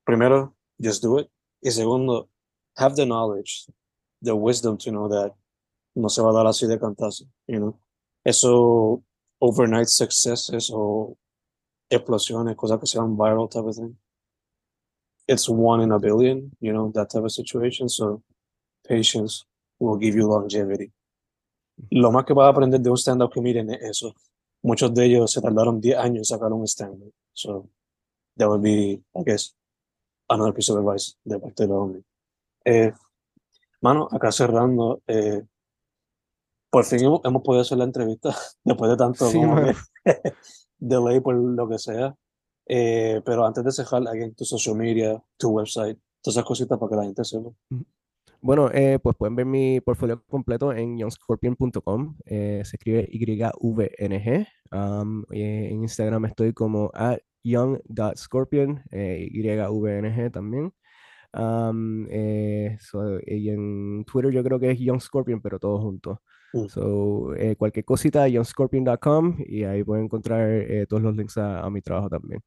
primero, 0.05 0.55
just 0.79 1.01
do 1.01 1.17
it. 1.17 1.29
Y 1.61 1.71
segundo, 1.71 2.29
have 2.77 2.95
the 2.95 3.05
knowledge, 3.05 3.65
the 4.21 4.35
wisdom 4.35 4.77
to 4.77 4.91
know 4.91 5.07
that 5.07 5.33
no 5.95 6.09
se 6.09 6.21
va 6.21 6.29
a 6.29 6.33
dar 6.33 6.45
así 6.45 6.67
de 6.67 6.77
cantazo, 6.77 7.25
you 7.47 7.59
know. 7.59 7.77
Eso, 8.25 9.03
overnight 9.39 9.87
successes 9.87 10.69
o 10.73 11.15
explosiones, 11.89 12.55
cosas 12.55 12.79
que 12.79 12.87
sean 12.87 13.15
viral 13.15 13.49
type 13.49 13.65
of 13.65 13.75
thing. 13.75 13.95
It's 15.27 15.47
one 15.47 15.81
in 15.81 15.91
a 15.91 15.99
billion, 15.99 16.51
you 16.59 16.73
know, 16.73 16.91
that 16.93 17.09
type 17.09 17.23
of 17.23 17.31
situation. 17.31 17.87
So 17.89 18.21
patience 18.87 19.45
will 19.79 19.97
give 19.97 20.15
you 20.15 20.27
longevity. 20.27 20.91
Lo 21.91 22.11
más 22.11 22.25
que 22.25 22.33
vas 22.33 22.45
a 22.45 22.49
aprender 22.49 22.79
de 22.79 22.89
un 22.89 22.97
stand-up 22.97 23.33
comedian 23.33 23.69
es 23.69 23.81
eso. 23.81 24.13
Muchos 24.63 24.93
de 24.93 25.05
ellos 25.05 25.31
se 25.31 25.41
tardaron 25.41 25.79
10 25.79 25.97
años 25.97 26.17
en 26.17 26.25
sacar 26.25 26.51
un 26.51 26.65
stand-up. 26.67 27.13
So 27.33 27.69
that 28.37 28.47
would 28.47 28.61
be, 28.61 29.01
I 29.15 29.23
guess, 29.23 29.53
another 30.29 30.53
piece 30.53 30.69
of 30.69 30.77
advice 30.77 31.15
de 31.23 31.39
parte 31.39 31.67
de 31.67 31.73
los 31.73 31.91
eh, 32.65 32.91
mano, 33.81 34.07
acá 34.11 34.31
cerrando, 34.31 35.01
eh, 35.07 35.43
por 36.69 36.83
fin 36.83 36.99
hemos, 36.99 37.41
podido 37.41 37.61
hacer 37.61 37.77
la 37.77 37.85
entrevista 37.85 38.35
después 38.65 38.91
de 38.91 38.97
tanto 38.97 39.29
sí, 39.29 39.39
delay 40.77 41.21
por 41.21 41.35
lo 41.35 41.69
que 41.69 41.79
sea. 41.79 42.13
Eh, 42.67 43.21
pero 43.23 43.45
antes 43.45 43.63
de 43.63 43.71
cerrar, 43.71 44.07
alguien 44.07 44.35
tu 44.35 44.43
social 44.43 44.75
media, 44.75 45.21
tu 45.37 45.51
website, 45.51 45.97
todas 46.21 46.35
esas 46.35 46.45
cositas 46.45 46.77
para 46.77 46.89
que 46.89 46.95
la 46.95 47.03
gente 47.03 47.23
sepa. 47.23 47.49
Bueno, 48.41 48.69
eh, 48.73 48.99
pues 49.01 49.15
pueden 49.15 49.35
ver 49.35 49.45
mi 49.45 49.79
portfolio 49.81 50.23
completo 50.27 50.73
en 50.73 50.97
youngscorpion.com. 50.97 52.17
Eh, 52.25 52.61
se 52.65 52.75
escribe 52.75 53.07
YVNG. 53.11 54.47
Um, 54.71 55.23
en 55.31 55.83
Instagram 55.83 56.25
estoy 56.25 56.53
como 56.53 56.91
at 56.93 57.19
young.scorpion, 57.43 58.83
YVNG 58.91 60.31
también. 60.31 60.73
Um, 61.35 62.07
eh, 62.09 62.77
y 63.27 63.49
en 63.49 64.05
Twitter 64.05 64.31
yo 64.31 64.41
creo 64.41 64.57
que 64.57 64.71
es 64.71 64.79
Young 64.79 65.01
Scorpion, 65.01 65.41
pero 65.41 65.59
todo 65.59 65.79
junto. 65.79 66.21
Mm. 66.53 66.67
So, 66.69 67.35
eh, 67.35 67.57
cualquier 67.57 67.83
cosita, 67.83 68.27
youngscorpion.com 68.29 69.37
y 69.45 69.65
ahí 69.65 69.83
pueden 69.83 70.05
encontrar 70.05 70.49
eh, 70.49 70.85
todos 70.87 71.03
los 71.03 71.15
links 71.15 71.37
a, 71.37 71.59
a, 71.59 71.69
mi 71.69 71.81
trabajo 71.81 72.09
también. 72.09 72.41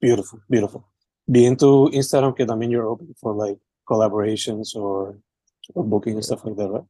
Beautiful, 0.00 0.40
beautiful. 0.48 0.82
Vi 1.26 1.46
en 1.46 1.56
tu 1.56 1.88
Instagram 1.92 2.34
que 2.34 2.44
también 2.44 2.72
you're 2.72 2.88
open 2.88 3.14
for 3.20 3.36
like 3.36 3.60
collaborations 3.84 4.74
or, 4.74 5.20
or 5.74 5.84
booking 5.84 6.14
and 6.14 6.24
stuff 6.24 6.44
like 6.44 6.56
that, 6.56 6.70
right? 6.70 6.84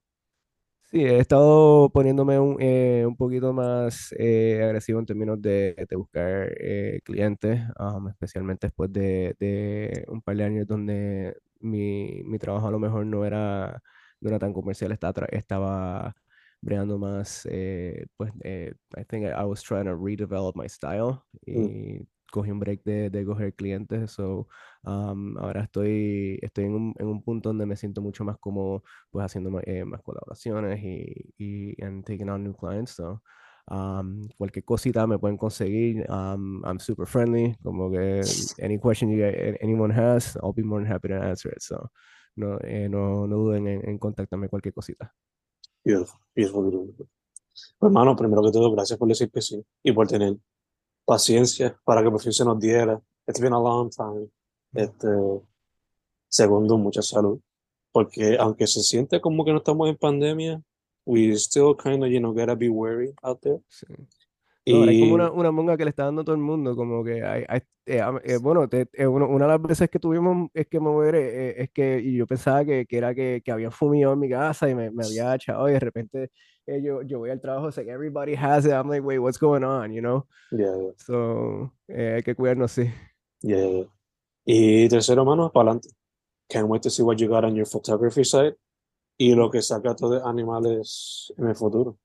Sí, 0.90 1.04
he 1.04 1.18
estado 1.18 1.90
poniéndome 1.90 2.38
un, 2.40 2.56
eh, 2.60 3.04
un 3.06 3.14
poquito 3.14 3.52
más 3.52 4.14
eh, 4.18 4.62
agresivo 4.64 4.98
en 4.98 5.04
términos 5.04 5.40
de, 5.42 5.74
de 5.86 5.96
buscar 5.96 6.50
eh, 6.58 7.00
clientes, 7.04 7.60
um, 7.78 8.08
especialmente 8.08 8.68
después 8.68 8.90
de, 8.90 9.36
de, 9.38 10.06
un 10.08 10.22
par 10.22 10.36
de 10.36 10.44
años 10.44 10.66
donde 10.66 11.36
mi, 11.60 12.22
mi, 12.24 12.38
trabajo 12.38 12.68
a 12.68 12.70
lo 12.70 12.78
mejor 12.78 13.04
no 13.04 13.26
era, 13.26 13.82
no 14.20 14.30
era 14.30 14.38
tan 14.38 14.54
comercial, 14.54 14.90
estaba, 14.92 15.26
estaba 15.30 16.16
bregando 16.62 16.98
más, 16.98 17.46
pues, 18.16 18.32
I 18.96 19.04
think 19.08 19.26
I 19.26 19.44
was 19.44 19.62
trying 19.62 19.84
to 19.84 19.94
redevelop 19.94 20.56
my 20.56 20.68
style 20.70 21.22
mm. 21.46 22.06
Cogí 22.30 22.50
un 22.50 22.60
break 22.60 22.82
de, 22.84 23.10
de 23.10 23.24
coger 23.24 23.54
clientes, 23.54 24.12
so 24.12 24.48
um, 24.84 25.36
ahora 25.38 25.62
estoy, 25.62 26.38
estoy 26.42 26.64
en 26.64 26.74
un, 26.74 26.94
en 26.98 27.06
un, 27.06 27.22
punto 27.22 27.50
donde 27.50 27.66
me 27.66 27.76
siento 27.76 28.00
mucho 28.02 28.24
más 28.24 28.38
como 28.38 28.82
pues 29.10 29.24
haciendo 29.24 29.50
más, 29.50 29.62
eh, 29.66 29.84
más 29.84 30.02
colaboraciones 30.02 30.80
y, 30.82 31.34
y 31.38 31.82
and 31.82 32.04
taking 32.04 32.28
on 32.28 32.44
new 32.44 32.54
clients, 32.54 32.92
so 32.92 33.22
um, 33.70 34.28
cualquier 34.36 34.64
cosita 34.64 35.06
me 35.06 35.18
pueden 35.18 35.36
conseguir, 35.36 36.06
um, 36.10 36.62
I'm 36.64 36.78
super 36.78 37.06
friendly, 37.06 37.56
como 37.62 37.90
que 37.90 38.22
any 38.62 38.78
question 38.78 39.10
you, 39.10 39.24
anyone 39.60 39.92
has, 39.92 40.36
I'll 40.42 40.52
be 40.54 40.62
more 40.62 40.82
than 40.82 40.92
happy 40.92 41.08
to 41.08 41.14
answer 41.14 41.52
it, 41.52 41.62
so 41.62 41.90
no, 42.36 42.58
eh, 42.62 42.88
no, 42.88 43.26
no 43.26 43.36
duden 43.36 43.66
en, 43.66 43.88
en 43.88 43.98
contactarme 43.98 44.48
cualquier 44.48 44.74
cosita. 44.74 45.12
Beautiful, 45.84 46.20
beautiful, 46.34 46.70
beautiful. 46.70 47.08
Pues, 47.78 47.90
hermano, 47.90 48.16
primero 48.16 48.42
que 48.42 48.52
todo, 48.52 48.70
gracias 48.72 48.98
por 48.98 49.08
que 49.08 49.42
sí 49.42 49.64
y 49.82 49.92
por 49.92 50.06
tener 50.06 50.36
paciencia 51.08 51.74
para 51.84 52.02
que 52.02 52.10
por 52.10 52.20
fin 52.20 52.32
se 52.32 52.44
nos 52.44 52.60
diera. 52.60 53.00
It's 53.26 53.40
been 53.40 53.54
a 53.54 53.58
long 53.58 53.88
time. 53.88 54.28
Este, 54.74 55.08
segundo, 56.28 56.76
mucha 56.76 57.00
salud. 57.00 57.40
Porque 57.90 58.36
aunque 58.38 58.66
se 58.66 58.82
siente 58.82 59.18
como 59.18 59.42
que 59.42 59.52
no 59.52 59.58
estamos 59.58 59.88
en 59.88 59.96
pandemia, 59.96 60.60
we 61.06 61.32
still 61.36 61.74
kind 61.74 62.04
of, 62.04 62.10
you 62.10 62.18
know, 62.18 62.34
gotta 62.34 62.54
be 62.54 62.68
wary 62.68 63.14
out 63.22 63.40
there. 63.40 63.58
Sí. 63.68 63.86
No, 64.66 64.84
y... 64.84 64.96
es 64.96 65.00
como 65.00 65.14
una, 65.14 65.32
una 65.32 65.50
monga 65.50 65.78
que 65.78 65.84
le 65.84 65.90
está 65.90 66.04
dando 66.04 66.20
a 66.20 66.24
todo 66.24 66.34
el 66.34 66.42
mundo, 66.42 66.76
como 66.76 67.02
que 67.02 67.24
hay, 67.24 67.42
hay 67.48 67.60
eh, 67.86 68.02
eh, 68.24 68.36
bueno, 68.36 68.68
te, 68.68 68.86
eh, 68.92 69.06
una, 69.06 69.24
una, 69.24 69.46
de 69.46 69.52
las 69.52 69.62
veces 69.62 69.88
que 69.88 69.98
tuvimos 69.98 70.50
es 70.52 70.66
que 70.66 70.78
mover, 70.78 71.14
eh, 71.14 71.62
es 71.62 71.70
que 71.70 71.98
y 72.04 72.18
yo 72.18 72.26
pensaba 72.26 72.66
que, 72.66 72.84
que 72.84 72.98
era 72.98 73.14
que, 73.14 73.40
que 73.42 73.50
habían 73.50 73.72
fumigado 73.72 74.12
en 74.12 74.20
mi 74.20 74.28
casa 74.28 74.68
y 74.68 74.74
me, 74.74 74.90
me 74.90 75.06
había 75.06 75.34
echado 75.34 75.70
y 75.70 75.72
de 75.72 75.80
repente 75.80 76.30
eh, 76.68 76.82
yo, 76.82 77.02
yo 77.02 77.18
voy 77.18 77.30
al 77.30 77.40
trabajo, 77.40 77.68
it's 77.68 77.76
like 77.76 77.88
everybody 77.88 78.34
has 78.34 78.66
it, 78.66 78.72
I'm 78.72 78.88
like, 78.88 79.02
wait, 79.02 79.18
what's 79.18 79.38
going 79.38 79.64
on, 79.64 79.92
you 79.92 80.02
know? 80.02 80.26
Yeah, 80.52 80.76
yeah. 80.76 80.90
So, 80.98 81.72
hay 81.88 82.22
que 82.22 82.34
cuidarnos, 82.34 82.72
sí. 82.72 82.92
Yeah, 83.42 83.84
Y 84.44 84.88
tercero, 84.88 85.24
mano, 85.24 85.50
para 85.50 85.70
adelante. 85.70 85.90
Can't 86.48 86.68
wait 86.68 86.82
to 86.82 86.90
see 86.90 87.02
what 87.02 87.18
you 87.18 87.28
got 87.28 87.44
on 87.44 87.54
your 87.54 87.66
photography 87.66 88.24
site 88.24 88.56
y 89.18 89.34
lo 89.34 89.50
que 89.50 89.60
saca 89.60 89.94
de 89.94 90.20
animales 90.24 91.32
en 91.36 91.48
el 91.48 91.54
futuro. 91.54 91.98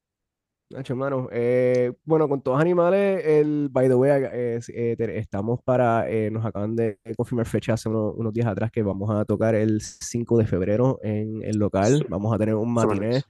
Nacho, 0.70 0.94
hermano. 0.94 1.30
Eh, 1.32 1.94
bueno, 2.04 2.28
con 2.28 2.42
todos 2.42 2.60
animales, 2.60 3.24
el 3.26 3.70
by 3.70 3.88
the 3.88 3.96
way, 3.96 4.24
eh, 4.34 4.60
estamos 4.98 5.62
para, 5.64 6.10
eh, 6.10 6.32
nos 6.32 6.46
acaban 6.46 6.76
de 6.76 7.00
confirmar 7.16 7.46
fecha 7.46 7.74
hace 7.74 7.90
unos, 7.90 8.34
días 8.34 8.48
atrás 8.48 8.72
que 8.72 8.82
vamos 8.82 9.10
a 9.12 9.24
tocar 9.24 9.56
el 9.56 9.82
5 9.82 10.38
de 10.38 10.46
febrero 10.46 11.00
en 11.04 11.44
el 11.44 11.58
local. 11.58 12.06
Vamos 12.10 12.34
a 12.34 12.38
tener 12.38 12.56
un 12.56 12.74
matiné 12.74 13.22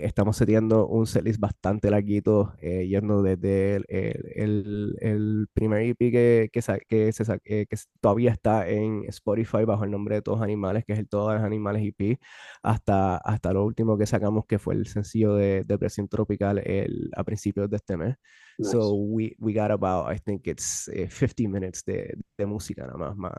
estamos 0.00 0.36
seteando 0.36 0.86
un 0.86 1.06
setlist 1.06 1.40
bastante 1.40 1.90
larguito, 1.90 2.54
eh, 2.60 2.86
yendo 2.86 3.20
desde 3.20 3.76
el, 3.76 3.84
el, 3.88 4.96
el, 5.00 5.48
primer 5.52 5.82
EP 5.82 5.98
que, 5.98 6.50
que, 6.52 6.60
que, 6.88 7.12
se, 7.12 7.40
eh, 7.44 7.66
que 7.68 7.76
todavía 8.00 8.30
está 8.30 8.68
en 8.68 9.02
Spotify 9.08 9.64
bajo 9.64 9.82
el 9.82 9.90
nombre 9.90 10.16
de 10.16 10.22
Todos 10.22 10.40
Animales, 10.40 10.84
que 10.84 10.92
es 10.92 11.00
el 11.00 11.08
Todos 11.08 11.32
Animales 11.32 11.82
EP, 11.84 12.20
hasta, 12.62 13.16
hasta 13.16 13.52
lo 13.52 13.64
último 13.64 13.98
que 13.98 14.06
sacamos, 14.06 14.46
que 14.46 14.60
fue 14.60 14.74
el 14.74 14.86
sencillo 14.86 15.34
de 15.34 15.64
Depresión 15.64 16.06
Tropical 16.06 16.58
el, 16.58 17.10
a 17.16 17.24
principios 17.24 17.68
de 17.68 17.76
este 17.76 17.96
mes. 17.96 18.16
So 18.60 18.94
we, 18.94 19.34
we 19.40 19.52
got 19.52 19.72
about, 19.72 20.14
I 20.14 20.20
think 20.20 20.46
it's 20.46 20.88
50 20.88 21.42
eh, 21.42 21.48
minutes 21.48 21.82
de, 21.84 22.16
de 22.38 22.46
música 22.46 22.86
nada 22.86 22.98
más, 22.98 23.16
más 23.16 23.32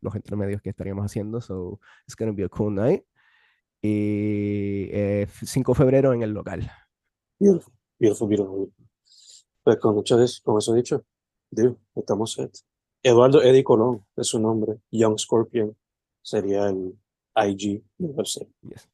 los 0.00 0.14
intermedios 0.14 0.62
que 0.62 0.70
estaríamos 0.70 1.04
haciendo. 1.04 1.40
So 1.40 1.80
it's 2.06 2.14
going 2.14 2.30
to 2.30 2.36
be 2.36 2.44
a 2.44 2.48
cool 2.48 2.70
night 2.72 3.02
y 3.82 4.88
eh, 4.92 5.26
5 5.28 5.72
de 5.72 5.76
febrero 5.76 6.12
en 6.12 6.22
el 6.22 6.30
local. 6.30 6.70
Beautiful, 7.38 7.74
beautiful, 7.98 8.28
beautiful. 8.28 8.72
Pues 9.64 9.76
con, 9.78 9.94
mucho 9.94 10.16
de, 10.16 10.28
con 10.44 10.58
eso 10.58 10.72
dicho, 10.72 11.04
dude, 11.50 11.76
estamos 11.96 12.32
set. 12.32 12.56
Eduardo 13.02 13.42
Eddie 13.42 13.64
Colón 13.64 14.06
es 14.16 14.28
su 14.28 14.38
nombre. 14.38 14.78
Young 14.90 15.18
Scorpion 15.18 15.76
sería 16.22 16.68
el 16.68 16.96
IG 17.34 17.82
del 17.98 18.12
website. 18.12 18.48
Yes. 18.62 18.88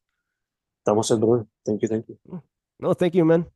Estamos 0.78 1.06
set, 1.06 1.18
brother. 1.18 1.46
Thank 1.64 1.80
you, 1.82 1.88
thank 1.88 2.06
you. 2.06 2.18
No, 2.78 2.94
thank 2.94 3.12
you, 3.12 3.24
man. 3.24 3.46